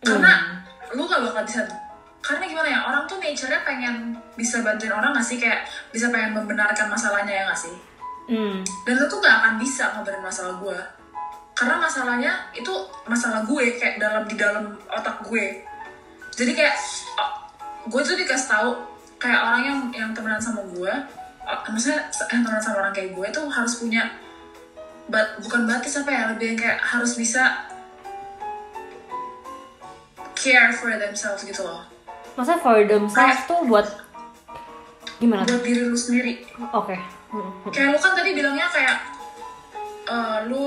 Karena 0.00 0.62
lu 0.94 1.02
gak 1.04 1.20
bakal 1.26 1.42
bisa 1.44 1.66
karena 2.20 2.44
gimana 2.46 2.68
ya 2.68 2.80
orang 2.84 3.08
tuh 3.08 3.16
nature-nya 3.16 3.64
pengen 3.64 4.12
bisa 4.38 4.62
bantuin 4.62 4.92
orang 4.92 5.16
gak 5.16 5.26
sih? 5.26 5.40
Kayak 5.40 5.66
bisa 5.90 6.12
pengen 6.14 6.36
membenarkan 6.36 6.86
masalahnya 6.86 7.32
ya 7.32 7.44
gak 7.50 7.60
sih? 7.60 7.76
Hmm. 8.30 8.62
dan 8.86 8.94
lu 8.94 9.10
tuh 9.10 9.18
gak 9.18 9.42
akan 9.42 9.58
bisa 9.58 9.90
ngobrolin 9.90 10.22
masalah 10.22 10.54
gue 10.62 10.78
karena 11.58 11.76
masalahnya 11.82 12.32
itu 12.54 12.70
masalah 13.10 13.42
gue 13.42 13.74
kayak 13.74 13.98
dalam 14.00 14.24
di 14.24 14.32
dalam 14.38 14.72
otak 14.88 15.20
gue. 15.28 15.60
Jadi 16.32 16.56
kayak 16.56 16.72
oh, 17.20 17.32
gue 17.90 18.00
tuh 18.00 18.16
dikasih 18.16 18.48
tahu 18.48 18.70
kayak 19.20 19.40
orang 19.44 19.62
yang 19.62 19.78
yang 19.92 20.10
temenan 20.10 20.40
sama 20.40 20.64
gue 20.66 20.92
maksudnya 21.68 22.00
yang 22.26 22.42
temenan 22.42 22.62
sama 22.62 22.76
orang 22.80 22.94
kayak 22.94 23.12
gue 23.12 23.26
tuh 23.28 23.44
harus 23.46 23.76
punya 23.76 24.08
bat, 25.06 25.36
bukan 25.38 25.66
batis 25.66 25.98
apa 25.98 26.08
ya 26.08 26.22
lebih 26.32 26.56
kayak 26.56 26.80
harus 26.80 27.14
bisa 27.14 27.68
care 30.34 30.72
for 30.72 30.88
themselves 30.90 31.44
gitu 31.44 31.60
loh 31.60 31.84
maksudnya 32.34 32.60
for 32.60 32.80
themselves 32.80 33.44
tuh 33.44 33.60
buat 33.66 33.86
gimana 35.20 35.44
tuh 35.44 35.60
buat 35.60 35.64
diri 35.64 35.82
lu 35.84 35.96
sendiri 35.96 36.32
oke 36.72 36.96
Hmm. 37.30 37.62
kayak 37.70 37.94
lu 37.94 37.98
kan 38.02 38.18
tadi 38.18 38.34
bilangnya 38.34 38.66
kayak 38.66 38.96
eh, 40.02 40.38
lu 40.50 40.66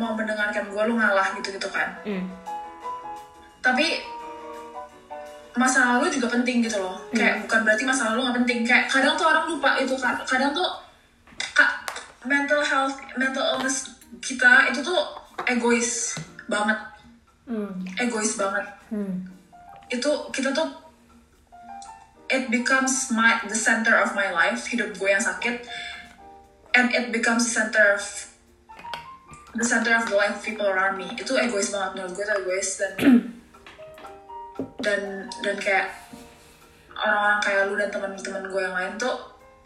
mau 0.00 0.16
mendengarkan 0.16 0.64
gue 0.64 0.82
lu 0.88 0.96
ngalah 0.96 1.36
gitu 1.36 1.52
gitu 1.52 1.68
kan 1.68 1.92
Hmm. 2.08 2.24
tapi 3.60 4.00
masa 5.58 5.98
lalu 5.98 6.14
juga 6.14 6.30
penting 6.38 6.62
gitu 6.62 6.78
loh. 6.78 6.96
Kayak 7.10 7.44
bukan 7.44 7.66
berarti 7.66 7.84
masa 7.84 8.14
lalu 8.14 8.24
nggak 8.24 8.36
penting. 8.42 8.58
Kayak 8.62 8.84
kadang 8.86 9.18
tuh 9.18 9.26
orang 9.26 9.44
lupa 9.50 9.70
itu 9.82 9.94
kan 9.98 10.14
kadang 10.22 10.54
tuh 10.54 10.68
mental 12.26 12.60
health 12.60 12.98
mental 13.14 13.44
illness 13.56 13.94
kita 14.20 14.70
itu 14.70 14.80
tuh 14.82 15.00
egois 15.46 16.18
banget. 16.46 16.78
Hmm. 17.48 17.80
egois 17.96 18.36
banget. 18.36 18.66
Hmm. 18.92 19.24
itu 19.88 20.10
kita 20.36 20.52
tuh 20.52 20.68
it 22.28 22.52
becomes 22.52 23.08
my 23.08 23.40
the 23.48 23.56
center 23.56 23.96
of 23.96 24.12
my 24.12 24.28
life 24.28 24.68
hidup 24.68 24.92
gue 24.96 25.10
yang 25.10 25.22
sakit. 25.22 25.64
And 26.76 26.92
it 26.92 27.10
becomes 27.10 27.48
the 27.48 27.52
center 27.56 27.96
of 27.96 28.04
the 29.56 29.64
center 29.64 29.96
of 29.96 30.04
the 30.06 30.14
life 30.14 30.36
of 30.36 30.42
people 30.44 30.68
around 30.68 31.00
me. 31.00 31.08
Itu 31.16 31.34
egois 31.40 31.72
banget. 31.72 31.90
Menurut 31.96 32.12
gue 32.14 32.24
itu 32.28 32.34
egois 32.44 32.68
dan 32.76 32.92
dan 34.78 35.26
dan 35.42 35.56
kayak 35.58 35.90
orang-orang 36.98 37.40
kayak 37.42 37.60
lu 37.70 37.74
dan 37.78 37.90
teman-teman 37.90 38.44
gue 38.46 38.60
yang 38.62 38.74
lain 38.74 38.92
tuh 38.98 39.16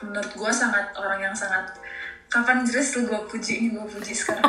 menurut 0.05 0.33
gue 0.33 0.51
sangat 0.53 0.92
orang 0.98 1.20
yang 1.20 1.35
sangat 1.37 1.64
kapan 2.33 2.64
jelas 2.64 2.96
lu 2.96 3.09
gue 3.09 3.20
puji 3.29 3.53
ini 3.61 3.68
gue 3.77 3.87
puji 3.87 4.12
sekarang? 4.12 4.44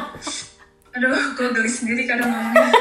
Aduh 0.95 1.35
gue 1.35 1.47
geli 1.51 1.71
sendiri 1.71 2.03
kadang 2.07 2.31
ngomongnya. 2.31 2.71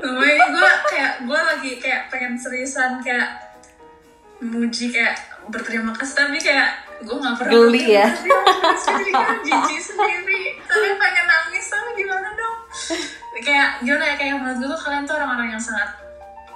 Ngomongnya 0.00 0.46
gue 0.52 0.70
kayak 0.92 1.12
gue 1.24 1.40
lagi 1.40 1.72
kayak 1.80 2.02
pengen 2.08 2.34
seriusan 2.36 3.00
kayak 3.04 3.44
muji 4.40 4.92
kayak 4.92 5.16
berterima 5.48 5.96
kasih 5.96 6.14
tapi 6.16 6.38
kayak 6.40 6.68
gue 7.00 7.16
nggak 7.16 7.36
pernah 7.36 7.52
Geli 7.52 7.82
ya? 7.92 8.08
kan 9.12 9.36
jijik 9.44 9.80
sendiri. 9.80 10.42
Tapi 10.64 10.88
pengen 10.96 11.26
nangis 11.28 11.64
tapi 11.68 11.90
gimana 11.96 12.28
dong? 12.32 12.58
Kayak 13.36 13.68
gimana 13.84 14.04
ya 14.10 14.14
kayak 14.16 14.34
menurut 14.40 14.58
gue 14.64 14.78
kalian 14.80 15.04
tuh 15.04 15.14
orang-orang 15.20 15.48
yang 15.56 15.62
sangat 15.62 16.05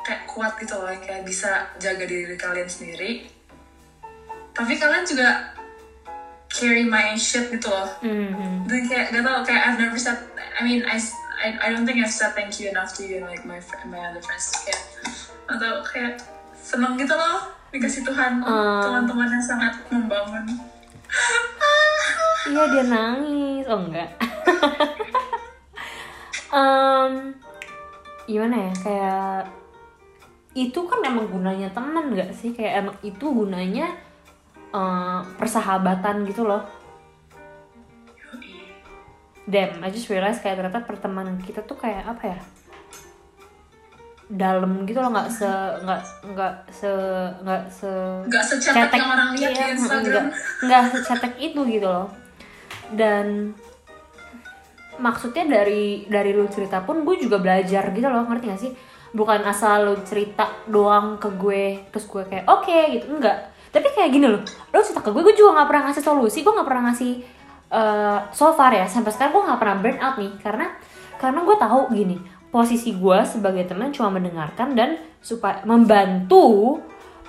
kayak 0.01 0.25
kuat 0.25 0.57
gitu 0.57 0.73
loh 0.75 0.89
kayak 0.97 1.23
bisa 1.23 1.69
jaga 1.77 2.03
diri 2.03 2.35
kalian 2.35 2.67
sendiri 2.67 3.29
tapi 4.51 4.75
kalian 4.75 5.03
juga 5.03 5.55
carry 6.49 6.83
my 6.83 7.15
shit 7.15 7.49
gitu 7.49 7.67
loh 7.67 7.87
Hmm. 8.01 8.67
dan 8.67 8.79
kayak 8.85 9.11
gak 9.11 9.23
tau 9.23 9.41
kayak 9.41 9.61
I've 9.67 9.79
never 9.79 9.95
said 9.95 10.19
I 10.37 10.61
mean 10.61 10.83
I, 10.83 10.97
I, 11.41 11.47
I 11.57 11.67
don't 11.71 11.85
think 11.85 11.99
I've 11.99 12.11
said 12.11 12.33
thank 12.33 12.59
you 12.59 12.69
enough 12.69 12.93
to 12.97 13.03
you 13.03 13.19
and 13.19 13.27
like 13.27 13.45
my 13.45 13.59
my 13.87 14.01
other 14.03 14.21
friends 14.21 14.51
kayak 14.65 14.81
atau 15.47 15.83
kayak 15.83 16.21
seneng 16.55 16.95
gitu 16.95 17.13
loh 17.13 17.49
dikasih 17.71 18.03
Tuhan 18.03 18.43
Hmm. 18.43 18.81
teman-teman 18.83 19.29
yang 19.31 19.45
sangat 19.45 19.73
membangun 19.89 20.45
Iya 22.41 22.63
dia 22.67 22.83
nangis, 22.83 23.63
oh 23.69 23.79
enggak. 23.79 24.11
Em, 26.51 27.13
gimana 28.27 28.57
ya 28.59 28.73
kayak 28.81 29.43
itu 30.51 30.81
kan 30.91 31.01
emang 31.07 31.31
gunanya 31.31 31.71
teman 31.71 32.11
nggak 32.11 32.35
sih 32.35 32.51
kayak 32.51 32.87
emang 32.87 32.97
itu 33.07 33.27
gunanya 33.31 33.87
eh, 34.75 35.21
persahabatan 35.39 36.27
gitu 36.27 36.47
loh. 36.47 36.63
Damn, 39.51 39.83
I 39.83 39.91
just 39.91 40.07
realize 40.07 40.39
kayak 40.39 40.63
ternyata 40.63 40.87
pertemanan 40.87 41.43
kita 41.43 41.67
tuh 41.67 41.75
kayak 41.75 42.07
apa 42.07 42.23
ya? 42.37 42.41
dalam 44.31 44.87
gitu 44.87 45.03
loh 45.03 45.11
nggak 45.11 45.27
se 45.27 45.51
nggak 45.83 46.03
nggak 46.31 46.55
se 46.71 46.91
nggak 47.43 47.63
se 47.67 47.91
Gak 48.31 48.45
secetek 48.47 48.95
yang 48.95 49.11
orang 49.11 49.35
lihat 49.35 49.51
iya, 49.51 49.67
di 49.67 49.75
Instagram 49.75 50.07
nggak 50.07 50.25
nggak 50.71 50.83
secetek 50.95 51.35
itu 51.43 51.61
gitu 51.67 51.89
loh 51.91 52.07
dan 52.95 53.51
maksudnya 55.03 55.51
dari 55.51 56.07
dari 56.07 56.31
lu 56.31 56.47
cerita 56.47 56.79
pun 56.87 57.03
gue 57.03 57.19
juga 57.19 57.43
belajar 57.43 57.91
gitu 57.91 58.07
loh 58.07 58.23
ngerti 58.31 58.47
gak 58.47 58.61
sih 58.63 58.73
bukan 59.11 59.43
asal 59.43 59.91
lu 59.91 59.95
cerita 60.07 60.47
doang 60.71 61.19
ke 61.19 61.29
gue 61.35 61.83
terus 61.91 62.07
gue 62.07 62.23
kayak 62.27 62.47
oke 62.47 62.79
gitu. 62.95 63.07
Enggak. 63.11 63.51
Tapi 63.71 63.87
kayak 63.95 64.11
gini 64.11 64.27
loh 64.27 64.43
lu 64.45 64.81
cerita 64.83 65.03
ke 65.03 65.11
gue 65.11 65.23
gue 65.23 65.35
juga 65.35 65.63
nggak 65.63 65.69
pernah 65.71 65.83
ngasih 65.91 66.05
solusi 66.05 66.39
gue 66.43 66.53
nggak 66.55 66.69
pernah 66.69 66.83
ngasih 66.91 67.13
eh, 67.71 68.19
so 68.35 68.55
far 68.55 68.75
ya 68.75 68.87
sampai 68.87 69.11
sekarang 69.15 69.33
gue 69.35 69.43
nggak 69.47 69.61
pernah 69.61 69.77
burn 69.79 69.99
out 69.99 70.17
nih. 70.19 70.33
Karena 70.43 70.67
karena 71.21 71.41
gue 71.45 71.57
tahu 71.59 71.81
gini 71.93 72.17
posisi 72.51 72.91
gue 72.99 73.19
sebagai 73.27 73.67
teman 73.71 73.95
cuma 73.95 74.11
mendengarkan 74.11 74.75
dan 74.75 74.99
supaya 75.23 75.63
membantu 75.63 76.79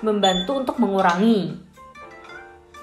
membantu 0.02 0.58
untuk 0.58 0.76
mengurangi. 0.82 1.70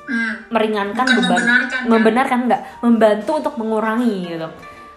Hmm. 0.09 0.49
meringankan 0.49 1.05
Bukan 1.05 1.21
beban. 1.21 1.37
membenarkan, 1.37 1.69
kan? 1.69 1.81
membenarkan 1.85 2.39
enggak 2.49 2.61
membantu 2.81 3.31
untuk 3.45 3.53
mengurangi 3.61 4.15
gitu. 4.25 4.49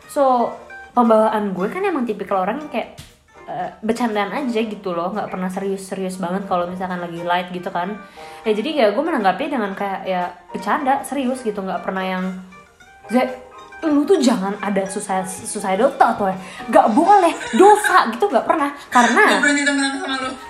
So 0.08 0.56
pembawaan 0.96 1.52
gue 1.52 1.68
kan 1.68 1.84
emang 1.84 2.08
tipikal 2.08 2.48
orang 2.48 2.64
yang 2.64 2.72
kayak 2.72 2.96
eh, 3.52 3.70
bercandaan 3.84 4.32
aja 4.32 4.60
gitu 4.64 4.96
loh 4.96 5.12
nggak 5.12 5.28
pernah 5.28 5.52
serius-serius 5.52 6.16
banget 6.16 6.48
kalau 6.48 6.64
misalkan 6.64 7.04
lagi 7.04 7.20
light 7.20 7.52
gitu 7.52 7.68
kan. 7.68 8.00
Ya 8.48 8.56
jadi 8.56 8.70
ya 8.72 8.86
gue 8.96 9.04
menanggapi 9.04 9.52
dengan 9.52 9.76
kayak 9.76 10.00
ya 10.08 10.32
bercanda 10.50 11.04
serius 11.04 11.44
gitu 11.44 11.60
nggak 11.60 11.84
pernah 11.84 12.04
yang 12.04 12.24
Zek 13.12 13.52
lu 13.82 14.06
tuh 14.06 14.14
jangan 14.22 14.54
ada 14.62 14.86
suicide 14.86 15.26
suicidal 15.26 15.90
thought 15.98 16.14
tuh 16.14 16.30
nggak 16.70 16.86
boleh 16.94 17.34
dosa 17.58 18.06
gitu 18.14 18.30
nggak 18.30 18.46
pernah. 18.46 18.70
Karena 18.86 19.42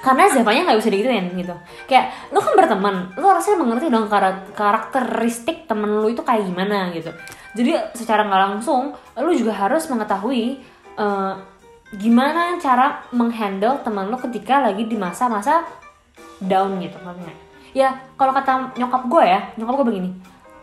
karena 0.05 0.23
siapanya 0.29 0.61
nggak 0.69 0.79
bisa 0.85 0.91
digituin 0.93 1.27
gitu. 1.41 1.57
Kayak 1.89 2.13
lu 2.29 2.39
kan 2.45 2.53
berteman 2.53 2.97
lu 3.17 3.25
harusnya 3.25 3.57
mengerti 3.57 3.89
dong 3.89 4.07
kara- 4.13 4.45
karakteristik 4.53 5.65
temen 5.65 6.05
lu 6.05 6.13
itu 6.13 6.21
kayak 6.21 6.45
gimana 6.45 6.93
gitu. 6.93 7.09
Jadi 7.57 7.73
secara 7.97 8.29
nggak 8.29 8.43
langsung 8.53 8.93
lu 9.17 9.33
juga 9.33 9.57
harus 9.57 9.89
mengetahui 9.89 10.61
eh, 11.01 11.35
gimana 11.93 12.57
cara 12.57 13.05
menghandle 13.13 13.85
teman 13.85 14.09
lu 14.09 14.17
ketika 14.17 14.65
lagi 14.65 14.89
di 14.89 14.97
masa-masa 14.97 15.65
down 16.41 16.81
gitu 16.81 16.97
nggak? 16.97 17.39
ya 17.77 17.93
kalau 18.17 18.33
kata 18.33 18.77
nyokap 18.77 19.03
gue 19.09 19.25
ya 19.25 19.41
nyokap 19.61 19.75
gue 19.81 19.87
begini 19.93 20.11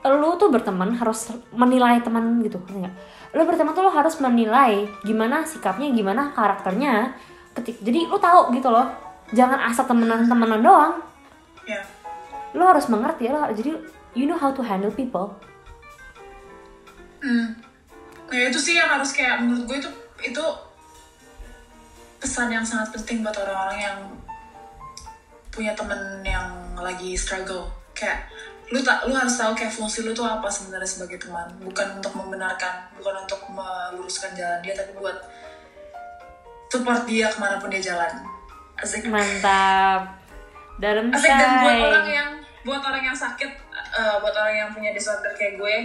lu 0.09 0.29
tuh 0.39 0.47
berteman 0.49 0.95
harus 0.95 1.29
menilai 1.51 1.99
teman 2.01 2.39
gitu 2.41 2.57
ngerti 2.57 2.81
nggak 2.81 2.93
lu 3.35 3.41
berteman 3.45 3.75
tuh 3.75 3.83
lu 3.85 3.91
harus 3.91 4.15
menilai 4.17 4.89
gimana 5.05 5.45
sikapnya 5.45 5.91
gimana 5.93 6.33
karakternya 6.33 7.13
ketik 7.53 7.77
jadi 7.83 8.09
lu 8.09 8.17
tahu 8.17 8.55
gitu 8.55 8.71
loh 8.71 8.89
jangan 9.35 9.59
asal 9.69 9.85
temenan 9.85 10.25
temenan 10.25 10.63
doang 10.63 10.93
ya 11.69 11.81
lu 12.57 12.63
harus 12.65 12.89
mengerti 12.89 13.29
lo 13.29 13.45
jadi 13.53 13.77
you 14.17 14.25
know 14.25 14.39
how 14.39 14.49
to 14.49 14.65
handle 14.65 14.89
people 14.89 15.35
hmm. 17.21 17.53
ya 18.33 18.49
itu 18.49 18.57
sih 18.57 18.73
yang 18.79 18.89
harus 18.89 19.13
kayak 19.13 19.43
menurut 19.45 19.69
gue 19.69 19.77
itu 19.77 19.89
itu 20.25 20.45
pesan 22.19 22.51
yang 22.51 22.65
sangat 22.67 22.91
penting 22.99 23.23
buat 23.23 23.33
orang-orang 23.39 23.79
yang 23.79 23.99
punya 25.49 25.71
temen 25.73 26.21
yang 26.21 26.75
lagi 26.75 27.15
struggle. 27.15 27.71
Kayak 27.95 28.27
lu 28.69 28.79
tak 28.85 29.09
lu 29.09 29.17
harus 29.17 29.33
tahu 29.33 29.57
kayak 29.57 29.73
fungsi 29.73 30.05
lu 30.05 30.13
tuh 30.13 30.27
apa 30.27 30.45
sebenarnya 30.51 30.85
sebagai 30.85 31.17
teman. 31.17 31.47
Bukan 31.63 31.99
untuk 31.99 32.13
membenarkan 32.13 32.91
bukan 32.99 33.15
untuk 33.23 33.41
meluruskan 33.49 34.35
jalan 34.35 34.59
dia 34.61 34.75
tapi 34.75 34.93
buat 34.99 35.17
support 36.69 37.07
dia 37.09 37.31
ke 37.31 37.37
mana 37.39 37.57
pun 37.57 37.71
dia 37.71 37.81
jalan. 37.81 38.13
Asik. 38.77 39.07
Mantap. 39.09 40.19
Dalam 40.77 41.09
asik. 41.11 41.27
Dan 41.27 41.49
buat 41.65 41.79
orang 41.91 42.07
yang 42.07 42.29
buat 42.63 42.81
orang 42.83 43.03
yang 43.03 43.17
sakit 43.17 43.51
eh, 43.73 44.15
buat 44.21 44.35
orang 44.35 44.55
yang 44.55 44.69
punya 44.75 44.91
disorder 44.93 45.31
kayak 45.33 45.57
gue 45.57 45.75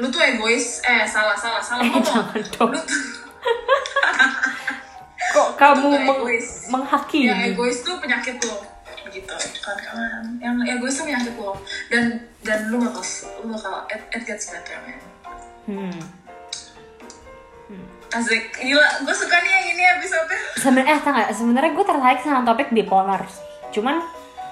lu 0.00 0.08
tuh 0.08 0.24
egois. 0.24 0.80
Eh 0.88 1.04
salah 1.04 1.36
salah 1.36 1.60
salah. 1.60 1.84
Eh, 1.84 1.92
ngomong. 1.92 2.72
lu 2.72 2.80
tuh 2.80 3.11
kamu 5.62 5.86
meng- 5.88 6.06
egois. 6.18 6.46
menghakimi. 6.66 7.30
Yang 7.30 7.42
egois 7.48 7.76
tuh 7.80 7.94
penyakit 7.98 8.36
lo 8.42 8.56
gitu. 9.12 9.34
Kan 9.60 9.76
kan 9.78 10.24
yang 10.40 10.56
egois 10.62 10.94
tuh 10.94 11.04
penyakit 11.04 11.34
lo. 11.36 11.54
Dan 11.86 12.04
dan 12.40 12.58
lu 12.66 12.80
bakal 12.80 13.04
lu 13.40 13.46
bakal 13.50 13.72
it, 13.86 14.02
it 14.10 14.22
gets 14.24 14.50
better 14.50 14.76
man. 14.82 15.00
Hmm. 15.62 15.98
asik. 18.12 18.44
Gila 18.58 18.86
gue 19.00 19.14
suka 19.14 19.36
nih 19.38 19.50
yang 19.50 19.66
ini 19.70 19.84
episode 19.96 20.28
sebenarnya 20.58 20.92
eh 20.92 21.00
tau 21.00 21.12
nggak? 21.12 21.28
Sebenarnya 21.32 21.70
gue 21.72 21.84
tertarik 21.86 22.20
sama 22.20 22.44
topik 22.44 22.68
bipolar 22.68 23.24
cuman 23.72 24.04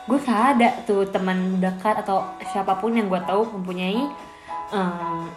gue 0.09 0.19
gak 0.19 0.57
ada 0.57 0.69
tuh 0.83 1.05
teman 1.07 1.61
dekat 1.61 1.93
atau 2.01 2.25
siapa 2.51 2.73
pun 2.75 2.91
yang 2.91 3.07
gue 3.07 3.21
tahu 3.21 3.45
mempunyai 3.53 4.01
em, 4.73 5.29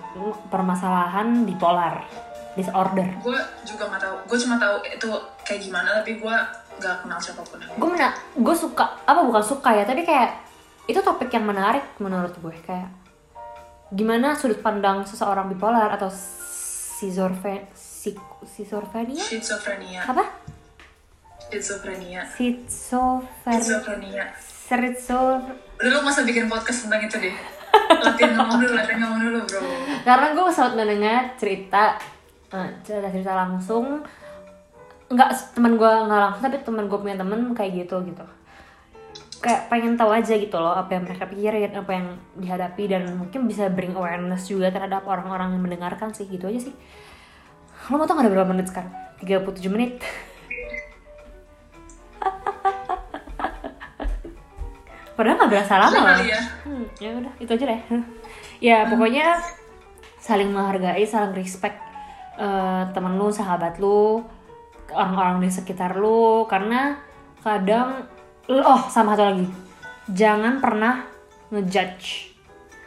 permasalahan 0.48 1.44
bipolar 1.44 2.08
disorder. 2.54 3.08
Gue 3.22 3.40
juga 3.66 3.84
nggak 3.90 4.02
tahu. 4.02 4.16
Gue 4.30 4.38
cuma 4.42 4.56
tahu 4.62 4.76
itu 4.86 5.10
kayak 5.44 5.62
gimana 5.62 5.90
tapi 6.02 6.18
gue 6.18 6.36
nggak 6.74 7.06
kenal 7.06 7.22
siapa 7.22 7.46
pun 7.46 7.62
gue 7.62 7.86
mena 7.86 8.10
gue 8.34 8.56
suka 8.58 8.98
apa 9.06 9.22
bukan 9.22 9.46
suka 9.46 9.78
ya 9.78 9.86
tapi 9.86 10.02
kayak 10.02 10.42
itu 10.90 10.98
topik 11.06 11.30
yang 11.30 11.46
menarik 11.46 11.86
menurut 12.02 12.34
gue. 12.38 12.56
Kayak 12.66 12.90
gimana 13.94 14.34
sudut 14.34 14.58
pandang 14.66 15.06
seseorang 15.06 15.54
bipolar 15.54 15.94
atau 15.94 16.10
schizophrenia 16.10 17.70
schizophrenia 17.78 19.22
schizophrenia. 19.22 20.02
Apa? 20.10 20.24
Schizophrenia. 21.54 22.26
Schizophrenia. 22.34 24.26
Schizophrenia. 24.34 25.54
Lu 25.84 26.00
masa 26.02 26.26
bikin 26.26 26.50
podcast 26.50 26.90
tentang 26.90 27.06
itu 27.06 27.18
deh. 27.22 27.36
Latihan 27.74 28.34
ngomong 28.38 28.58
dulu 28.62 28.74
latihan 28.74 29.00
ngomong 29.06 29.22
dulu 29.22 29.40
bro. 29.46 29.62
Karena 30.02 30.28
gue 30.34 30.50
sempat 30.50 30.74
mendengar 30.74 31.22
cerita 31.38 31.98
eh, 32.54 32.70
cerita 32.86 33.10
cerita 33.10 33.34
langsung. 33.34 34.06
Nggak 35.10 35.30
teman 35.58 35.74
gue 35.76 35.92
nggak 36.08 36.22
langsung 36.22 36.44
tapi 36.46 36.58
teman 36.62 36.86
gue 36.88 37.00
punya 37.02 37.18
temen 37.18 37.54
kayak 37.58 37.72
gitu 37.86 38.00
gitu. 38.06 38.26
Kayak 39.44 39.68
pengen 39.68 40.00
tahu 40.00 40.14
aja 40.16 40.34
gitu 40.40 40.56
loh 40.56 40.72
apa 40.72 40.96
yang 40.96 41.04
mereka 41.04 41.28
pikirin 41.28 41.76
apa 41.76 41.92
yang 41.92 42.16
dihadapi 42.40 42.84
dan 42.88 43.04
mungkin 43.20 43.44
bisa 43.44 43.68
bring 43.68 43.92
awareness 43.98 44.48
juga 44.48 44.72
terhadap 44.72 45.04
orang-orang 45.04 45.52
yang 45.58 45.64
mendengarkan 45.66 46.16
sih 46.16 46.30
gitu 46.30 46.48
aja 46.48 46.70
sih. 46.70 46.76
Lo 47.92 48.00
mau 48.00 48.08
tau 48.08 48.16
gak 48.16 48.24
ada 48.24 48.32
berapa 48.32 48.48
menit 48.48 48.72
sekarang? 48.72 48.96
37 49.20 49.68
menit. 49.68 50.00
Padahal 55.20 55.36
nggak 55.38 55.52
berasa 55.52 55.74
lama 55.78 56.00
kali 56.00 56.32
ya? 56.32 56.42
Hmm, 56.64 56.86
ya 56.98 57.10
udah 57.20 57.34
itu 57.44 57.52
aja 57.54 57.66
deh. 57.70 57.82
ya 58.72 58.88
pokoknya 58.88 59.44
saling 60.24 60.50
menghargai, 60.56 61.04
saling 61.04 61.36
respect 61.36 61.93
eh, 62.38 62.84
temen 62.94 63.18
lu, 63.18 63.28
sahabat 63.30 63.78
lu, 63.78 64.24
orang-orang 64.94 65.44
di 65.44 65.50
sekitar 65.50 65.98
lu 65.98 66.46
karena 66.46 66.98
kadang 67.42 68.06
oh 68.48 68.82
sama 68.88 69.18
satu 69.18 69.24
lagi. 69.34 69.48
Jangan 70.12 70.60
pernah 70.60 71.04
ngejudge. 71.52 72.36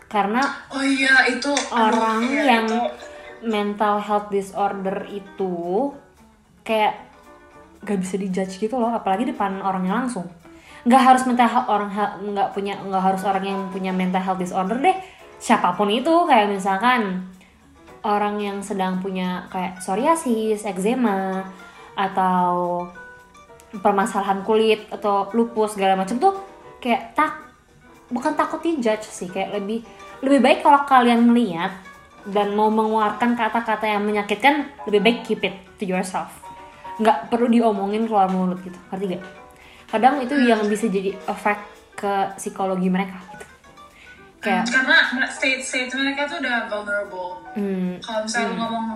Karena 0.07 0.41
oh 0.71 0.85
iya 0.87 1.27
itu 1.27 1.51
orang 1.75 2.23
iya, 2.31 2.45
yang 2.47 2.67
itu. 2.71 2.83
mental 3.51 3.99
health 3.99 4.31
disorder 4.31 5.03
itu 5.11 5.91
kayak 6.63 7.03
gak 7.83 8.03
bisa 8.03 8.19
dijudge 8.19 8.59
gitu 8.59 8.79
loh 8.79 8.95
apalagi 8.95 9.27
depan 9.27 9.59
orangnya 9.61 10.03
langsung. 10.05 10.31
Nggak 10.87 11.03
harus 11.03 11.23
mental 11.27 11.51
health 11.51 11.69
orang 11.69 11.91
nggak 12.23 12.55
punya 12.55 12.79
nggak 12.79 13.03
harus 13.03 13.23
orang 13.27 13.45
yang 13.45 13.61
punya 13.75 13.91
mental 13.91 14.23
health 14.23 14.39
disorder 14.39 14.79
deh. 14.79 14.95
Siapa 15.37 15.75
pun 15.75 15.91
itu 15.91 16.25
kayak 16.25 16.49
misalkan 16.49 17.27
orang 18.07 18.39
yang 18.39 18.63
sedang 18.63 19.03
punya 19.03 19.51
kayak 19.51 19.83
psoriasis, 19.83 20.63
eczema 20.63 21.43
atau 21.99 22.87
permasalahan 23.83 24.47
kulit 24.47 24.87
atau 24.95 25.27
lupus 25.35 25.75
segala 25.75 25.99
macam 25.99 26.23
tuh 26.23 26.39
kayak 26.79 27.19
tak 27.19 27.35
bukan 28.07 28.39
takut 28.39 28.63
dijudge 28.63 29.03
sih 29.03 29.27
kayak 29.27 29.59
lebih 29.59 29.83
lebih 30.23 30.39
baik 30.39 30.59
kalau 30.63 30.87
kalian 30.87 31.27
melihat 31.27 31.75
dan 32.31 32.55
mau 32.55 32.71
mengeluarkan 32.71 33.35
kata-kata 33.35 33.91
yang 33.91 34.07
menyakitkan 34.07 34.71
lebih 34.87 35.01
baik 35.03 35.19
keep 35.27 35.43
it 35.43 35.55
to 35.77 35.85
yourself. 35.85 36.31
Nggak 37.03 37.29
perlu 37.29 37.51
diomongin 37.51 38.07
keluar 38.07 38.31
mulut 38.31 38.63
gitu 38.63 38.79
ngerti 38.89 39.19
gak 39.19 39.47
kadang 39.87 40.19
itu 40.19 40.35
yang 40.43 40.67
bisa 40.67 40.91
jadi 40.91 41.15
efek 41.31 41.59
ke 41.97 42.13
psikologi 42.37 42.91
mereka 42.91 43.17
gitu 43.33 43.46
kayak 44.47 44.65
karena 44.71 44.97
state 45.27 45.63
state 45.67 45.91
mereka 45.99 46.31
tuh 46.31 46.39
udah 46.39 46.71
vulnerable. 46.71 47.43
Hmm, 47.59 47.99
kalau 47.99 48.23
misalnya 48.23 48.55
lu 48.55 48.57
ngomong 48.63 48.87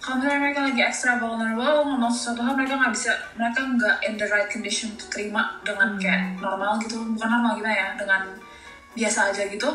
kalau 0.00 0.14
misalnya 0.20 0.40
mereka 0.40 0.60
lagi 0.64 0.80
extra 0.80 1.12
vulnerable 1.20 1.84
ngomong 1.84 2.12
sesuatu 2.12 2.40
hal 2.40 2.56
mereka 2.56 2.80
nggak 2.80 2.92
bisa 2.96 3.12
mereka 3.36 3.60
nggak 3.60 3.96
in 4.08 4.14
the 4.16 4.26
right 4.32 4.48
condition 4.48 4.88
to 4.96 5.04
terima 5.12 5.60
dengan 5.60 6.00
kayak 6.00 6.40
normal 6.40 6.80
gitu. 6.80 6.96
Bukan 6.96 7.28
normal 7.28 7.60
gimana 7.60 7.76
ya 7.76 7.88
dengan 8.00 8.22
biasa 8.96 9.18
aja 9.32 9.42
gitu. 9.52 9.70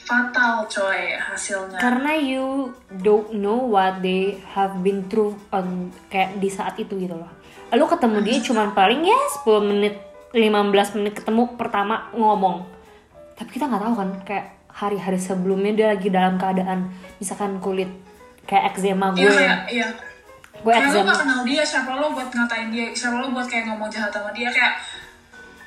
Fatal 0.00 0.66
coy 0.66 1.14
hasilnya. 1.14 1.78
Karena 1.78 2.18
you 2.18 2.74
don't 2.98 3.30
know 3.38 3.62
what 3.62 4.02
they 4.02 4.42
have 4.50 4.82
been 4.82 5.06
through 5.06 5.38
on 5.54 5.94
kayak 6.10 6.42
di 6.42 6.50
saat 6.50 6.74
itu 6.82 6.98
gitu 6.98 7.14
loh. 7.14 7.30
Lu 7.70 7.86
ketemu 7.86 8.18
dia 8.26 8.42
cuman 8.42 8.74
paling 8.74 9.06
ya 9.06 9.20
10 9.46 9.70
menit 9.70 9.94
15 10.34 10.98
menit 10.98 11.14
ketemu 11.22 11.54
pertama 11.54 12.10
ngomong 12.14 12.79
tapi 13.40 13.56
kita 13.56 13.64
nggak 13.66 13.80
tahu 13.80 13.94
kan 13.96 14.08
kayak 14.22 14.46
hari-hari 14.68 15.16
sebelumnya 15.16 15.72
dia 15.72 15.86
lagi 15.96 16.12
dalam 16.12 16.36
keadaan 16.36 16.92
misalkan 17.16 17.56
kulit 17.56 17.88
kayak 18.44 18.76
eczema 18.76 19.16
gue. 19.16 19.24
iya 19.24 19.64
iya. 19.66 19.88
Gue 20.60 20.68
kayak 20.68 20.92
lu 20.92 21.00
eczema. 21.00 21.08
gak 21.08 21.18
kenal 21.24 21.40
dia 21.42 21.62
siapa 21.64 21.90
lo 21.96 22.12
buat 22.12 22.28
ngatain 22.28 22.68
dia 22.68 22.86
siapa 22.92 23.16
lo 23.16 23.32
buat 23.32 23.48
kayak 23.48 23.64
ngomong 23.66 23.88
jahat 23.88 24.12
sama 24.12 24.28
dia 24.30 24.52
kayak 24.52 24.76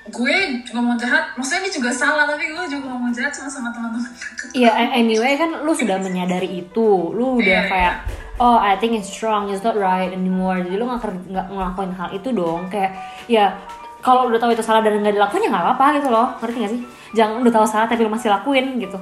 gue 0.04 0.36
ngomong 0.70 1.00
jahat 1.00 1.32
maksudnya 1.34 1.64
ini 1.64 1.72
juga 1.72 1.90
salah 1.90 2.28
tapi 2.28 2.52
gue 2.52 2.66
juga 2.70 2.86
ngomong 2.92 3.10
jahat 3.10 3.32
sama 3.32 3.50
sama 3.50 3.70
teman-teman. 3.72 4.12
Iya, 4.52 4.70
a- 4.70 4.94
anyway 4.94 5.34
kan 5.34 5.64
lu 5.64 5.72
sudah 5.72 5.96
menyadari 5.98 6.60
itu, 6.60 6.88
lu 7.16 7.40
udah 7.40 7.64
Iya, 7.64 7.72
kayak, 7.72 7.94
oh 8.38 8.60
I 8.60 8.76
think 8.78 9.00
it's 9.00 9.16
wrong, 9.24 9.48
it's 9.48 9.64
not 9.64 9.74
right 9.74 10.12
anymore. 10.12 10.60
Jadi 10.60 10.76
lu 10.76 10.86
nggak 10.86 11.48
ngelakuin 11.50 11.96
hal 11.96 12.10
itu 12.12 12.30
dong, 12.36 12.68
kayak 12.68 12.92
ya 13.32 13.56
kalau 14.04 14.28
udah 14.28 14.38
tahu 14.38 14.52
itu 14.52 14.60
salah 14.60 14.84
dan 14.84 15.00
nggak 15.00 15.16
dilakuin 15.16 15.48
ya 15.48 15.50
nggak 15.50 15.64
apa-apa 15.66 15.86
gitu 15.98 16.10
loh, 16.10 16.28
ngerti 16.38 16.58
gak 16.60 16.72
sih? 16.72 16.82
Jangan 17.14 17.40
udah 17.40 17.54
tahu 17.54 17.66
salah 17.66 17.88
tapi 17.88 18.04
lu 18.04 18.12
masih 18.12 18.30
lakuin 18.30 18.78
gitu. 18.78 19.00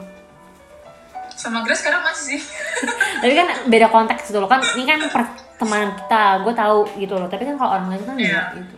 sama 1.31 1.65
Grace 1.65 1.81
sekarang 1.81 2.05
masih 2.05 2.37
sih 2.37 2.41
Tapi 3.21 3.33
kan 3.33 3.47
beda 3.65 3.89
konteks 3.89 4.29
gitu 4.29 4.37
loh 4.37 4.45
kan, 4.45 4.61
ini 4.77 4.85
kan 4.85 5.01
pertemanan 5.09 5.89
kita, 5.95 6.23
gue 6.39 6.53
tahu 6.53 6.77
gitu 6.95 7.17
loh. 7.17 7.25
Tapi 7.25 7.43
kan 7.43 7.57
kalau 7.57 7.71
orang 7.73 7.87
lain 7.89 8.03
kan 8.03 8.13
Iya. 8.13 8.29
enggak 8.29 8.45
gitu. 8.61 8.75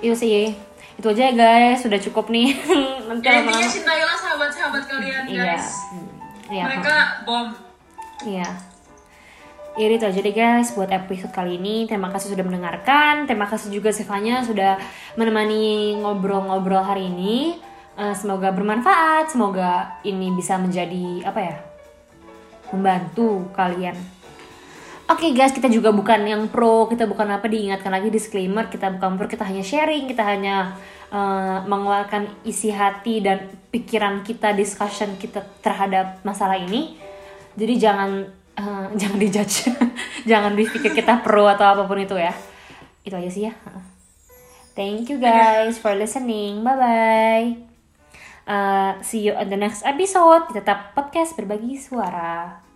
Itu 0.00 0.14
sih, 0.16 0.56
itu 0.94 1.06
aja 1.06 1.22
ya 1.22 1.32
guys, 1.32 1.84
sudah 1.84 2.00
cukup 2.00 2.26
nih. 2.26 2.48
Nanti 3.12 3.28
ya 3.28 3.44
intinya 3.44 3.68
cintailah 3.68 4.16
sahabat-sahabat 4.16 4.82
kalian 4.88 5.24
Iya. 5.28 5.44
guys. 5.46 5.68
Iya, 6.48 6.64
mereka 6.66 6.96
bom 7.22 7.46
Iya. 8.22 8.48
Ya 9.72 9.88
itu 9.88 10.04
aja 10.04 10.20
deh 10.20 10.36
guys 10.36 10.76
buat 10.76 10.92
episode 10.92 11.32
kali 11.32 11.56
ini. 11.56 11.88
Terima 11.88 12.12
kasih 12.12 12.36
sudah 12.36 12.44
mendengarkan. 12.44 13.24
Terima 13.24 13.48
kasih 13.48 13.72
juga 13.72 13.88
Stefania 13.88 14.44
sudah 14.44 14.76
menemani 15.16 15.96
ngobrol-ngobrol 15.96 16.84
hari 16.84 17.08
ini. 17.08 17.56
Eh, 17.96 18.12
semoga 18.12 18.52
bermanfaat. 18.52 19.32
Semoga 19.32 19.96
ini 20.04 20.28
bisa 20.36 20.60
menjadi 20.60 21.24
apa 21.24 21.40
ya? 21.40 21.56
Membantu 22.68 23.48
kalian. 23.56 23.96
Oke 25.08 25.32
guys, 25.32 25.56
kita 25.56 25.72
juga 25.72 25.88
bukan 25.92 26.24
yang 26.24 26.48
pro, 26.52 26.88
kita 26.88 27.04
bukan 27.04 27.36
apa 27.36 27.44
diingatkan 27.44 27.92
lagi 27.92 28.08
disclaimer, 28.08 28.68
kita 28.68 28.92
bukan 28.96 29.20
pro, 29.20 29.28
kita 29.28 29.44
hanya 29.44 29.60
sharing, 29.60 30.04
kita 30.04 30.20
hanya 30.20 30.76
eh, 31.08 31.58
mengeluarkan 31.64 32.28
isi 32.44 32.68
hati 32.68 33.24
dan 33.24 33.48
pikiran 33.72 34.20
kita, 34.20 34.52
discussion 34.52 35.16
kita 35.16 35.40
terhadap 35.64 36.20
masalah 36.28 36.60
ini. 36.60 36.96
Jadi 37.56 37.74
jangan 37.76 38.41
eh, 38.62 38.86
jangan 39.00 39.18
dijudge, 39.18 39.74
jangan 40.30 40.54
dipikir 40.54 40.94
kita 40.94 41.18
pro 41.20 41.50
atau 41.50 41.66
apa 41.66 41.82
pun 41.90 41.98
itu 41.98 42.14
ya. 42.14 42.30
Itu 43.02 43.18
aja 43.18 43.30
sih 43.30 43.50
ya. 43.50 43.54
Thank 44.72 45.12
you 45.12 45.20
guys 45.20 45.76
for 45.76 45.92
listening. 45.92 46.64
Bye 46.64 46.78
bye. 46.78 47.46
Uh, 48.48 48.98
see 49.04 49.22
you 49.26 49.36
on 49.36 49.52
the 49.52 49.58
next 49.58 49.84
episode. 49.84 50.48
Tetap 50.54 50.96
podcast 50.96 51.36
berbagi 51.36 51.76
suara. 51.76 52.71